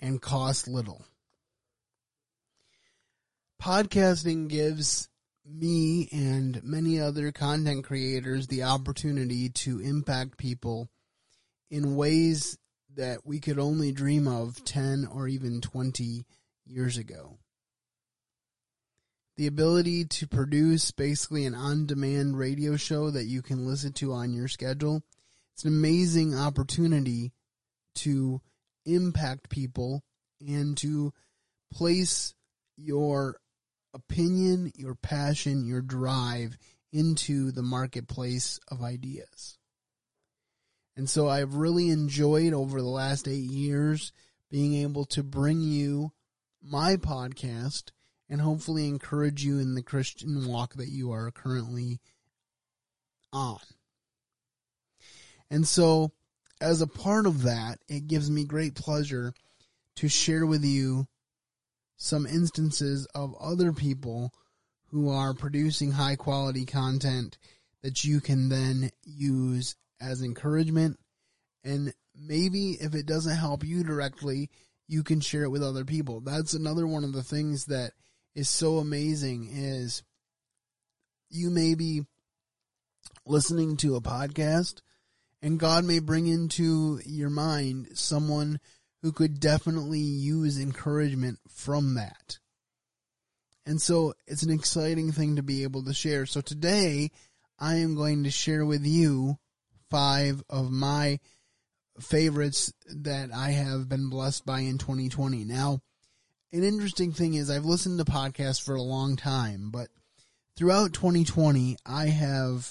and 0.00 0.20
cost 0.20 0.68
little. 0.68 1.04
Podcasting 3.60 4.48
gives 4.48 5.08
me 5.44 6.08
and 6.12 6.62
many 6.62 7.00
other 7.00 7.32
content 7.32 7.84
creators 7.84 8.46
the 8.46 8.62
opportunity 8.62 9.48
to 9.48 9.80
impact 9.80 10.36
people 10.36 10.88
in 11.70 11.96
ways 11.96 12.58
that 12.96 13.24
we 13.24 13.40
could 13.40 13.58
only 13.58 13.92
dream 13.92 14.28
of 14.28 14.64
10 14.64 15.08
or 15.10 15.28
even 15.28 15.60
20 15.60 16.24
years 16.66 16.96
ago. 16.98 17.38
The 19.36 19.46
ability 19.46 20.04
to 20.04 20.26
produce 20.26 20.90
basically 20.90 21.46
an 21.46 21.54
on 21.54 21.86
demand 21.86 22.36
radio 22.38 22.76
show 22.76 23.10
that 23.10 23.26
you 23.26 23.40
can 23.40 23.66
listen 23.66 23.92
to 23.94 24.12
on 24.12 24.32
your 24.32 24.48
schedule. 24.48 25.02
It's 25.54 25.64
an 25.64 25.70
amazing 25.70 26.34
opportunity 26.34 27.32
to 27.96 28.40
impact 28.88 29.48
people 29.50 30.02
and 30.40 30.76
to 30.78 31.12
place 31.72 32.34
your 32.76 33.38
opinion, 33.94 34.72
your 34.76 34.94
passion, 34.94 35.64
your 35.64 35.82
drive 35.82 36.56
into 36.92 37.50
the 37.52 37.62
marketplace 37.62 38.58
of 38.68 38.82
ideas. 38.82 39.58
And 40.96 41.08
so 41.08 41.28
I've 41.28 41.54
really 41.54 41.90
enjoyed 41.90 42.52
over 42.52 42.80
the 42.80 42.88
last 42.88 43.28
eight 43.28 43.50
years 43.50 44.12
being 44.50 44.74
able 44.74 45.04
to 45.04 45.22
bring 45.22 45.60
you 45.60 46.12
my 46.62 46.96
podcast 46.96 47.90
and 48.28 48.40
hopefully 48.40 48.88
encourage 48.88 49.44
you 49.44 49.58
in 49.58 49.74
the 49.74 49.82
Christian 49.82 50.46
walk 50.46 50.74
that 50.74 50.88
you 50.88 51.12
are 51.12 51.30
currently 51.30 52.00
on. 53.32 53.60
And 55.50 55.66
so, 55.66 56.12
as 56.60 56.80
a 56.80 56.86
part 56.86 57.26
of 57.26 57.42
that, 57.42 57.78
it 57.88 58.06
gives 58.06 58.30
me 58.30 58.44
great 58.44 58.74
pleasure 58.74 59.32
to 59.96 60.08
share 60.08 60.46
with 60.46 60.64
you 60.64 61.06
some 61.96 62.26
instances 62.26 63.06
of 63.14 63.34
other 63.40 63.72
people 63.72 64.32
who 64.90 65.10
are 65.10 65.34
producing 65.34 65.92
high 65.92 66.16
quality 66.16 66.64
content 66.64 67.36
that 67.82 68.04
you 68.04 68.20
can 68.20 68.48
then 68.48 68.90
use 69.04 69.76
as 70.00 70.22
encouragement. 70.22 70.98
And 71.64 71.92
maybe 72.14 72.72
if 72.72 72.94
it 72.94 73.06
doesn't 73.06 73.36
help 73.36 73.64
you 73.64 73.84
directly, 73.84 74.50
you 74.86 75.02
can 75.02 75.20
share 75.20 75.42
it 75.42 75.50
with 75.50 75.62
other 75.62 75.84
people. 75.84 76.20
That's 76.20 76.54
another 76.54 76.86
one 76.86 77.04
of 77.04 77.12
the 77.12 77.22
things 77.22 77.66
that 77.66 77.92
is 78.34 78.48
so 78.48 78.78
amazing 78.78 79.50
is 79.52 80.02
you 81.28 81.50
may 81.50 81.74
be 81.74 82.02
listening 83.26 83.76
to 83.78 83.96
a 83.96 84.00
podcast 84.00 84.80
and 85.42 85.58
God 85.58 85.84
may 85.84 85.98
bring 85.98 86.26
into 86.26 87.00
your 87.04 87.30
mind 87.30 87.88
someone 87.94 88.60
who 89.02 89.12
could 89.12 89.40
definitely 89.40 90.00
use 90.00 90.60
encouragement 90.60 91.38
from 91.48 91.94
that. 91.94 92.38
And 93.64 93.80
so 93.80 94.14
it's 94.26 94.42
an 94.42 94.50
exciting 94.50 95.12
thing 95.12 95.36
to 95.36 95.42
be 95.42 95.62
able 95.62 95.84
to 95.84 95.94
share. 95.94 96.26
So 96.26 96.40
today 96.40 97.10
I 97.58 97.76
am 97.76 97.94
going 97.94 98.24
to 98.24 98.30
share 98.30 98.64
with 98.64 98.84
you 98.86 99.38
five 99.90 100.42
of 100.48 100.70
my 100.70 101.20
favorites 102.00 102.72
that 102.86 103.30
I 103.32 103.50
have 103.50 103.88
been 103.88 104.08
blessed 104.08 104.46
by 104.46 104.60
in 104.60 104.78
2020. 104.78 105.44
Now, 105.44 105.80
an 106.52 106.62
interesting 106.64 107.12
thing 107.12 107.34
is 107.34 107.50
I've 107.50 107.64
listened 107.64 107.98
to 107.98 108.04
podcasts 108.04 108.62
for 108.62 108.74
a 108.74 108.82
long 108.82 109.16
time, 109.16 109.70
but 109.70 109.88
throughout 110.56 110.92
2020, 110.92 111.76
I 111.84 112.06
have 112.06 112.68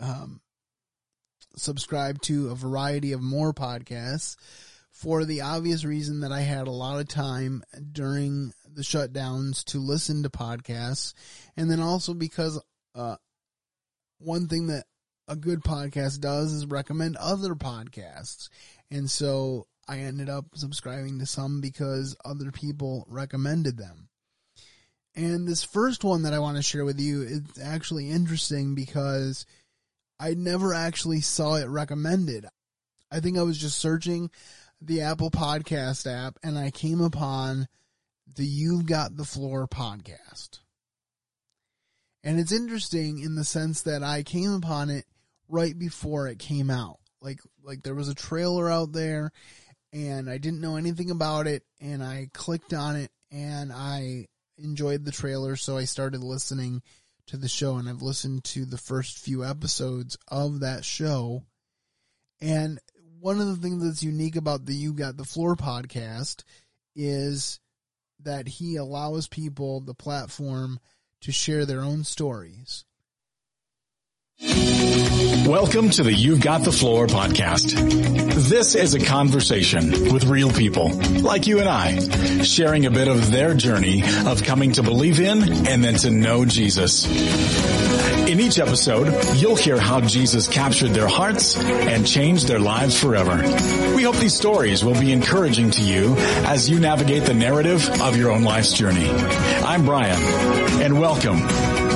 um, 0.00 0.40
subscribed 1.56 2.22
to 2.24 2.50
a 2.50 2.54
variety 2.54 3.12
of 3.12 3.22
more 3.22 3.52
podcasts 3.52 4.36
for 4.90 5.24
the 5.24 5.40
obvious 5.40 5.84
reason 5.84 6.20
that 6.20 6.32
I 6.32 6.40
had 6.40 6.66
a 6.66 6.72
lot 6.72 7.00
of 7.00 7.08
time 7.08 7.62
during 7.92 8.52
the 8.70 8.82
shutdowns 8.82 9.64
to 9.64 9.78
listen 9.78 10.22
to 10.22 10.30
podcasts. 10.30 11.14
And 11.56 11.70
then 11.70 11.80
also 11.80 12.14
because, 12.14 12.60
uh, 12.94 13.16
one 14.18 14.48
thing 14.48 14.68
that 14.68 14.84
a 15.28 15.36
good 15.36 15.60
podcast 15.60 16.20
does 16.20 16.52
is 16.52 16.66
recommend 16.66 17.16
other 17.16 17.54
podcasts. 17.54 18.48
And 18.90 19.10
so 19.10 19.66
I 19.88 20.00
ended 20.00 20.28
up 20.28 20.46
subscribing 20.54 21.18
to 21.18 21.26
some 21.26 21.60
because 21.60 22.16
other 22.24 22.52
people 22.52 23.06
recommended 23.08 23.78
them. 23.78 24.08
And 25.14 25.46
this 25.46 25.62
first 25.62 26.04
one 26.04 26.22
that 26.22 26.32
I 26.32 26.38
want 26.38 26.56
to 26.56 26.62
share 26.62 26.84
with 26.84 27.00
you 27.00 27.22
is 27.22 27.42
actually 27.62 28.10
interesting 28.10 28.74
because 28.74 29.44
I 30.22 30.34
never 30.34 30.72
actually 30.72 31.20
saw 31.20 31.56
it 31.56 31.66
recommended. 31.66 32.46
I 33.10 33.18
think 33.18 33.36
I 33.36 33.42
was 33.42 33.58
just 33.58 33.78
searching 33.78 34.30
the 34.80 35.00
Apple 35.00 35.32
Podcast 35.32 36.06
app 36.06 36.38
and 36.44 36.56
I 36.56 36.70
came 36.70 37.00
upon 37.00 37.66
the 38.32 38.46
You've 38.46 38.86
Got 38.86 39.16
the 39.16 39.24
Floor 39.24 39.66
podcast. 39.66 40.60
And 42.22 42.38
it's 42.38 42.52
interesting 42.52 43.18
in 43.18 43.34
the 43.34 43.42
sense 43.42 43.82
that 43.82 44.04
I 44.04 44.22
came 44.22 44.52
upon 44.52 44.90
it 44.90 45.06
right 45.48 45.76
before 45.76 46.28
it 46.28 46.38
came 46.38 46.70
out. 46.70 47.00
Like 47.20 47.40
like 47.64 47.82
there 47.82 47.96
was 47.96 48.08
a 48.08 48.14
trailer 48.14 48.70
out 48.70 48.92
there 48.92 49.32
and 49.92 50.30
I 50.30 50.38
didn't 50.38 50.60
know 50.60 50.76
anything 50.76 51.10
about 51.10 51.48
it 51.48 51.64
and 51.80 52.00
I 52.00 52.28
clicked 52.32 52.72
on 52.72 52.94
it 52.94 53.10
and 53.32 53.72
I 53.72 54.28
enjoyed 54.56 55.04
the 55.04 55.10
trailer 55.10 55.56
so 55.56 55.76
I 55.76 55.84
started 55.84 56.22
listening 56.22 56.80
to 57.26 57.36
the 57.36 57.48
show 57.48 57.76
and 57.76 57.88
I've 57.88 58.02
listened 58.02 58.44
to 58.44 58.64
the 58.64 58.78
first 58.78 59.18
few 59.18 59.44
episodes 59.44 60.16
of 60.28 60.60
that 60.60 60.84
show. 60.84 61.44
And 62.40 62.80
one 63.20 63.40
of 63.40 63.46
the 63.46 63.56
things 63.56 63.84
that's 63.84 64.02
unique 64.02 64.36
about 64.36 64.66
the 64.66 64.74
You 64.74 64.92
Got 64.92 65.16
the 65.16 65.24
Floor 65.24 65.54
podcast 65.56 66.42
is 66.96 67.60
that 68.20 68.48
he 68.48 68.76
allows 68.76 69.28
people 69.28 69.80
the 69.80 69.94
platform 69.94 70.80
to 71.20 71.32
share 71.32 71.64
their 71.64 71.82
own 71.82 72.04
stories. 72.04 72.84
Welcome 74.42 75.90
to 75.90 76.02
the 76.02 76.12
You've 76.12 76.40
Got 76.40 76.64
the 76.64 76.72
Floor 76.72 77.06
podcast. 77.06 77.74
This 78.48 78.74
is 78.74 78.94
a 78.94 78.98
conversation 78.98 80.12
with 80.12 80.24
real 80.24 80.50
people 80.50 80.90
like 81.20 81.46
you 81.46 81.60
and 81.60 81.68
I, 81.68 82.42
sharing 82.42 82.84
a 82.86 82.90
bit 82.90 83.06
of 83.06 83.30
their 83.30 83.54
journey 83.54 84.02
of 84.26 84.42
coming 84.42 84.72
to 84.72 84.82
believe 84.82 85.20
in 85.20 85.68
and 85.68 85.84
then 85.84 85.94
to 85.98 86.10
know 86.10 86.44
Jesus. 86.44 87.06
In 88.26 88.40
each 88.40 88.58
episode, 88.58 89.14
you'll 89.36 89.54
hear 89.54 89.78
how 89.78 90.00
Jesus 90.00 90.48
captured 90.48 90.90
their 90.90 91.08
hearts 91.08 91.56
and 91.56 92.04
changed 92.04 92.48
their 92.48 92.60
lives 92.60 92.98
forever. 92.98 93.36
We 93.94 94.02
hope 94.02 94.16
these 94.16 94.34
stories 94.34 94.84
will 94.84 94.98
be 94.98 95.12
encouraging 95.12 95.70
to 95.72 95.82
you 95.82 96.16
as 96.46 96.68
you 96.68 96.80
navigate 96.80 97.24
the 97.24 97.34
narrative 97.34 97.88
of 98.00 98.16
your 98.16 98.32
own 98.32 98.42
life's 98.42 98.72
journey. 98.72 99.08
I'm 99.08 99.84
Brian, 99.84 100.20
and 100.82 101.00
welcome 101.00 101.38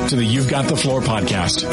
to 0.09 0.15
the 0.15 0.25
You've 0.25 0.49
Got 0.49 0.69
the 0.69 0.77
Floor 0.77 1.01
podcast. 1.01 1.65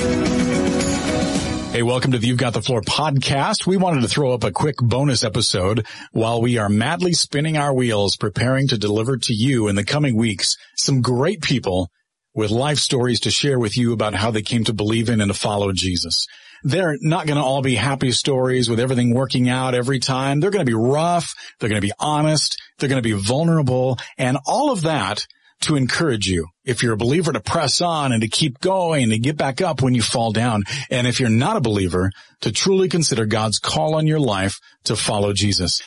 Hey, 1.71 1.83
welcome 1.83 2.13
to 2.13 2.17
the 2.17 2.25
You've 2.25 2.39
Got 2.39 2.53
the 2.53 2.63
Floor 2.63 2.81
podcast. 2.81 3.67
We 3.67 3.77
wanted 3.77 4.01
to 4.01 4.07
throw 4.07 4.33
up 4.33 4.43
a 4.43 4.51
quick 4.51 4.77
bonus 4.77 5.23
episode 5.23 5.85
while 6.13 6.41
we 6.41 6.57
are 6.57 6.67
madly 6.67 7.13
spinning 7.13 7.57
our 7.57 7.71
wheels 7.71 8.15
preparing 8.15 8.69
to 8.69 8.77
deliver 8.79 9.17
to 9.17 9.33
you 9.35 9.67
in 9.67 9.75
the 9.75 9.83
coming 9.83 10.15
weeks 10.15 10.57
some 10.75 11.03
great 11.03 11.43
people 11.43 11.91
with 12.33 12.49
life 12.49 12.79
stories 12.79 13.19
to 13.19 13.29
share 13.29 13.59
with 13.59 13.77
you 13.77 13.93
about 13.93 14.15
how 14.15 14.31
they 14.31 14.41
came 14.41 14.63
to 14.63 14.73
believe 14.73 15.09
in 15.09 15.21
and 15.21 15.31
to 15.31 15.37
follow 15.37 15.71
Jesus. 15.71 16.25
They're 16.63 16.97
not 17.01 17.27
going 17.27 17.37
to 17.37 17.43
all 17.43 17.61
be 17.61 17.75
happy 17.75 18.11
stories 18.11 18.67
with 18.67 18.79
everything 18.79 19.13
working 19.13 19.47
out 19.47 19.75
every 19.75 19.99
time. 19.99 20.39
They're 20.39 20.49
going 20.49 20.65
to 20.65 20.71
be 20.71 20.73
rough. 20.73 21.35
They're 21.59 21.69
going 21.69 21.81
to 21.81 21.87
be 21.87 21.93
honest. 21.99 22.59
They're 22.79 22.89
going 22.89 23.03
to 23.03 23.07
be 23.07 23.13
vulnerable 23.13 23.99
and 24.17 24.39
all 24.47 24.71
of 24.71 24.81
that 24.83 25.27
to 25.63 25.75
encourage 25.75 26.27
you. 26.27 26.47
If 26.63 26.81
you're 26.81 26.93
a 26.93 26.97
believer 26.97 27.33
to 27.33 27.39
press 27.39 27.81
on 27.81 28.11
and 28.11 28.21
to 28.21 28.27
keep 28.27 28.59
going 28.59 29.03
and 29.03 29.11
to 29.11 29.19
get 29.19 29.37
back 29.37 29.61
up 29.61 29.81
when 29.81 29.95
you 29.95 30.01
fall 30.01 30.31
down. 30.31 30.63
And 30.89 31.07
if 31.07 31.19
you're 31.19 31.29
not 31.29 31.57
a 31.57 31.61
believer 31.61 32.11
to 32.41 32.51
truly 32.51 32.89
consider 32.89 33.25
God's 33.25 33.59
call 33.59 33.95
on 33.95 34.07
your 34.07 34.19
life 34.19 34.59
to 34.85 34.95
follow 34.95 35.33
Jesus. 35.33 35.81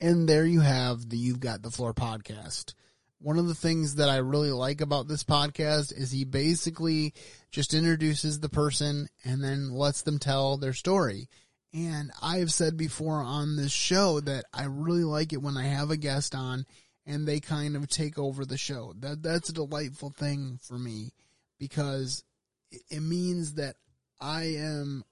And 0.00 0.28
there 0.28 0.46
you 0.46 0.60
have 0.60 1.08
the 1.08 1.16
You've 1.16 1.40
Got 1.40 1.62
the 1.62 1.70
Floor 1.70 1.94
podcast. 1.94 2.74
One 3.18 3.38
of 3.38 3.46
the 3.46 3.54
things 3.54 3.94
that 3.94 4.10
I 4.10 4.18
really 4.18 4.52
like 4.52 4.82
about 4.82 5.08
this 5.08 5.24
podcast 5.24 5.96
is 5.96 6.10
he 6.10 6.24
basically 6.24 7.14
just 7.50 7.72
introduces 7.72 8.40
the 8.40 8.50
person 8.50 9.08
and 9.24 9.42
then 9.42 9.70
lets 9.70 10.02
them 10.02 10.18
tell 10.18 10.58
their 10.58 10.74
story. 10.74 11.28
And 11.72 12.12
I've 12.22 12.52
said 12.52 12.76
before 12.76 13.22
on 13.22 13.56
this 13.56 13.72
show 13.72 14.20
that 14.20 14.44
I 14.52 14.64
really 14.64 15.04
like 15.04 15.32
it 15.32 15.42
when 15.42 15.56
I 15.56 15.64
have 15.64 15.90
a 15.90 15.96
guest 15.96 16.34
on 16.34 16.66
and 17.06 17.26
they 17.26 17.40
kind 17.40 17.76
of 17.76 17.88
take 17.88 18.18
over 18.18 18.44
the 18.44 18.56
show. 18.56 18.94
That 18.98 19.22
that's 19.22 19.48
a 19.48 19.54
delightful 19.54 20.10
thing 20.10 20.58
for 20.62 20.78
me 20.78 21.12
because 21.58 22.24
it 22.90 23.00
means 23.00 23.54
that 23.54 23.76
I 24.20 24.56
am 24.56 25.04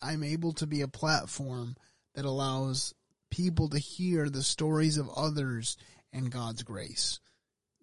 I'm 0.00 0.22
able 0.22 0.52
to 0.54 0.66
be 0.66 0.80
a 0.80 0.88
platform 0.88 1.76
that 2.14 2.24
allows 2.24 2.94
people 3.30 3.68
to 3.70 3.78
hear 3.78 4.28
the 4.28 4.42
stories 4.42 4.98
of 4.98 5.08
others 5.16 5.76
and 6.12 6.30
God's 6.30 6.62
grace. 6.62 7.20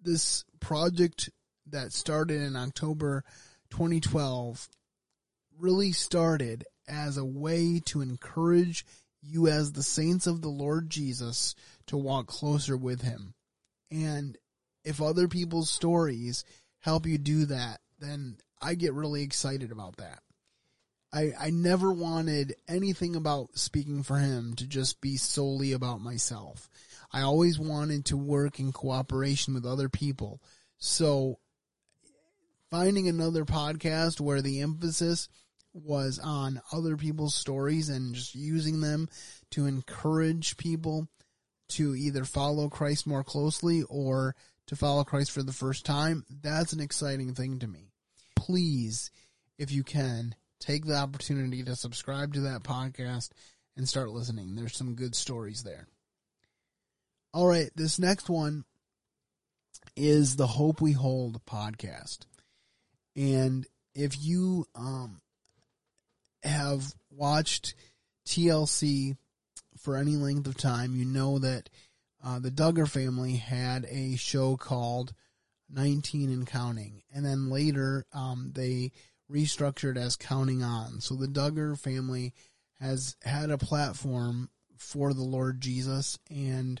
This 0.00 0.44
project 0.60 1.30
that 1.66 1.92
started 1.92 2.40
in 2.40 2.56
October 2.56 3.24
2012 3.70 4.68
really 5.58 5.92
started 5.92 6.64
as 6.88 7.16
a 7.16 7.24
way 7.24 7.80
to 7.86 8.00
encourage 8.00 8.84
you 9.22 9.48
as 9.48 9.72
the 9.72 9.82
saints 9.82 10.26
of 10.26 10.40
the 10.40 10.48
Lord 10.48 10.88
Jesus 10.88 11.54
to 11.86 11.96
walk 11.96 12.26
closer 12.26 12.76
with 12.76 13.02
him. 13.02 13.34
And 13.90 14.36
if 14.84 15.02
other 15.02 15.28
people's 15.28 15.70
stories 15.70 16.44
help 16.80 17.06
you 17.06 17.18
do 17.18 17.46
that, 17.46 17.80
then 17.98 18.36
I 18.60 18.74
get 18.74 18.94
really 18.94 19.22
excited 19.22 19.72
about 19.72 19.96
that. 19.96 20.20
I, 21.12 21.32
I 21.38 21.50
never 21.50 21.92
wanted 21.92 22.54
anything 22.68 23.16
about 23.16 23.58
speaking 23.58 24.02
for 24.02 24.18
him 24.18 24.54
to 24.56 24.66
just 24.66 25.00
be 25.00 25.16
solely 25.16 25.72
about 25.72 26.00
myself. 26.00 26.68
I 27.12 27.22
always 27.22 27.58
wanted 27.58 28.04
to 28.06 28.16
work 28.16 28.60
in 28.60 28.72
cooperation 28.72 29.54
with 29.54 29.66
other 29.66 29.88
people. 29.88 30.40
So 30.78 31.40
finding 32.70 33.08
another 33.08 33.44
podcast 33.44 34.20
where 34.20 34.40
the 34.40 34.60
emphasis 34.60 35.28
was 35.72 36.20
on 36.20 36.60
other 36.72 36.96
people's 36.96 37.34
stories 37.34 37.88
and 37.88 38.14
just 38.14 38.34
using 38.36 38.80
them 38.80 39.08
to 39.50 39.66
encourage 39.66 40.56
people 40.56 41.08
to 41.70 41.94
either 41.94 42.24
follow 42.24 42.68
Christ 42.68 43.06
more 43.06 43.24
closely 43.24 43.82
or 43.88 44.34
to 44.66 44.76
follow 44.76 45.04
Christ 45.04 45.32
for 45.32 45.42
the 45.42 45.52
first 45.52 45.84
time, 45.84 46.24
that's 46.42 46.72
an 46.72 46.80
exciting 46.80 47.34
thing 47.34 47.58
to 47.58 47.66
me. 47.66 47.90
Please, 48.36 49.10
if 49.58 49.72
you 49.72 49.82
can, 49.82 50.34
take 50.60 50.84
the 50.84 50.96
opportunity 50.96 51.62
to 51.64 51.74
subscribe 51.74 52.34
to 52.34 52.40
that 52.40 52.62
podcast 52.62 53.30
and 53.76 53.88
start 53.88 54.10
listening. 54.10 54.54
There's 54.54 54.76
some 54.76 54.94
good 54.94 55.14
stories 55.14 55.62
there. 55.62 55.88
All 57.32 57.46
right, 57.46 57.70
this 57.74 57.98
next 57.98 58.28
one 58.28 58.64
is 59.96 60.36
the 60.36 60.46
Hope 60.46 60.80
We 60.80 60.92
Hold 60.92 61.44
podcast. 61.46 62.26
And 63.16 63.66
if 63.94 64.22
you 64.22 64.66
um, 64.74 65.20
have 66.42 66.84
watched 67.10 67.74
TLC 68.26 69.16
for 69.80 69.96
any 69.96 70.16
length 70.16 70.46
of 70.46 70.56
time, 70.56 70.94
you 70.94 71.04
know 71.04 71.38
that 71.38 71.70
uh, 72.22 72.38
the 72.38 72.50
Duggar 72.50 72.88
family 72.88 73.36
had 73.36 73.86
a 73.86 74.16
show 74.16 74.56
called 74.56 75.14
19 75.70 76.30
and 76.30 76.46
Counting. 76.46 77.02
And 77.12 77.24
then 77.24 77.50
later, 77.50 78.04
um, 78.12 78.52
they 78.54 78.92
restructured 79.30 79.96
as 79.96 80.16
Counting 80.16 80.62
On. 80.62 81.00
So 81.00 81.14
the 81.14 81.26
Duggar 81.26 81.78
family 81.78 82.34
has 82.78 83.16
had 83.22 83.50
a 83.50 83.58
platform 83.58 84.50
for 84.76 85.14
the 85.14 85.22
Lord 85.22 85.60
Jesus. 85.60 86.18
And 86.30 86.80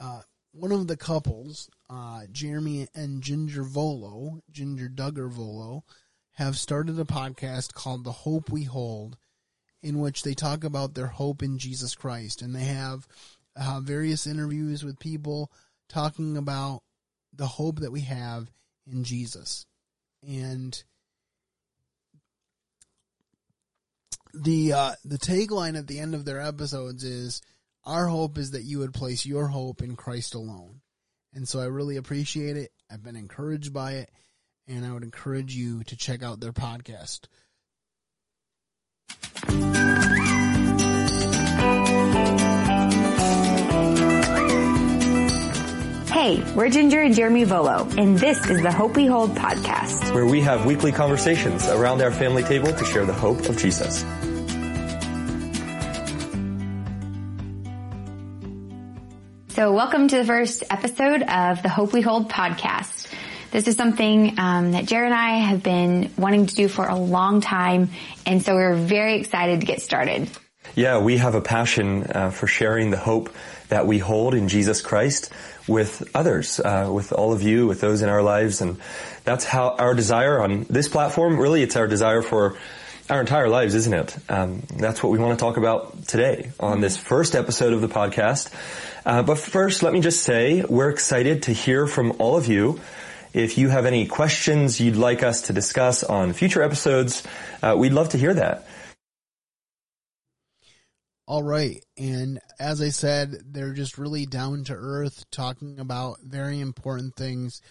uh, 0.00 0.22
one 0.52 0.72
of 0.72 0.86
the 0.86 0.96
couples, 0.96 1.70
uh, 1.90 2.22
Jeremy 2.30 2.88
and 2.94 3.22
Jinger 3.22 3.66
Vuolo, 3.66 4.40
Jinger 4.52 4.94
Duggar 4.94 5.32
Vuolo, 5.32 5.82
have 6.36 6.56
started 6.56 6.98
a 6.98 7.04
podcast 7.04 7.74
called 7.74 8.04
The 8.04 8.12
Hope 8.12 8.50
We 8.50 8.64
Hold 8.64 9.16
in 9.82 9.98
which 9.98 10.22
they 10.22 10.34
talk 10.34 10.64
about 10.64 10.94
their 10.94 11.06
hope 11.06 11.42
in 11.42 11.58
Jesus 11.58 11.94
Christ, 11.94 12.42
and 12.42 12.54
they 12.54 12.64
have 12.64 13.06
uh, 13.56 13.80
various 13.82 14.26
interviews 14.26 14.84
with 14.84 14.98
people 14.98 15.50
talking 15.88 16.36
about 16.36 16.82
the 17.34 17.46
hope 17.46 17.80
that 17.80 17.92
we 17.92 18.02
have 18.02 18.50
in 18.86 19.04
Jesus, 19.04 19.66
and 20.26 20.82
the 24.34 24.72
uh, 24.72 24.92
the 25.04 25.18
tagline 25.18 25.76
at 25.76 25.86
the 25.86 25.98
end 25.98 26.14
of 26.14 26.24
their 26.24 26.40
episodes 26.40 27.04
is 27.04 27.42
our 27.84 28.06
hope 28.06 28.38
is 28.38 28.52
that 28.52 28.62
you 28.62 28.78
would 28.78 28.94
place 28.94 29.26
your 29.26 29.48
hope 29.48 29.82
in 29.82 29.96
Christ 29.96 30.34
alone. 30.34 30.80
And 31.34 31.48
so 31.48 31.60
I 31.60 31.64
really 31.64 31.96
appreciate 31.96 32.56
it. 32.56 32.70
I've 32.90 33.02
been 33.02 33.16
encouraged 33.16 33.72
by 33.72 33.92
it 33.92 34.10
and 34.68 34.84
I 34.84 34.92
would 34.92 35.02
encourage 35.02 35.54
you 35.54 35.82
to 35.84 35.96
check 35.96 36.22
out 36.22 36.40
their 36.40 36.52
podcast. 36.52 37.20
Hey, 46.22 46.40
we're 46.54 46.68
Jinger 46.68 47.04
and 47.04 47.16
Jeremy 47.16 47.44
Vuolo, 47.44 47.98
and 47.98 48.16
this 48.16 48.48
is 48.48 48.62
the 48.62 48.70
Hope 48.70 48.94
We 48.94 49.06
Hold 49.06 49.34
podcast, 49.34 50.14
where 50.14 50.24
we 50.24 50.40
have 50.42 50.64
weekly 50.66 50.92
conversations 50.92 51.66
around 51.66 52.00
our 52.00 52.12
family 52.12 52.44
table 52.44 52.72
to 52.72 52.84
share 52.84 53.04
the 53.04 53.12
hope 53.12 53.40
of 53.48 53.58
Jesus. 53.58 54.02
So, 59.48 59.72
welcome 59.72 60.06
to 60.06 60.18
the 60.18 60.24
first 60.24 60.62
episode 60.70 61.22
of 61.22 61.60
the 61.60 61.68
Hope 61.68 61.92
We 61.92 62.02
Hold 62.02 62.30
podcast. 62.30 63.12
This 63.52 63.68
is 63.68 63.76
something 63.76 64.38
um, 64.38 64.72
that 64.72 64.86
Jared 64.86 65.12
and 65.12 65.14
I 65.14 65.36
have 65.36 65.62
been 65.62 66.10
wanting 66.16 66.46
to 66.46 66.54
do 66.54 66.68
for 66.68 66.88
a 66.88 66.96
long 66.96 67.42
time, 67.42 67.90
and 68.24 68.42
so 68.42 68.54
we're 68.54 68.74
very 68.74 69.16
excited 69.16 69.60
to 69.60 69.66
get 69.66 69.82
started. 69.82 70.30
Yeah, 70.74 71.00
we 71.00 71.18
have 71.18 71.34
a 71.34 71.42
passion 71.42 72.04
uh, 72.04 72.30
for 72.30 72.46
sharing 72.46 72.90
the 72.90 72.96
hope 72.96 73.28
that 73.68 73.86
we 73.86 73.98
hold 73.98 74.32
in 74.32 74.48
Jesus 74.48 74.80
Christ 74.80 75.30
with 75.68 76.08
others, 76.14 76.60
uh, 76.60 76.88
with 76.90 77.12
all 77.12 77.34
of 77.34 77.42
you, 77.42 77.66
with 77.66 77.82
those 77.82 78.00
in 78.00 78.08
our 78.08 78.22
lives. 78.22 78.62
And 78.62 78.78
that's 79.24 79.44
how 79.44 79.76
our 79.76 79.92
desire 79.92 80.40
on 80.40 80.64
this 80.70 80.88
platform, 80.88 81.38
really, 81.38 81.62
it's 81.62 81.76
our 81.76 81.86
desire 81.86 82.22
for 82.22 82.56
our 83.10 83.20
entire 83.20 83.50
lives, 83.50 83.74
isn't 83.74 83.92
it? 83.92 84.16
Um, 84.30 84.62
that's 84.76 85.02
what 85.02 85.12
we 85.12 85.18
want 85.18 85.38
to 85.38 85.44
talk 85.44 85.58
about 85.58 86.06
today 86.08 86.52
on 86.58 86.80
this 86.80 86.96
first 86.96 87.34
episode 87.34 87.74
of 87.74 87.82
the 87.82 87.88
podcast. 87.88 88.50
Uh, 89.04 89.22
but 89.22 89.36
first, 89.36 89.82
let 89.82 89.92
me 89.92 90.00
just 90.00 90.22
say 90.22 90.64
we're 90.66 90.88
excited 90.88 91.42
to 91.42 91.52
hear 91.52 91.86
from 91.86 92.14
all 92.18 92.38
of 92.38 92.46
you 92.46 92.80
If 93.32 93.58
you 93.58 93.68
have 93.68 93.86
any 93.86 94.06
questions 94.06 94.80
you'd 94.80 94.96
like 94.96 95.22
us 95.22 95.42
to 95.42 95.52
discuss 95.52 96.04
on 96.04 96.32
future 96.32 96.62
episodes, 96.62 97.22
uh, 97.62 97.74
we'd 97.78 97.92
love 97.92 98.10
to 98.10 98.18
hear 98.18 98.34
that. 98.34 98.66
All 101.26 101.42
right. 101.42 101.82
And 101.96 102.40
as 102.58 102.82
I 102.82 102.90
said, 102.90 103.38
they're 103.46 103.72
just 103.72 103.96
really 103.96 104.26
down 104.26 104.64
to 104.64 104.74
earth, 104.74 105.24
talking 105.30 105.78
about 105.78 106.18
very 106.22 106.60
important 106.60 107.16
things 107.16 107.62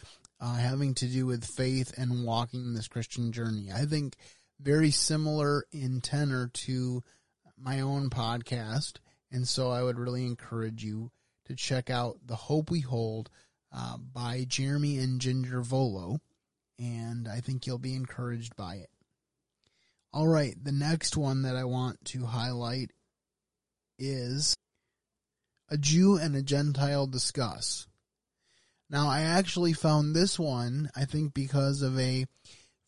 uh, 0.42 0.56
having 0.56 0.96
to 0.96 1.06
do 1.06 1.28
with 1.28 1.46
faith 1.46 1.94
and 1.98 2.26
walking 2.26 2.74
this 2.74 2.88
Christian 2.88 3.32
journey. 3.32 3.72
I 3.72 3.86
think 3.86 4.16
very 4.60 4.92
similar 4.92 5.66
in 5.72 6.02
tenor 6.02 6.50
to 6.54 7.04
my 7.58 7.82
own 7.82 8.10
podcast. 8.10 8.94
And 9.32 9.48
so 9.48 9.70
I 9.70 9.84
would 9.84 10.00
really 10.00 10.26
encourage 10.26 10.84
you 10.84 11.12
to 11.46 11.56
check 11.56 11.90
out 11.90 12.18
The 12.26 12.36
Hope 12.36 12.72
We 12.72 12.80
Hold 12.80 13.30
uh, 13.74 13.98
by 13.98 14.46
Jeremy 14.48 14.98
and 14.98 15.22
Jinger 15.22 15.66
Vuolo. 15.66 16.20
And 16.80 17.28
I 17.28 17.42
think 17.42 17.66
you'll 17.66 17.78
be 17.78 17.96
encouraged 17.96 18.56
by 18.56 18.76
it. 18.76 18.90
All 20.14 20.28
right. 20.28 20.56
The 20.62 20.72
next 20.72 21.16
one 21.16 21.44
that 21.44 21.56
I 21.56 21.64
want 21.64 22.04
to 22.06 22.26
highlight 22.26 22.92
is 23.98 24.56
A 25.70 25.78
Jew 25.78 26.18
and 26.18 26.36
a 26.36 26.42
Gentile 26.42 27.08
Discuss. 27.08 27.88
Now, 28.90 29.08
I 29.08 29.22
actually 29.22 29.72
found 29.72 30.14
this 30.14 30.38
one, 30.38 30.90
I 30.96 31.06
think, 31.06 31.34
because 31.34 31.82
of 31.82 31.98
a 31.98 32.26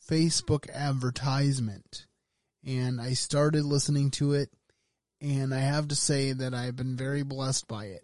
Facebook 0.10 0.70
advertisement. 0.70 2.08
And 2.66 3.00
I 3.00 3.14
started 3.14 3.64
listening 3.64 4.12
to 4.12 4.34
it, 4.34 4.50
and 5.22 5.54
I 5.54 5.60
have 5.60 5.90
to 5.90 5.96
say 5.96 6.34
that 6.34 6.54
I've 6.54 6.76
been 6.76 6.98
very 6.98 7.24
blessed 7.24 7.68
by 7.68 7.86
it. 7.86 8.04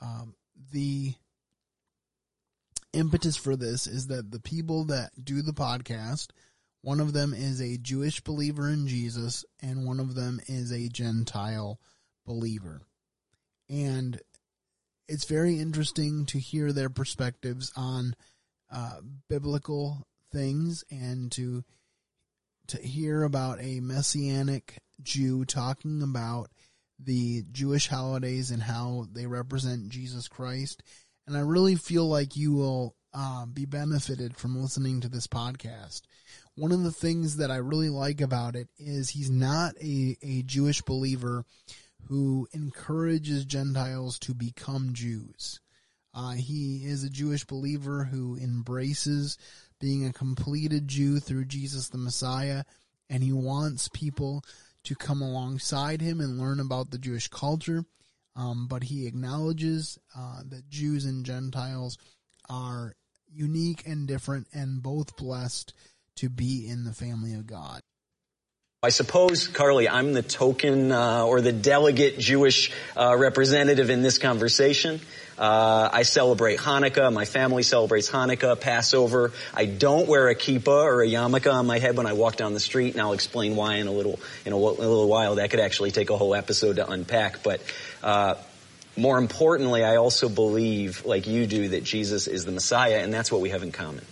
Um, 0.00 0.34
the 0.72 1.14
impetus 2.92 3.36
for 3.36 3.56
this 3.56 3.86
is 3.86 4.06
that 4.08 4.30
the 4.30 4.40
people 4.40 4.84
that 4.84 5.10
do 5.22 5.42
the 5.42 5.52
podcast, 5.52 6.28
one 6.82 7.00
of 7.00 7.12
them 7.12 7.34
is 7.34 7.60
a 7.60 7.78
Jewish 7.78 8.20
believer 8.20 8.68
in 8.68 8.86
Jesus, 8.88 9.44
and 9.60 9.86
one 9.86 10.00
of 10.00 10.14
them 10.14 10.40
is 10.46 10.72
a 10.72 10.88
Gentile 10.88 11.80
believer. 12.26 12.82
And 13.68 14.20
it's 15.08 15.24
very 15.24 15.58
interesting 15.58 16.26
to 16.26 16.38
hear 16.38 16.72
their 16.72 16.90
perspectives 16.90 17.72
on 17.76 18.14
uh, 18.70 19.00
biblical 19.28 20.06
things 20.30 20.84
and 20.90 21.32
to 21.32 21.64
to 22.68 22.76
hear 22.76 23.22
about 23.22 23.58
a 23.62 23.80
messianic 23.80 24.78
Jew 25.02 25.46
talking 25.46 26.02
about 26.02 26.50
the 26.98 27.44
Jewish 27.50 27.88
holidays 27.88 28.50
and 28.50 28.62
how 28.62 29.06
they 29.10 29.26
represent 29.26 29.88
Jesus 29.88 30.28
Christ. 30.28 30.82
And 31.28 31.36
I 31.36 31.40
really 31.40 31.76
feel 31.76 32.08
like 32.08 32.36
you 32.36 32.54
will 32.54 32.96
uh, 33.12 33.44
be 33.44 33.66
benefited 33.66 34.34
from 34.34 34.60
listening 34.60 35.02
to 35.02 35.10
this 35.10 35.26
podcast. 35.26 36.00
One 36.54 36.72
of 36.72 36.82
the 36.84 36.90
things 36.90 37.36
that 37.36 37.50
I 37.50 37.56
really 37.56 37.90
like 37.90 38.22
about 38.22 38.56
it 38.56 38.68
is 38.78 39.10
he's 39.10 39.28
not 39.30 39.74
a, 39.76 40.16
a 40.22 40.42
Jewish 40.44 40.80
believer 40.80 41.44
who 42.06 42.48
encourages 42.54 43.44
Gentiles 43.44 44.18
to 44.20 44.32
become 44.32 44.94
Jews. 44.94 45.60
Uh, 46.14 46.32
he 46.32 46.86
is 46.86 47.04
a 47.04 47.10
Jewish 47.10 47.44
believer 47.44 48.04
who 48.04 48.38
embraces 48.38 49.36
being 49.78 50.06
a 50.06 50.14
completed 50.14 50.88
Jew 50.88 51.20
through 51.20 51.44
Jesus 51.44 51.90
the 51.90 51.98
Messiah, 51.98 52.64
and 53.10 53.22
he 53.22 53.34
wants 53.34 53.88
people 53.88 54.42
to 54.84 54.94
come 54.94 55.20
alongside 55.20 56.00
him 56.00 56.20
and 56.20 56.38
learn 56.38 56.58
about 56.58 56.90
the 56.90 56.98
Jewish 56.98 57.28
culture. 57.28 57.84
Um, 58.38 58.68
but 58.68 58.84
he 58.84 59.06
acknowledges 59.08 59.98
uh, 60.16 60.42
that 60.48 60.70
Jews 60.70 61.04
and 61.04 61.26
Gentiles 61.26 61.98
are 62.48 62.94
unique 63.26 63.82
and 63.84 64.06
different 64.06 64.46
and 64.54 64.80
both 64.80 65.16
blessed 65.16 65.74
to 66.16 66.28
be 66.28 66.68
in 66.68 66.84
the 66.84 66.92
family 66.92 67.34
of 67.34 67.48
God. 67.48 67.82
I 68.80 68.90
suppose, 68.90 69.48
Carly, 69.48 69.88
I'm 69.88 70.12
the 70.12 70.22
token 70.22 70.92
uh, 70.92 71.24
or 71.24 71.40
the 71.40 71.50
delegate 71.50 72.16
Jewish 72.20 72.70
uh, 72.96 73.16
representative 73.18 73.90
in 73.90 74.02
this 74.02 74.18
conversation. 74.18 75.00
Uh, 75.36 75.88
I 75.92 76.04
celebrate 76.04 76.60
Hanukkah. 76.60 77.12
My 77.12 77.24
family 77.24 77.64
celebrates 77.64 78.08
Hanukkah, 78.08 78.60
Passover. 78.60 79.32
I 79.52 79.64
don't 79.64 80.06
wear 80.06 80.28
a 80.28 80.36
kippah 80.36 80.68
or 80.68 81.02
a 81.02 81.08
yarmulke 81.08 81.52
on 81.52 81.66
my 81.66 81.80
head 81.80 81.96
when 81.96 82.06
I 82.06 82.12
walk 82.12 82.36
down 82.36 82.54
the 82.54 82.60
street, 82.60 82.92
and 82.92 83.00
I'll 83.02 83.14
explain 83.14 83.56
why 83.56 83.74
in 83.78 83.88
a 83.88 83.92
little 83.92 84.20
in 84.44 84.52
a, 84.52 84.56
a 84.56 84.56
little 84.56 85.08
while. 85.08 85.34
That 85.34 85.50
could 85.50 85.58
actually 85.58 85.90
take 85.90 86.10
a 86.10 86.16
whole 86.16 86.36
episode 86.36 86.76
to 86.76 86.88
unpack. 86.88 87.42
But 87.42 87.60
uh, 88.04 88.36
more 88.96 89.18
importantly, 89.18 89.82
I 89.82 89.96
also 89.96 90.28
believe, 90.28 91.04
like 91.04 91.26
you 91.26 91.48
do, 91.48 91.70
that 91.70 91.82
Jesus 91.82 92.28
is 92.28 92.44
the 92.44 92.52
Messiah, 92.52 93.00
and 93.02 93.12
that's 93.12 93.32
what 93.32 93.40
we 93.40 93.48
have 93.50 93.64
in 93.64 93.72
common. 93.72 94.04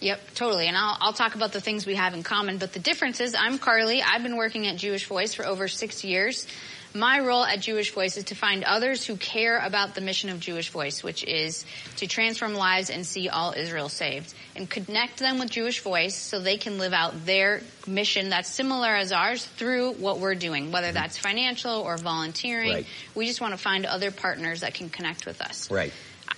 Yep, 0.00 0.34
totally. 0.34 0.66
And 0.66 0.76
I'll, 0.76 0.96
I'll 1.00 1.12
talk 1.12 1.34
about 1.34 1.52
the 1.52 1.60
things 1.60 1.86
we 1.86 1.94
have 1.94 2.14
in 2.14 2.22
common. 2.22 2.58
But 2.58 2.72
the 2.72 2.78
difference 2.78 3.20
is 3.20 3.34
I'm 3.34 3.58
Carly. 3.58 4.02
I've 4.02 4.22
been 4.22 4.36
working 4.36 4.66
at 4.66 4.76
Jewish 4.76 5.06
Voice 5.06 5.34
for 5.34 5.46
over 5.46 5.68
six 5.68 6.04
years. 6.04 6.46
My 6.92 7.20
role 7.20 7.44
at 7.44 7.60
Jewish 7.60 7.92
Voice 7.92 8.16
is 8.16 8.24
to 8.24 8.34
find 8.34 8.64
others 8.64 9.06
who 9.06 9.16
care 9.16 9.58
about 9.58 9.94
the 9.94 10.00
mission 10.00 10.28
of 10.30 10.40
Jewish 10.40 10.70
Voice, 10.70 11.04
which 11.04 11.22
is 11.22 11.64
to 11.98 12.08
transform 12.08 12.54
lives 12.54 12.90
and 12.90 13.06
see 13.06 13.28
all 13.28 13.52
Israel 13.56 13.88
saved 13.88 14.34
and 14.56 14.68
connect 14.68 15.18
them 15.18 15.38
with 15.38 15.50
Jewish 15.50 15.82
Voice 15.82 16.16
so 16.16 16.40
they 16.40 16.56
can 16.56 16.78
live 16.78 16.92
out 16.92 17.26
their 17.26 17.62
mission 17.86 18.30
that's 18.30 18.48
similar 18.48 18.88
as 18.88 19.12
ours 19.12 19.44
through 19.44 19.92
what 19.92 20.18
we're 20.18 20.34
doing, 20.34 20.72
whether 20.72 20.88
mm-hmm. 20.88 20.94
that's 20.94 21.16
financial 21.16 21.74
or 21.74 21.96
volunteering. 21.96 22.72
Right. 22.72 22.86
We 23.14 23.26
just 23.26 23.40
want 23.40 23.52
to 23.52 23.58
find 23.58 23.86
other 23.86 24.10
partners 24.10 24.62
that 24.62 24.74
can 24.74 24.88
connect 24.88 25.26
with 25.26 25.40
us. 25.40 25.70
Right. 25.70 25.92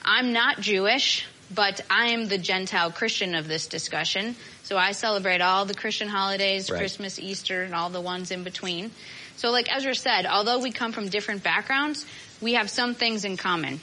I'm 0.04 0.34
not 0.34 0.60
Jewish 0.60 1.26
but 1.54 1.80
I 1.90 2.08
am 2.08 2.28
the 2.28 2.38
Gentile 2.38 2.90
Christian 2.90 3.34
of 3.34 3.48
this 3.48 3.66
discussion. 3.66 4.36
So 4.62 4.76
I 4.76 4.92
celebrate 4.92 5.40
all 5.40 5.64
the 5.64 5.74
Christian 5.74 6.08
holidays, 6.08 6.70
Right. 6.70 6.78
Christmas, 6.78 7.18
Easter, 7.18 7.62
and 7.62 7.74
all 7.74 7.90
the 7.90 8.00
ones 8.00 8.30
in 8.30 8.44
between. 8.44 8.90
So 9.36 9.50
like 9.50 9.74
Ezra 9.74 9.94
said, 9.94 10.26
although 10.26 10.60
we 10.60 10.70
come 10.70 10.92
from 10.92 11.08
different 11.08 11.42
backgrounds, 11.42 12.06
we 12.40 12.54
have 12.54 12.70
some 12.70 12.94
things 12.94 13.24
in 13.24 13.36
common. 13.36 13.80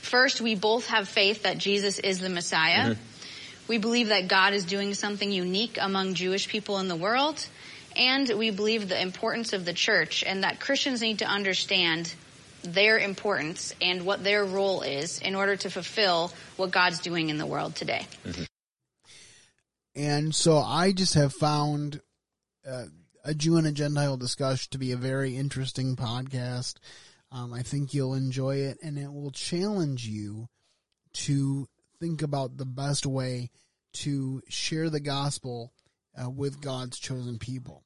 First, 0.00 0.40
we 0.40 0.54
both 0.54 0.86
have 0.88 1.08
faith 1.08 1.44
that 1.44 1.58
Jesus 1.58 1.98
is 1.98 2.18
the 2.18 2.28
Messiah. 2.28 2.90
Mm-hmm. 2.90 3.02
We 3.66 3.78
believe 3.78 4.08
that 4.08 4.28
God 4.28 4.52
is 4.52 4.64
doing 4.64 4.92
something 4.94 5.32
unique 5.32 5.78
among 5.80 6.14
Jewish 6.14 6.48
people 6.48 6.78
in 6.78 6.88
the 6.88 6.96
world. 6.96 7.44
And 7.96 8.28
we 8.36 8.50
believe 8.50 8.88
the 8.88 9.00
importance 9.00 9.52
of 9.52 9.64
the 9.64 9.72
church 9.72 10.22
and 10.24 10.42
that 10.42 10.60
Christians 10.60 11.00
need 11.00 11.20
to 11.20 11.26
understand 11.26 12.12
their 12.64 12.98
importance 12.98 13.74
and 13.80 14.04
what 14.04 14.24
their 14.24 14.44
role 14.44 14.82
is 14.82 15.20
in 15.20 15.34
order 15.34 15.56
to 15.56 15.70
fulfill 15.70 16.32
what 16.56 16.70
God's 16.70 16.98
doing 16.98 17.30
in 17.30 17.38
the 17.38 17.46
world 17.46 17.76
today. 17.76 18.06
And 19.94 20.34
so 20.34 20.58
I 20.58 20.92
just 20.92 21.14
have 21.14 21.32
found 21.32 22.00
uh, 22.68 22.86
a 23.24 23.34
Jew 23.34 23.56
and 23.56 23.66
a 23.66 23.72
Gentile 23.72 24.16
discussion 24.16 24.68
to 24.72 24.78
be 24.78 24.92
a 24.92 24.96
very 24.96 25.36
interesting 25.36 25.94
podcast. 25.94 26.74
Um, 27.30 27.52
I 27.52 27.62
think 27.62 27.94
you'll 27.94 28.14
enjoy 28.14 28.56
it, 28.56 28.78
and 28.82 28.98
it 28.98 29.12
will 29.12 29.30
challenge 29.30 30.06
you 30.06 30.48
to 31.14 31.68
think 32.00 32.22
about 32.22 32.56
the 32.56 32.66
best 32.66 33.06
way 33.06 33.50
to 33.94 34.42
share 34.48 34.90
the 34.90 35.00
gospel 35.00 35.72
uh, 36.20 36.28
with 36.28 36.60
God's 36.60 36.98
chosen 36.98 37.38
people. 37.38 37.84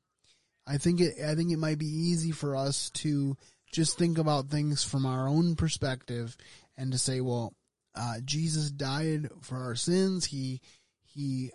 I 0.67 0.79
think 0.79 1.01
it. 1.01 1.15
I 1.25 1.35
think 1.35 1.51
it 1.51 1.59
might 1.59 1.79
be 1.79 1.87
easy 1.87 2.31
for 2.31 2.57
us 2.57 2.91
to 2.91 3.37
just 3.73 3.99
think 3.99 4.19
about 4.19 4.49
things 4.49 4.83
from 4.83 5.07
our 5.07 5.29
own 5.29 5.57
perspective 5.57 6.37
and 6.77 6.93
to 6.93 6.99
say, 6.99 7.21
well, 7.21 7.55
uh, 7.95 8.17
Jesus 8.25 8.71
died 8.71 9.29
for 9.43 9.57
our 9.57 9.75
sins. 9.75 10.27
He 10.27 10.61
he 11.03 11.51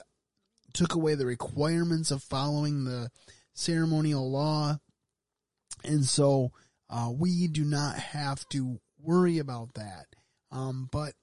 took 0.74 0.96
away 0.96 1.16
the 1.16 1.26
requirements 1.26 2.12
of 2.12 2.24
following 2.24 2.84
the 2.84 3.10
ceremonial 3.54 4.30
law. 4.30 4.80
And 5.84 6.04
so 6.04 6.52
uh, 6.90 7.12
we 7.16 7.48
do 7.48 7.64
not 7.64 7.96
have 7.98 8.48
to 8.50 8.80
worry 9.00 9.38
about 9.38 9.76
that. 9.76 10.08
Um, 10.52 10.90
but 10.92 11.14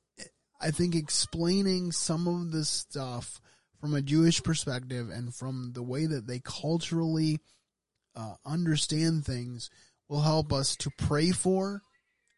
I 0.61 0.71
think 0.71 0.95
explaining 0.95 1.93
some 1.93 2.29
of 2.29 2.53
this 2.53 2.69
stuff 2.69 3.41
from 3.81 3.95
a 3.95 4.03
Jewish 4.03 4.43
perspective 4.43 5.11
and 5.11 5.35
from 5.35 5.73
the 5.75 5.83
way 5.83 6.07
that 6.07 6.27
they 6.27 6.39
culturally 6.39 7.41
uh, 8.15 8.35
understand 8.45 9.25
things 9.25 9.71
will 10.11 10.21
help 10.21 10.53
us 10.53 10.77
to 10.77 10.91
pray 10.99 11.31
for 11.31 11.83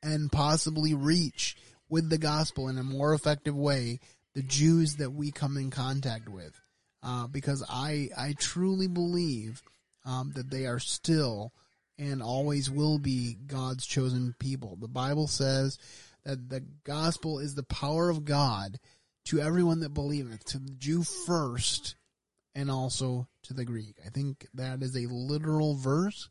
and 0.02 0.30
possibly 0.30 0.94
reach 0.94 1.56
with 1.88 2.10
the 2.10 2.18
gospel 2.18 2.68
in 2.68 2.78
a 2.78 2.82
more 2.82 3.14
effective 3.14 3.56
way 3.56 3.98
the 4.34 4.42
Jews 4.42 4.96
that 4.96 5.10
we 5.10 5.30
come 5.30 5.56
in 5.56 5.70
contact 5.70 6.28
with. 6.28 6.60
Uh, 7.02 7.26
because 7.26 7.64
I, 7.68 8.10
I 8.16 8.34
truly 8.38 8.86
believe 8.86 9.62
um, 10.04 10.32
that 10.36 10.50
they 10.50 10.66
are 10.66 10.78
still 10.78 11.52
and 11.98 12.22
always 12.22 12.70
will 12.70 12.98
be 12.98 13.36
God's 13.46 13.86
chosen 13.86 14.34
people. 14.38 14.76
The 14.76 14.88
Bible 14.88 15.26
says 15.26 15.78
that 16.24 16.48
the 16.48 16.64
gospel 16.84 17.38
is 17.38 17.54
the 17.54 17.64
power 17.64 18.08
of 18.10 18.24
God 18.24 18.78
to 19.26 19.40
everyone 19.40 19.80
that 19.80 19.94
believeth, 19.94 20.44
to 20.46 20.58
the 20.58 20.72
Jew 20.72 21.02
first, 21.02 21.96
and 22.54 22.70
also 22.70 23.28
to 23.44 23.54
the 23.54 23.64
Greek. 23.64 23.96
I 24.04 24.10
think 24.10 24.46
that 24.54 24.82
is 24.82 24.96
a 24.96 25.06
literal 25.06 25.74
verse, 25.74 26.28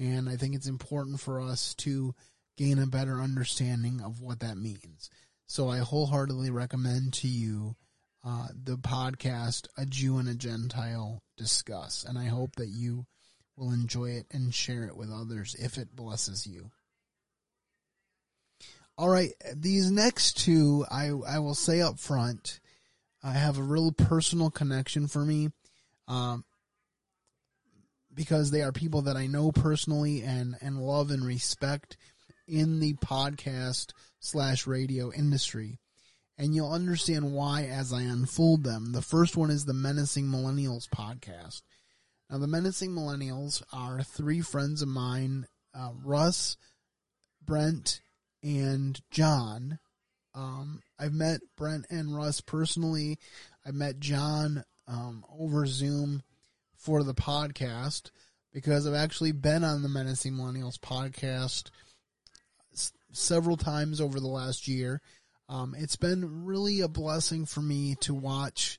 and 0.00 0.30
I 0.30 0.36
think 0.36 0.54
it's 0.54 0.66
important 0.66 1.20
for 1.20 1.40
us 1.40 1.74
to 1.74 2.14
gain 2.56 2.78
a 2.78 2.86
better 2.86 3.20
understanding 3.20 4.00
of 4.00 4.20
what 4.20 4.40
that 4.40 4.56
means. 4.56 5.10
So 5.46 5.68
I 5.68 5.78
wholeheartedly 5.78 6.50
recommend 6.50 7.12
to 7.14 7.28
you 7.28 7.76
uh, 8.24 8.48
the 8.54 8.76
podcast 8.76 9.68
A 9.76 9.84
Jew 9.84 10.16
and 10.16 10.28
a 10.28 10.34
Gentile 10.34 11.22
Discuss. 11.36 12.04
And 12.08 12.18
I 12.18 12.26
hope 12.26 12.56
that 12.56 12.68
you 12.68 13.04
will 13.56 13.72
enjoy 13.72 14.10
it 14.10 14.26
and 14.32 14.54
share 14.54 14.84
it 14.84 14.96
with 14.96 15.10
others 15.12 15.54
if 15.58 15.76
it 15.76 15.94
blesses 15.94 16.46
you. 16.46 16.70
All 18.96 19.08
right, 19.08 19.32
these 19.54 19.90
next 19.90 20.38
two, 20.38 20.84
I, 20.90 21.10
I 21.26 21.38
will 21.38 21.54
say 21.54 21.80
up 21.80 21.98
front, 21.98 22.60
I 23.22 23.32
have 23.32 23.58
a 23.58 23.62
real 23.62 23.92
personal 23.92 24.50
connection 24.50 25.08
for 25.08 25.24
me. 25.24 25.50
Um, 26.08 26.44
because 28.20 28.50
they 28.50 28.60
are 28.60 28.70
people 28.70 29.00
that 29.00 29.16
I 29.16 29.26
know 29.26 29.50
personally 29.50 30.20
and, 30.20 30.54
and 30.60 30.78
love 30.78 31.10
and 31.10 31.24
respect 31.24 31.96
in 32.46 32.78
the 32.78 32.92
podcast 32.92 33.94
slash 34.18 34.66
radio 34.66 35.10
industry. 35.10 35.78
And 36.36 36.54
you'll 36.54 36.70
understand 36.70 37.32
why 37.32 37.62
as 37.62 37.94
I 37.94 38.02
unfold 38.02 38.62
them. 38.62 38.92
The 38.92 39.00
first 39.00 39.38
one 39.38 39.48
is 39.48 39.64
the 39.64 39.72
Menacing 39.72 40.26
Millennials 40.26 40.86
podcast. 40.86 41.62
Now, 42.28 42.36
the 42.36 42.46
Menacing 42.46 42.90
Millennials 42.90 43.62
are 43.72 44.02
three 44.02 44.42
friends 44.42 44.82
of 44.82 44.88
mine, 44.88 45.46
uh, 45.74 45.92
Russ, 46.04 46.58
Brent, 47.42 48.02
and 48.42 49.00
John. 49.10 49.78
Um, 50.34 50.82
I've 50.98 51.14
met 51.14 51.40
Brent 51.56 51.86
and 51.88 52.14
Russ 52.14 52.42
personally. 52.42 53.18
I 53.64 53.70
met 53.70 53.98
John 53.98 54.62
um, 54.86 55.24
over 55.38 55.64
Zoom 55.64 56.22
for 56.80 57.02
the 57.02 57.14
podcast 57.14 58.10
because 58.52 58.86
I've 58.86 58.94
actually 58.94 59.32
been 59.32 59.64
on 59.64 59.82
the 59.82 59.88
Menacing 59.88 60.32
Millennials 60.32 60.78
podcast 60.78 61.70
several 63.12 63.56
times 63.56 64.00
over 64.00 64.18
the 64.18 64.26
last 64.26 64.66
year. 64.66 65.00
Um, 65.48 65.74
it's 65.76 65.96
been 65.96 66.46
really 66.46 66.80
a 66.80 66.88
blessing 66.88 67.44
for 67.44 67.60
me 67.60 67.96
to 68.00 68.14
watch 68.14 68.78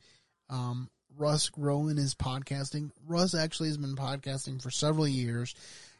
um, 0.50 0.90
Russ 1.16 1.50
grow 1.50 1.90
in 1.90 1.98
his 1.98 2.16
podcasting. 2.16 2.90
Russ 3.06 3.36
actually 3.36 3.70
has 3.70 3.78
been 3.78 3.96
podcasting 3.96 4.62
for 4.62 4.72
several 4.72 5.08
years. 5.08 5.54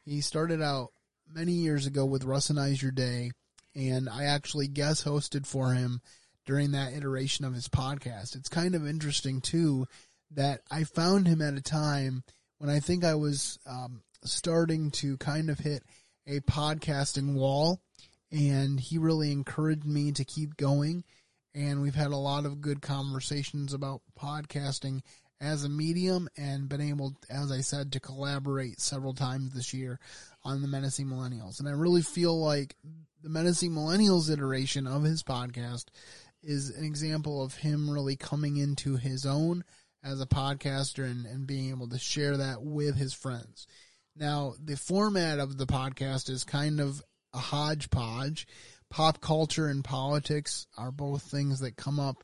He 0.04 0.22
started 0.22 0.62
out 0.62 0.90
many 1.32 1.52
years 1.52 1.86
ago 1.86 2.06
with 2.06 2.26
Russinize 2.26 2.82
Your 2.82 2.92
Day, 2.92 3.32
and 3.76 4.10
I 4.10 4.26
actually 4.26 4.68
guest 4.68 5.06
hosted 5.06 5.46
for 5.46 5.74
him 5.74 6.02
during 6.46 6.72
that 6.72 6.94
iteration 6.94 7.46
of 7.46 7.54
his 7.54 7.68
podcast. 7.68 8.36
It's 8.36 8.50
kind 8.50 8.74
of 8.74 8.88
interesting 8.88 9.42
too 9.42 9.88
that 10.36 10.62
I 10.70 10.84
found 10.84 11.28
him 11.28 11.42
at 11.42 11.54
a 11.54 11.62
time 11.62 12.24
when 12.58 12.70
I 12.70 12.80
think 12.80 13.04
I 13.04 13.16
was 13.16 13.60
um, 13.66 14.02
starting 14.24 14.92
to 14.92 15.18
kind 15.18 15.50
of 15.50 15.60
hit 15.60 15.84
a 16.28 16.40
podcasting 16.42 17.34
wall, 17.34 17.82
and 18.32 18.80
he 18.80 18.98
really 18.98 19.32
encouraged 19.32 19.86
me 19.86 20.12
to 20.14 20.24
keep 20.24 20.56
going. 20.58 21.04
And 21.54 21.82
we've 21.82 21.96
had 21.96 22.12
a 22.12 22.18
lot 22.18 22.46
of 22.46 22.62
good 22.62 22.82
conversations 22.82 23.74
about 23.74 24.02
podcasting 24.18 25.02
as 25.42 25.64
a 25.64 25.70
medium 25.70 26.30
and 26.38 26.70
been 26.70 26.82
able, 26.82 27.16
as 27.30 27.52
I 27.52 27.62
said, 27.62 27.92
to 27.92 28.00
collaborate 28.00 28.80
several 28.80 29.14
times 29.14 29.54
this 29.54 29.74
year 29.74 30.00
on 30.44 30.62
the 30.62 30.68
Menacing 30.68 31.08
Millennials. 31.08 31.60
And 31.60 31.68
I 31.68 31.72
really 31.72 32.04
feel 32.04 32.40
like 32.40 32.76
the 33.22 33.30
Menacing 33.30 33.72
Millennials 33.72 34.32
iteration 34.32 34.88
of 34.88 35.04
his 35.04 35.24
podcast 35.24 35.86
is 36.44 36.70
an 36.70 36.86
example 36.86 37.44
of 37.44 37.56
him 37.56 37.90
really 37.90 38.16
coming 38.16 38.58
into 38.58 38.96
his 38.98 39.26
own 39.26 39.64
as 40.04 40.22
a 40.22 40.26
podcaster 40.26 41.04
and, 41.04 41.26
and 41.26 41.48
being 41.48 41.70
able 41.70 41.90
to 41.90 42.00
share 42.00 42.38
that 42.38 42.62
with 42.62 42.96
his 42.96 43.14
friends. 43.14 43.68
Now, 44.16 44.54
the 44.64 44.76
format 44.76 45.40
of 45.40 45.58
the 45.58 45.66
podcast 45.66 46.30
is 46.30 46.44
kind 46.44 46.80
of 46.80 47.02
a 47.34 47.38
hodgepodge. 47.38 48.48
Pop 48.90 49.22
culture 49.22 49.68
and 49.68 49.84
politics 49.84 50.68
are 50.78 50.92
both 50.92 51.24
things 51.24 51.60
that 51.60 51.78
come 51.78 52.00
up 52.00 52.24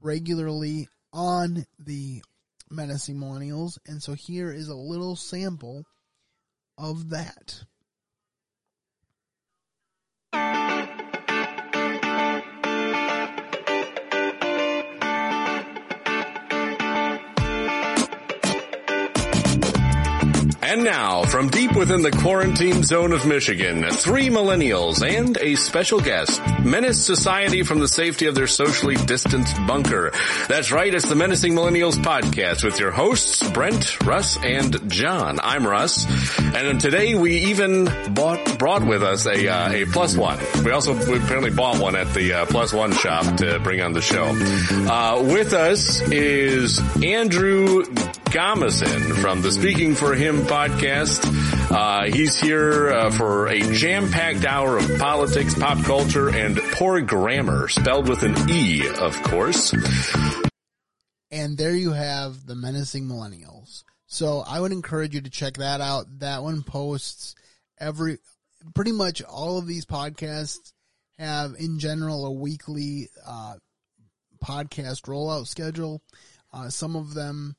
regularly 0.00 0.88
on 1.12 1.66
the 1.78 2.22
Menacing 2.70 3.16
Millennials. 3.16 3.78
And 3.86 4.02
so 4.02 4.14
here 4.14 4.50
is 4.50 4.68
a 4.68 4.74
little 4.74 5.16
sample 5.16 5.84
of 6.78 7.10
that. 7.10 7.64
And 20.68 20.82
now, 20.82 21.22
from 21.22 21.48
deep 21.48 21.76
within 21.76 22.02
the 22.02 22.10
quarantine 22.10 22.82
zone 22.82 23.12
of 23.12 23.24
Michigan, 23.24 23.88
three 23.88 24.30
millennials 24.30 25.00
and 25.00 25.38
a 25.38 25.54
special 25.54 26.00
guest 26.00 26.42
menace 26.64 27.06
society 27.06 27.62
from 27.62 27.78
the 27.78 27.86
safety 27.86 28.26
of 28.26 28.34
their 28.34 28.48
socially 28.48 28.96
distanced 28.96 29.56
bunker. 29.64 30.10
That's 30.48 30.72
right, 30.72 30.92
it's 30.92 31.08
the 31.08 31.14
Menacing 31.14 31.52
Millennials 31.52 31.94
podcast 31.94 32.64
with 32.64 32.80
your 32.80 32.90
hosts, 32.90 33.48
Brent, 33.50 34.04
Russ, 34.04 34.38
and 34.42 34.90
John. 34.90 35.38
I'm 35.40 35.64
Russ, 35.64 36.04
and 36.40 36.80
today 36.80 37.14
we 37.14 37.36
even 37.50 37.84
bought, 38.12 38.58
brought 38.58 38.84
with 38.84 39.04
us 39.04 39.24
a, 39.26 39.46
uh, 39.46 39.70
a 39.70 39.84
plus 39.86 40.16
one. 40.16 40.40
We 40.64 40.72
also 40.72 40.94
we 40.94 41.18
apparently 41.18 41.52
bought 41.52 41.80
one 41.80 41.94
at 41.94 42.12
the 42.12 42.32
uh, 42.32 42.46
plus 42.46 42.72
one 42.72 42.92
shop 42.92 43.36
to 43.36 43.60
bring 43.60 43.82
on 43.82 43.92
the 43.92 44.02
show. 44.02 44.24
Uh, 44.90 45.22
with 45.22 45.52
us 45.52 46.00
is 46.10 46.80
Andrew 47.04 47.84
Gomison 48.30 49.14
from 49.20 49.40
the 49.42 49.50
Speaking 49.52 49.94
for 49.94 50.14
Him 50.14 50.42
podcast. 50.42 51.24
Uh, 51.70 52.10
he's 52.12 52.38
here 52.38 52.90
uh, 52.90 53.10
for 53.10 53.48
a 53.48 53.60
jam-packed 53.60 54.44
hour 54.44 54.78
of 54.78 54.98
politics, 54.98 55.54
pop 55.54 55.82
culture, 55.84 56.28
and 56.28 56.56
poor 56.72 57.00
grammar, 57.00 57.68
spelled 57.68 58.08
with 58.08 58.22
an 58.22 58.34
E, 58.50 58.86
of 58.88 59.20
course. 59.22 59.74
And 61.30 61.56
there 61.56 61.74
you 61.74 61.92
have 61.92 62.46
the 62.46 62.54
Menacing 62.54 63.06
Millennials. 63.06 63.84
So 64.06 64.40
I 64.46 64.60
would 64.60 64.72
encourage 64.72 65.14
you 65.14 65.20
to 65.22 65.30
check 65.30 65.54
that 65.58 65.80
out. 65.80 66.06
That 66.18 66.42
one 66.42 66.62
posts 66.62 67.34
every, 67.78 68.18
pretty 68.74 68.92
much 68.92 69.22
all 69.22 69.58
of 69.58 69.66
these 69.66 69.86
podcasts 69.86 70.72
have 71.18 71.54
in 71.58 71.78
general 71.78 72.26
a 72.26 72.32
weekly, 72.32 73.08
uh, 73.26 73.54
podcast 74.44 75.02
rollout 75.02 75.46
schedule. 75.46 76.02
Uh, 76.52 76.68
some 76.68 76.96
of 76.96 77.14
them 77.14 77.56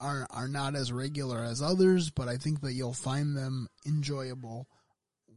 are 0.00 0.26
are 0.30 0.48
not 0.48 0.74
as 0.74 0.92
regular 0.92 1.42
as 1.42 1.62
others, 1.62 2.10
but 2.10 2.28
I 2.28 2.36
think 2.36 2.60
that 2.60 2.74
you'll 2.74 2.92
find 2.92 3.36
them 3.36 3.68
enjoyable 3.86 4.68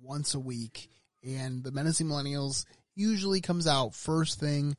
once 0.02 0.34
a 0.34 0.40
week. 0.40 0.90
And 1.24 1.64
the 1.64 1.72
Menacing 1.72 2.08
Millennials 2.08 2.66
usually 2.96 3.42
comes 3.42 3.68
out 3.68 3.96
first 3.96 4.40
thing 4.40 4.76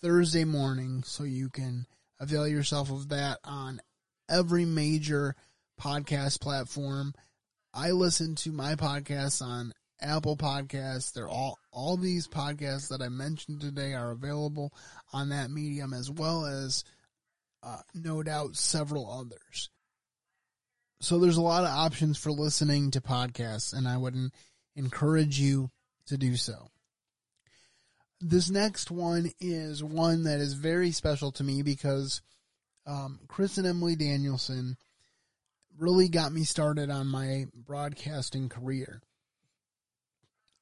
Thursday 0.00 0.44
morning, 0.44 1.02
so 1.04 1.24
you 1.24 1.48
can 1.48 1.86
avail 2.20 2.46
yourself 2.46 2.90
of 2.90 3.08
that 3.08 3.38
on 3.44 3.80
every 4.28 4.64
major 4.64 5.34
podcast 5.80 6.40
platform. 6.40 7.14
I 7.72 7.90
listen 7.90 8.34
to 8.36 8.52
my 8.52 8.74
podcasts 8.76 9.42
on 9.42 9.72
Apple 10.00 10.36
Podcasts. 10.36 11.12
They're 11.12 11.28
all 11.28 11.58
all 11.72 11.96
these 11.96 12.28
podcasts 12.28 12.88
that 12.88 13.02
I 13.02 13.08
mentioned 13.08 13.60
today 13.60 13.94
are 13.94 14.10
available 14.10 14.72
on 15.12 15.30
that 15.30 15.50
medium 15.50 15.92
as 15.92 16.10
well 16.10 16.46
as 16.46 16.84
uh, 17.64 17.80
no 17.94 18.22
doubt 18.22 18.56
several 18.56 19.10
others. 19.10 19.70
So 21.00 21.18
there's 21.18 21.36
a 21.36 21.42
lot 21.42 21.64
of 21.64 21.70
options 21.70 22.18
for 22.18 22.30
listening 22.30 22.90
to 22.92 23.00
podcasts, 23.00 23.72
and 23.72 23.88
I 23.88 23.96
would 23.96 24.14
encourage 24.76 25.38
you 25.38 25.70
to 26.06 26.16
do 26.16 26.36
so. 26.36 26.68
This 28.20 28.50
next 28.50 28.90
one 28.90 29.30
is 29.40 29.82
one 29.82 30.24
that 30.24 30.40
is 30.40 30.54
very 30.54 30.92
special 30.92 31.32
to 31.32 31.44
me 31.44 31.62
because 31.62 32.22
um, 32.86 33.20
Chris 33.28 33.58
and 33.58 33.66
Emily 33.66 33.96
Danielson 33.96 34.76
really 35.78 36.08
got 36.08 36.32
me 36.32 36.44
started 36.44 36.90
on 36.90 37.06
my 37.06 37.46
broadcasting 37.54 38.48
career. 38.48 39.02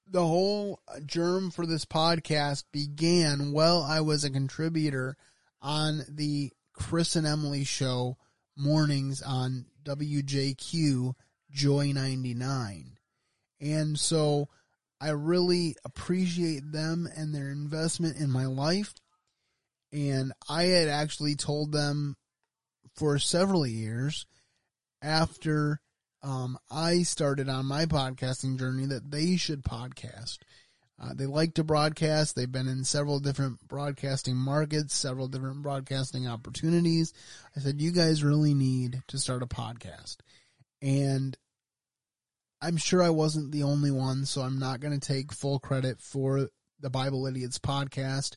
The 0.09 0.27
whole 0.27 0.81
germ 1.07 1.51
for 1.51 1.67
this 1.67 1.85
podcast 1.85 2.65
began 2.73 3.53
while 3.53 3.83
I 3.83 4.01
was 4.01 4.25
a 4.25 4.31
contributor 4.31 5.17
on 5.61 6.03
the 6.09 6.53
Chris 6.73 7.17
and 7.17 7.27
Emily 7.27 7.65
show 7.65 8.17
mornings 8.57 9.23
on 9.23 9.67
WJQ 9.85 11.15
Joy 11.51 11.93
99. 11.93 12.99
And 13.61 13.99
so 13.99 14.49
I 15.01 15.11
really 15.11 15.77
appreciate 15.85 16.73
them 16.73 17.09
and 17.17 17.35
their 17.35 17.51
investment 17.51 18.17
in 18.17 18.31
my 18.31 18.47
life. 18.47 18.95
And 19.93 20.33
I 20.49 20.65
had 20.65 20.89
actually 20.89 21.35
told 21.35 21.73
them 21.73 22.17
for 22.95 23.19
several 23.19 23.67
years 23.67 24.27
after 25.03 25.81
um, 26.23 26.57
I 26.71 27.03
started 27.03 27.49
on 27.49 27.67
my 27.67 27.87
podcasting 27.87 28.59
journey 28.59 28.87
that 28.87 29.11
they 29.11 29.37
should 29.37 29.65
podcast. 29.65 30.39
Uh, 31.03 31.15
they 31.15 31.27
like 31.27 31.55
to 31.55 31.65
broadcast. 31.65 32.37
They've 32.37 32.51
been 32.51 32.69
in 32.69 32.85
several 32.85 33.19
different 33.19 33.67
broadcasting 33.67 34.37
markets, 34.37 34.95
several 34.95 35.27
different 35.27 35.63
broadcasting 35.63 36.29
opportunities. 36.29 37.13
I 37.57 37.61
said, 37.61 37.81
you 37.81 37.91
guys 37.91 38.23
really 38.23 38.55
need 38.55 39.03
to 39.09 39.19
start 39.19 39.43
a 39.43 39.47
podcast. 39.47 40.19
And 40.81 41.37
I'm 42.61 42.77
sure 42.77 43.03
I 43.03 43.11
wasn't 43.11 43.51
the 43.51 43.65
only 43.65 43.91
one, 43.91 44.25
so 44.27 44.43
I'm 44.43 44.61
not 44.61 44.79
going 44.79 44.99
to 44.99 45.05
take 45.05 45.33
full 45.33 45.59
credit 45.59 46.01
for 46.01 46.49
the 46.79 46.91
Bible 46.91 47.27
Idiots 47.27 47.59
podcast. 47.59 48.37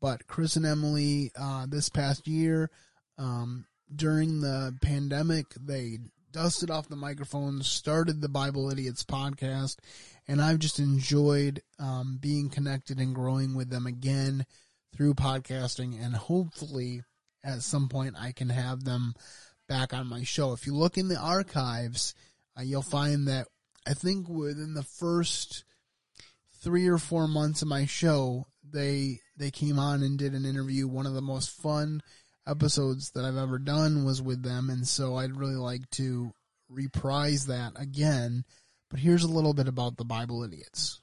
But 0.00 0.28
Chris 0.28 0.54
and 0.54 0.66
Emily, 0.66 1.32
uh, 1.36 1.66
this 1.68 1.88
past 1.88 2.28
year, 2.28 2.70
um, 3.18 3.66
during 3.94 4.40
the 4.40 4.76
pandemic, 4.80 5.46
they 5.60 5.98
dusted 6.30 6.70
off 6.70 6.88
the 6.88 6.96
microphones, 6.96 7.66
started 7.66 8.20
the 8.20 8.28
Bible 8.28 8.70
Idiots 8.70 9.04
podcast, 9.04 9.76
and 10.26 10.40
I've 10.40 10.58
just 10.58 10.78
enjoyed 10.78 11.60
um, 11.78 12.18
being 12.20 12.48
connected 12.48 12.98
and 12.98 13.14
growing 13.14 13.54
with 13.54 13.70
them 13.70 13.86
again 13.86 14.46
through 14.94 15.14
podcasting, 15.14 16.02
and 16.02 16.14
hopefully 16.14 17.02
at 17.42 17.62
some 17.62 17.88
point 17.88 18.14
I 18.18 18.32
can 18.32 18.48
have 18.48 18.84
them 18.84 19.14
back 19.68 19.92
on 19.92 20.08
my 20.08 20.22
show. 20.22 20.52
If 20.52 20.66
you 20.66 20.74
look 20.74 20.96
in 20.96 21.08
the 21.08 21.18
archives, 21.18 22.14
uh, 22.58 22.62
you'll 22.62 22.82
find 22.82 23.28
that 23.28 23.48
I 23.86 23.94
think 23.94 24.28
within 24.28 24.74
the 24.74 24.82
first 24.82 25.64
three 26.62 26.88
or 26.88 26.98
four 26.98 27.28
months 27.28 27.62
of 27.62 27.68
my 27.68 27.84
show, 27.84 28.46
they 28.68 29.20
they 29.36 29.50
came 29.50 29.78
on 29.78 30.02
and 30.02 30.18
did 30.18 30.32
an 30.32 30.46
interview. 30.46 30.88
One 30.88 31.06
of 31.06 31.14
the 31.14 31.20
most 31.20 31.50
fun 31.50 32.02
episodes 32.46 33.10
that 33.10 33.24
I've 33.24 33.36
ever 33.36 33.58
done 33.58 34.04
was 34.04 34.22
with 34.22 34.42
them, 34.42 34.70
and 34.70 34.86
so 34.86 35.16
I'd 35.16 35.36
really 35.36 35.56
like 35.56 35.88
to 35.92 36.32
reprise 36.68 37.46
that 37.46 37.72
again. 37.76 38.44
But 38.94 39.00
here's 39.00 39.24
a 39.24 39.28
little 39.28 39.54
bit 39.54 39.66
about 39.66 39.96
the 39.96 40.04
Bible 40.04 40.44
Idiots. 40.44 41.00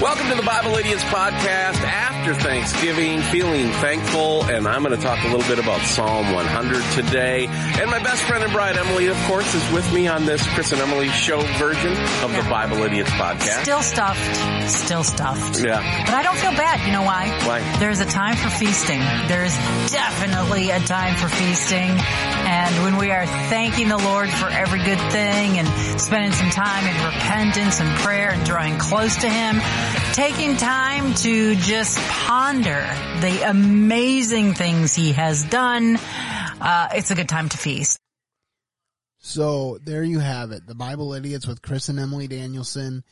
Welcome 0.00 0.28
to 0.30 0.34
the 0.34 0.42
Bible 0.42 0.74
Idiots 0.74 1.04
podcast 1.04 1.80
after 1.82 2.34
Thanksgiving, 2.34 3.22
feeling 3.22 3.70
thankful, 3.74 4.44
and 4.44 4.66
I'm 4.66 4.82
going 4.82 4.94
to 4.94 5.00
talk 5.00 5.22
a 5.22 5.28
little 5.28 5.46
bit 5.48 5.60
about 5.60 5.80
Psalm 5.82 6.32
100 6.32 6.82
today. 6.92 7.46
And 7.46 7.88
my 7.90 8.02
best 8.02 8.24
friend 8.24 8.42
and 8.42 8.52
bride, 8.52 8.76
Emily, 8.76 9.06
of 9.06 9.16
course, 9.28 9.54
is 9.54 9.72
with 9.72 9.90
me 9.92 10.08
on 10.08 10.26
this 10.26 10.44
Chris 10.48 10.72
and 10.72 10.80
Emily 10.80 11.08
show 11.10 11.40
version 11.58 11.92
of 11.92 12.32
yeah. 12.32 12.42
the 12.42 12.50
Bible 12.50 12.82
Idiots 12.82 13.10
podcast. 13.10 13.62
Still 13.62 13.82
stuffed. 13.82 14.68
Still 14.68 15.04
stuffed. 15.04 15.62
Yeah. 15.64 16.04
But 16.04 16.14
I 16.14 16.22
don't 16.24 16.38
feel 16.38 16.52
bad. 16.52 16.84
You 16.84 16.92
know 16.92 17.02
why? 17.02 17.28
Why? 17.46 17.78
There's 17.78 18.00
a 18.00 18.06
time 18.06 18.34
for 18.34 18.50
feasting. 18.50 18.98
There's 19.28 19.54
definitely 19.92 20.70
a 20.70 20.80
time 20.80 21.14
for 21.14 21.28
feasting. 21.28 21.90
And 21.90 22.82
when 22.82 22.96
we 22.96 23.12
are 23.12 23.26
thanking 23.26 23.88
the 23.88 23.98
Lord 23.98 24.28
for 24.28 24.48
every 24.48 24.82
good 24.82 25.00
thing 25.12 25.58
and 25.58 26.00
spending 26.00 26.32
some 26.32 26.50
time 26.50 26.84
in 26.84 27.04
repentance 27.04 27.80
and 27.80 27.88
prayer 28.00 28.30
and 28.30 28.44
drawing 28.44 28.78
close 28.78 29.16
to 29.18 29.28
Him, 29.28 29.60
taking 30.12 30.56
time 30.56 31.14
to 31.14 31.54
just 31.56 31.98
ponder 31.98 32.80
the 33.20 33.48
amazing 33.48 34.54
things 34.54 34.94
he 34.94 35.12
has 35.12 35.44
done, 35.44 35.96
uh, 36.60 36.88
it's 36.94 37.10
a 37.10 37.14
good 37.14 37.28
time 37.28 37.48
to 37.48 37.58
feast. 37.58 37.98
So 39.18 39.78
there 39.82 40.02
you 40.02 40.18
have 40.18 40.50
it. 40.52 40.66
The 40.66 40.74
Bible 40.74 41.14
Idiots 41.14 41.46
with 41.46 41.62
Chris 41.62 41.88
and 41.88 41.98
Emily 41.98 42.28
Danielson. 42.28 43.04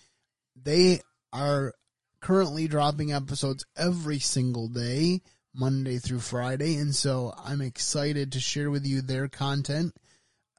They 0.63 1.01
are 1.33 1.73
currently 2.21 2.69
dropping 2.69 3.13
episodes 3.13 3.65
every 3.77 4.19
single 4.19 4.69
day, 4.69 5.23
Monday 5.55 5.99
through 5.99 6.21
Friday. 6.21 6.77
And 6.77 6.95
so 6.95 7.35
I'm 7.45 7.61
excited 7.61 8.33
to 8.33 8.41
share 8.41 8.71
with 8.71 8.87
you 8.87 9.03
their 9.03 9.29
content. 9.29 9.95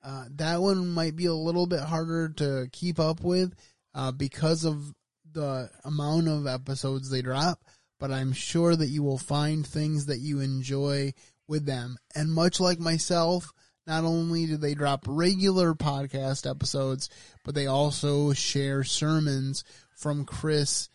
Uh, 0.03 0.25
that 0.35 0.61
one 0.61 0.89
might 0.89 1.15
be 1.15 1.27
a 1.27 1.33
little 1.33 1.67
bit 1.67 1.79
harder 1.79 2.29
to 2.29 2.67
keep 2.71 2.99
up 2.99 3.21
with 3.21 3.53
uh, 3.95 4.11
because 4.11 4.65
of 4.65 4.93
the 5.33 5.69
amount 5.83 6.27
of 6.27 6.47
episodes 6.47 7.09
they 7.09 7.21
drop, 7.21 7.59
but 7.99 8.11
I'm 8.11 8.33
sure 8.33 8.75
that 8.75 8.87
you 8.87 9.03
will 9.03 9.17
find 9.17 9.65
things 9.65 10.07
that 10.07 10.19
you 10.19 10.39
enjoy 10.39 11.13
with 11.47 11.65
them. 11.65 11.97
And 12.15 12.31
much 12.31 12.59
like 12.59 12.79
myself, 12.79 13.51
not 13.85 14.03
only 14.03 14.45
do 14.45 14.57
they 14.57 14.73
drop 14.73 15.05
regular 15.07 15.73
podcast 15.73 16.49
episodes, 16.49 17.09
but 17.43 17.55
they 17.55 17.67
also 17.67 18.33
share 18.33 18.83
sermons 18.83 19.63
from 19.95 20.25
Chris 20.25 20.89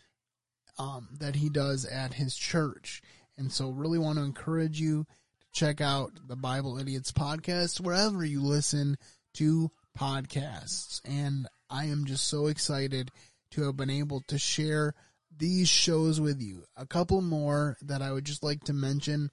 um, 0.79 1.09
that 1.19 1.37
he 1.37 1.51
does 1.51 1.85
at 1.85 2.15
his 2.15 2.37
church. 2.37 3.03
And 3.37 3.53
so, 3.53 3.71
really 3.71 3.99
want 3.99 4.19
to 4.19 4.25
encourage 4.25 4.81
you 4.81 5.05
to 5.05 5.47
check 5.53 5.81
out 5.81 6.13
the 6.27 6.37
Bible 6.37 6.79
Idiots 6.79 7.13
podcast 7.13 7.81
wherever 7.81 8.25
you 8.25 8.43
listen 8.43 8.97
to 9.35 9.71
podcasts. 9.99 11.01
And 11.05 11.47
I 11.71 11.87
am 11.87 12.05
just 12.07 12.27
so 12.27 12.47
excited 12.47 13.11
to 13.53 13.63
have 13.63 13.77
been 13.77 13.91
able 13.91 14.23
to 14.29 14.39
share 14.39 14.95
these 15.37 15.69
shows 15.69 16.21
with 16.21 16.41
you. 16.41 16.65
A 16.77 16.87
couple 16.87 17.21
more 17.21 17.77
that 17.83 18.03
I 18.03 18.13
would 18.13 18.25
just 18.25 18.43
like 18.43 18.65
to 18.65 18.73
mention 18.73 19.31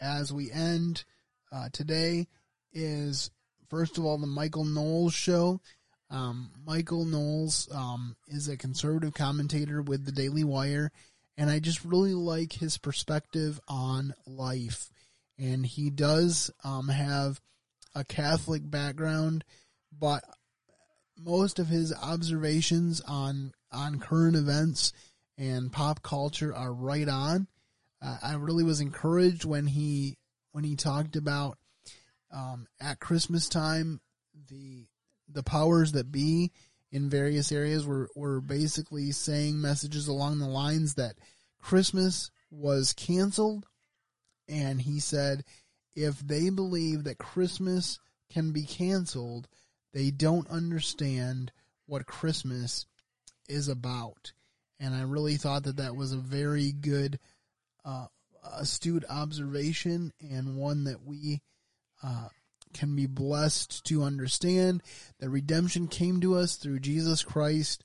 as 0.00 0.32
we 0.32 0.50
end 0.50 1.04
uh, 1.50 1.68
today 1.72 2.28
is 2.72 3.30
first 3.68 3.98
of 3.98 4.04
all 4.04 4.18
the 4.18 4.26
Michael 4.26 4.64
Knowles 4.64 5.14
show. 5.14 5.60
Um, 6.10 6.50
Michael 6.64 7.04
Knowles 7.04 7.68
um, 7.72 8.16
is 8.28 8.48
a 8.48 8.56
conservative 8.56 9.14
commentator 9.14 9.82
with 9.82 10.06
the 10.06 10.12
Daily 10.12 10.44
Wire, 10.44 10.90
and 11.36 11.50
I 11.50 11.58
just 11.58 11.84
really 11.84 12.14
like 12.14 12.52
his 12.52 12.78
perspective 12.78 13.60
on 13.68 14.14
life. 14.26 14.90
And 15.38 15.64
he 15.64 15.90
does 15.90 16.50
um, 16.64 16.88
have 16.88 17.40
a 17.94 18.04
Catholic 18.04 18.68
background, 18.68 19.44
but 19.96 20.24
most 21.18 21.58
of 21.58 21.68
his 21.68 21.92
observations 21.94 23.00
on 23.00 23.52
on 23.72 23.98
current 24.00 24.36
events 24.36 24.92
and 25.36 25.72
pop 25.72 26.02
culture 26.02 26.54
are 26.54 26.72
right 26.72 27.08
on. 27.08 27.46
Uh, 28.00 28.16
I 28.22 28.34
really 28.34 28.64
was 28.64 28.80
encouraged 28.80 29.44
when 29.44 29.66
he 29.66 30.16
when 30.52 30.64
he 30.64 30.76
talked 30.76 31.16
about 31.16 31.58
um, 32.32 32.66
at 32.80 33.00
Christmas 33.00 33.48
time 33.48 34.00
the 34.48 34.86
the 35.28 35.42
powers 35.42 35.92
that 35.92 36.10
be 36.10 36.52
in 36.90 37.10
various 37.10 37.52
areas 37.52 37.86
were 37.86 38.08
were 38.14 38.40
basically 38.40 39.10
saying 39.12 39.60
messages 39.60 40.08
along 40.08 40.38
the 40.38 40.46
lines 40.46 40.94
that 40.94 41.16
Christmas 41.60 42.30
was 42.50 42.92
canceled, 42.94 43.66
and 44.48 44.80
he 44.80 45.00
said 45.00 45.44
if 45.94 46.18
they 46.20 46.48
believe 46.50 47.04
that 47.04 47.18
Christmas 47.18 47.98
can 48.30 48.52
be 48.52 48.62
canceled, 48.62 49.48
they 49.92 50.10
don't 50.10 50.48
understand 50.50 51.52
what 51.86 52.06
Christmas 52.06 52.86
is 53.48 53.68
about. 53.68 54.32
And 54.80 54.94
I 54.94 55.02
really 55.02 55.36
thought 55.36 55.64
that 55.64 55.78
that 55.78 55.96
was 55.96 56.12
a 56.12 56.18
very 56.18 56.72
good, 56.72 57.18
uh, 57.84 58.06
astute 58.56 59.04
observation 59.08 60.12
and 60.20 60.56
one 60.56 60.84
that 60.84 61.04
we 61.04 61.40
uh, 62.02 62.28
can 62.72 62.94
be 62.94 63.06
blessed 63.06 63.84
to 63.86 64.02
understand 64.02 64.82
that 65.18 65.30
redemption 65.30 65.88
came 65.88 66.20
to 66.20 66.36
us 66.36 66.56
through 66.56 66.80
Jesus 66.80 67.22
Christ 67.22 67.84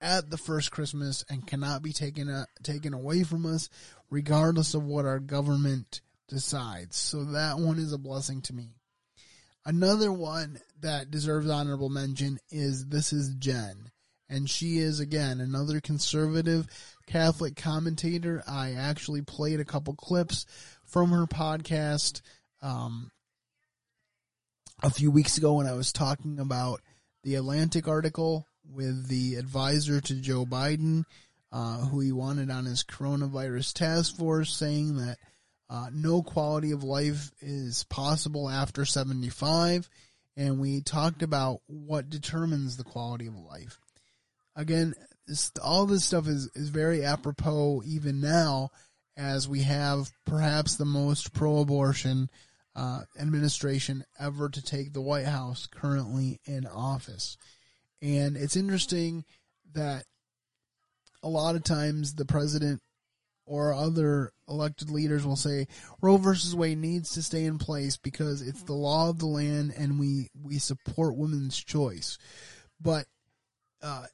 at 0.00 0.30
the 0.30 0.38
first 0.38 0.70
Christmas 0.70 1.24
and 1.28 1.46
cannot 1.46 1.82
be 1.82 1.92
taken 1.92 2.28
uh, 2.28 2.46
taken 2.62 2.94
away 2.94 3.22
from 3.22 3.44
us, 3.44 3.68
regardless 4.08 4.74
of 4.74 4.84
what 4.84 5.04
our 5.04 5.18
government 5.18 6.00
decides. 6.28 6.96
So 6.96 7.24
that 7.24 7.58
one 7.58 7.78
is 7.78 7.92
a 7.92 7.98
blessing 7.98 8.40
to 8.42 8.54
me. 8.54 8.79
Another 9.64 10.12
one 10.12 10.58
that 10.80 11.10
deserves 11.10 11.48
honorable 11.48 11.90
mention 11.90 12.38
is 12.50 12.86
This 12.86 13.12
is 13.12 13.34
Jen 13.34 13.90
and 14.30 14.48
she 14.48 14.78
is 14.78 15.00
again 15.00 15.40
another 15.40 15.80
conservative 15.80 16.66
Catholic 17.06 17.56
commentator. 17.56 18.42
I 18.46 18.72
actually 18.72 19.22
played 19.22 19.60
a 19.60 19.64
couple 19.64 19.94
clips 19.94 20.46
from 20.84 21.10
her 21.10 21.26
podcast 21.26 22.22
um, 22.62 23.10
a 24.82 24.90
few 24.90 25.10
weeks 25.10 25.36
ago 25.36 25.54
when 25.54 25.66
I 25.66 25.74
was 25.74 25.92
talking 25.92 26.38
about 26.38 26.80
the 27.24 27.34
Atlantic 27.34 27.88
article 27.88 28.46
with 28.72 29.08
the 29.08 29.34
advisor 29.34 30.00
to 30.00 30.14
Joe 30.14 30.46
Biden, 30.46 31.04
uh, 31.52 31.78
who 31.78 31.98
he 31.98 32.12
wanted 32.12 32.50
on 32.50 32.64
his 32.64 32.84
coronavirus 32.84 33.74
task 33.74 34.16
force, 34.16 34.54
saying 34.54 34.96
that 34.98 35.18
uh, 35.70 35.86
no 35.94 36.22
quality 36.22 36.72
of 36.72 36.84
life 36.84 37.30
is 37.40 37.84
possible 37.84 38.50
after 38.50 38.84
75. 38.84 39.88
And 40.36 40.58
we 40.58 40.82
talked 40.82 41.22
about 41.22 41.60
what 41.66 42.10
determines 42.10 42.76
the 42.76 42.84
quality 42.84 43.26
of 43.26 43.36
life 43.36 43.78
again, 44.60 44.94
this, 45.26 45.50
all 45.62 45.86
this 45.86 46.04
stuff 46.04 46.26
is, 46.28 46.50
is 46.54 46.68
very 46.68 47.04
apropos 47.04 47.82
even 47.86 48.20
now 48.20 48.70
as 49.16 49.48
we 49.48 49.62
have 49.62 50.10
perhaps 50.26 50.76
the 50.76 50.84
most 50.84 51.32
pro-abortion 51.32 52.30
uh, 52.76 53.00
administration 53.18 54.04
ever 54.18 54.48
to 54.48 54.62
take 54.62 54.92
the 54.92 55.00
White 55.00 55.26
House 55.26 55.66
currently 55.66 56.40
in 56.44 56.66
office. 56.66 57.36
And 58.00 58.36
it's 58.36 58.56
interesting 58.56 59.24
that 59.72 60.04
a 61.22 61.28
lot 61.28 61.56
of 61.56 61.64
times 61.64 62.14
the 62.14 62.24
president 62.24 62.80
or 63.50 63.74
other 63.74 64.32
elected 64.48 64.90
leaders 64.90 65.26
will 65.26 65.34
say 65.34 65.66
Roe 66.00 66.18
versus 66.18 66.54
Wade 66.54 66.78
needs 66.78 67.10
to 67.14 67.22
stay 67.22 67.44
in 67.44 67.58
place 67.58 67.96
because 67.96 68.42
it's 68.42 68.62
the 68.62 68.74
law 68.74 69.10
of 69.10 69.18
the 69.18 69.26
land 69.26 69.74
and 69.76 69.98
we, 69.98 70.30
we 70.40 70.58
support 70.58 71.16
women's 71.16 71.58
choice. 71.58 72.16
But 72.80 73.06
uh, 73.82 74.06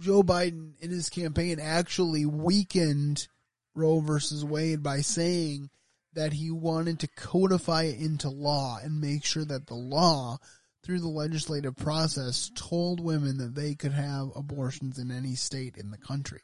Joe 0.00 0.24
Biden 0.24 0.72
in 0.80 0.90
his 0.90 1.08
campaign 1.08 1.60
actually 1.60 2.26
weakened 2.26 3.28
Roe 3.76 4.00
versus 4.00 4.44
Wade 4.44 4.82
by 4.82 5.00
saying 5.00 5.70
that 6.14 6.32
he 6.32 6.50
wanted 6.50 6.98
to 7.00 7.08
codify 7.08 7.84
it 7.84 8.00
into 8.00 8.28
law 8.28 8.78
and 8.82 9.00
make 9.00 9.24
sure 9.24 9.44
that 9.44 9.68
the 9.68 9.74
law 9.74 10.38
through 10.86 11.00
the 11.00 11.08
legislative 11.08 11.74
process, 11.74 12.52
told 12.54 13.00
women 13.00 13.38
that 13.38 13.56
they 13.56 13.74
could 13.74 13.90
have 13.90 14.30
abortions 14.36 15.00
in 15.00 15.10
any 15.10 15.34
state 15.34 15.76
in 15.76 15.90
the 15.90 15.98
country. 15.98 16.42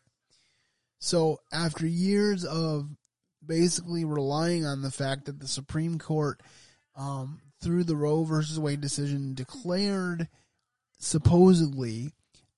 So 1.05 1.41
after 1.53 1.85
years 1.85 2.45
of 2.45 2.89
basically 3.45 4.05
relying 4.05 4.65
on 4.65 4.83
the 4.83 4.91
fact 4.93 5.25
that 5.25 5.41
the 5.41 5.49
Supreme 5.49 5.99
Court, 5.99 6.41
um, 6.95 7.41
through 7.61 7.83
the 7.85 7.97
Roe 7.97 8.23
versus 8.23 8.61
Wade 8.61 8.81
decision, 8.81 9.35
declared 9.35 10.29
supposedly 11.01 12.13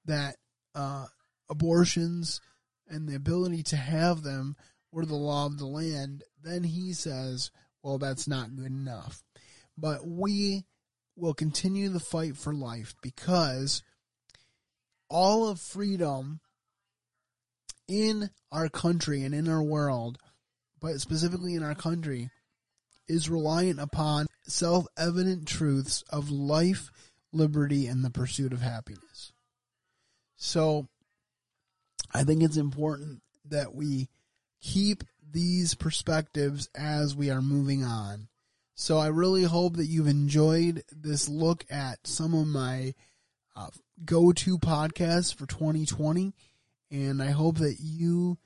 that 0.05 0.37
uh, 0.75 1.07
abortions 1.49 2.43
and 2.87 3.09
the 3.09 3.15
ability 3.15 3.63
to 3.63 3.77
have 3.77 4.23
them 4.23 4.57
were 4.93 5.07
the 5.07 5.15
law 5.15 5.47
of 5.47 5.57
the 5.57 5.65
land, 5.67 6.23
then 6.43 6.65
he 6.65 6.93
says, 6.93 7.51
well, 7.83 7.97
that's 7.97 8.29
not 8.29 8.55
good 8.55 8.67
enough. 8.67 9.23
But 9.79 10.07
we 10.07 10.65
will 11.17 11.33
continue 11.33 11.89
the 11.89 11.99
fight 11.99 12.37
for 12.37 12.53
life 12.53 12.95
because 13.01 13.83
all 15.09 15.49
of 15.49 15.59
freedom 15.59 16.41
in 17.89 18.31
our 18.51 18.69
country 18.69 19.23
and 19.23 19.35
in 19.35 19.49
our 19.49 19.63
world, 19.63 20.19
but 20.81 21.01
specifically 21.01 21.55
in 21.55 21.63
our 21.63 21.75
country, 21.75 22.31
is 23.09 23.29
reliant 23.29 23.81
upon 23.81 24.27
self 24.47 24.87
evident 24.97 25.47
truths 25.47 26.03
of 26.11 26.31
life, 26.31 26.91
liberty, 27.33 27.87
and 27.87 28.05
the 28.05 28.11
pursuit 28.11 28.53
of 28.53 28.63
happiness. 28.63 29.33
So 30.37 30.89
I 32.13 32.25
think 32.25 32.43
it's 32.43 32.57
important 32.57 33.23
that 33.47 33.75
we 33.75 34.09
keep 34.63 35.05
these 35.31 35.75
perspectives 35.75 36.69
as 36.75 37.15
we 37.15 37.31
are 37.31 37.43
moving 37.43 37.85
on. 37.85 38.29
So 38.75 38.99
I 38.99 39.09
really 39.09 39.45
hope 39.45 39.77
that 39.77 39.87
you've 39.87 40.09
enjoyed 40.09 40.83
this 40.91 41.29
look 41.29 41.65
at 41.71 42.07
some 42.07 42.35
of 42.35 42.47
my 42.47 42.95
uh, 43.55 43.69
go-to 44.05 44.59
podcasts 44.59 45.35
for 45.35 45.47
2020 45.47 46.35
and 46.95 47.21
I 47.21 47.33
hope 47.33 47.59
that 47.59 47.79
you 47.81 48.39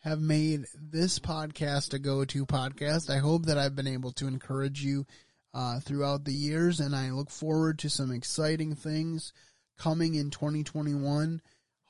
have 0.00 0.20
made 0.20 0.64
this 0.74 1.20
podcast 1.20 1.94
a 1.94 2.00
go-to 2.00 2.44
podcast. 2.44 3.08
I 3.08 3.18
hope 3.18 3.46
that 3.46 3.58
I've 3.58 3.76
been 3.76 3.86
able 3.86 4.10
to 4.14 4.26
encourage 4.26 4.82
you 4.82 5.06
uh, 5.54 5.78
throughout 5.78 6.24
the 6.24 6.32
years 6.32 6.80
and 6.80 6.96
I 6.96 7.12
look 7.12 7.30
forward 7.30 7.78
to 7.80 7.90
some 7.90 8.10
exciting 8.10 8.74
things 8.74 9.32
coming 9.78 10.16
in 10.16 10.30
2021. 10.30 11.40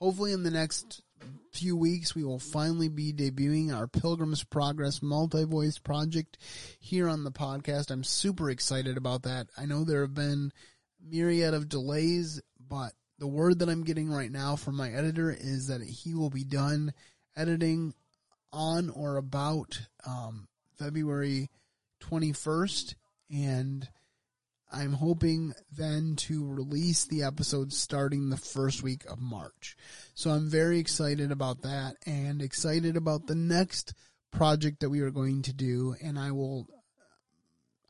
Hopefully 0.00 0.32
in 0.32 0.42
the 0.42 0.50
next 0.50 1.00
few 1.50 1.78
weeks, 1.78 2.14
we 2.14 2.24
will 2.24 2.38
finally 2.38 2.90
be 2.90 3.14
debuting 3.14 3.74
our 3.74 3.86
Pilgrim's 3.86 4.44
Progress 4.44 5.00
multi-voice 5.00 5.78
project 5.78 6.36
here 6.78 7.08
on 7.08 7.24
the 7.24 7.32
podcast. 7.32 7.90
I'm 7.90 8.04
super 8.04 8.50
excited 8.50 8.98
about 8.98 9.22
that. 9.22 9.46
I 9.56 9.64
know 9.64 9.84
there 9.84 10.02
have 10.02 10.14
been 10.14 10.52
myriad 11.02 11.54
of 11.54 11.70
delays, 11.70 12.42
but 12.60 12.92
the 13.22 13.28
word 13.28 13.60
that 13.60 13.68
I'm 13.68 13.84
getting 13.84 14.10
right 14.10 14.32
now 14.32 14.56
from 14.56 14.74
my 14.74 14.90
editor 14.90 15.30
is 15.30 15.68
that 15.68 15.80
he 15.80 16.12
will 16.12 16.28
be 16.28 16.42
done 16.42 16.92
editing 17.36 17.94
on 18.52 18.90
or 18.90 19.16
about 19.16 19.80
um, 20.04 20.48
February 20.76 21.48
21st, 22.00 22.96
and 23.30 23.88
I'm 24.72 24.94
hoping 24.94 25.52
then 25.70 26.16
to 26.16 26.44
release 26.44 27.04
the 27.04 27.22
episode 27.22 27.72
starting 27.72 28.28
the 28.28 28.36
first 28.36 28.82
week 28.82 29.04
of 29.08 29.20
March. 29.20 29.76
So 30.14 30.32
I'm 30.32 30.50
very 30.50 30.80
excited 30.80 31.30
about 31.30 31.62
that 31.62 31.98
and 32.04 32.42
excited 32.42 32.96
about 32.96 33.28
the 33.28 33.36
next 33.36 33.94
project 34.32 34.80
that 34.80 34.90
we 34.90 34.98
are 34.98 35.12
going 35.12 35.42
to 35.42 35.52
do 35.52 35.94
and 36.02 36.18
I 36.18 36.32
will 36.32 36.66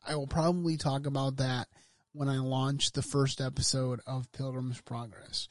I 0.05 0.15
will 0.15 0.27
probably 0.27 0.77
talk 0.77 1.07
about 1.07 1.37
that 1.37 1.69
when 2.13 2.29
I 2.29 2.37
launch 2.37 2.91
the 2.91 3.01
first 3.01 3.41
episode 3.41 3.99
of 4.05 4.31
Pilgrim's 4.31 4.81
Progress. 4.81 5.47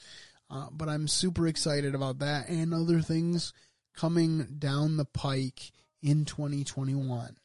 Uh, 0.49 0.67
but 0.71 0.89
I'm 0.89 1.09
super 1.09 1.47
excited 1.47 1.95
about 1.95 2.21
that 2.21 2.49
and 2.49 2.73
other 2.73 3.01
things 3.01 3.53
coming 3.97 4.57
down 4.59 4.97
the 4.97 5.05
pike 5.05 5.73
in 6.03 6.25
2021. 6.25 7.37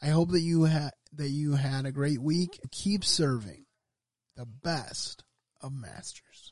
I 0.00 0.06
hope 0.06 0.30
that 0.30 0.40
you 0.40 0.64
had 0.64 0.90
that 1.14 1.28
you 1.28 1.52
had 1.52 1.86
a 1.86 1.92
great 1.92 2.20
week. 2.20 2.58
Keep 2.70 3.04
serving 3.04 3.66
the 4.36 4.46
best 4.46 5.22
of 5.60 5.72
masters. 5.72 6.51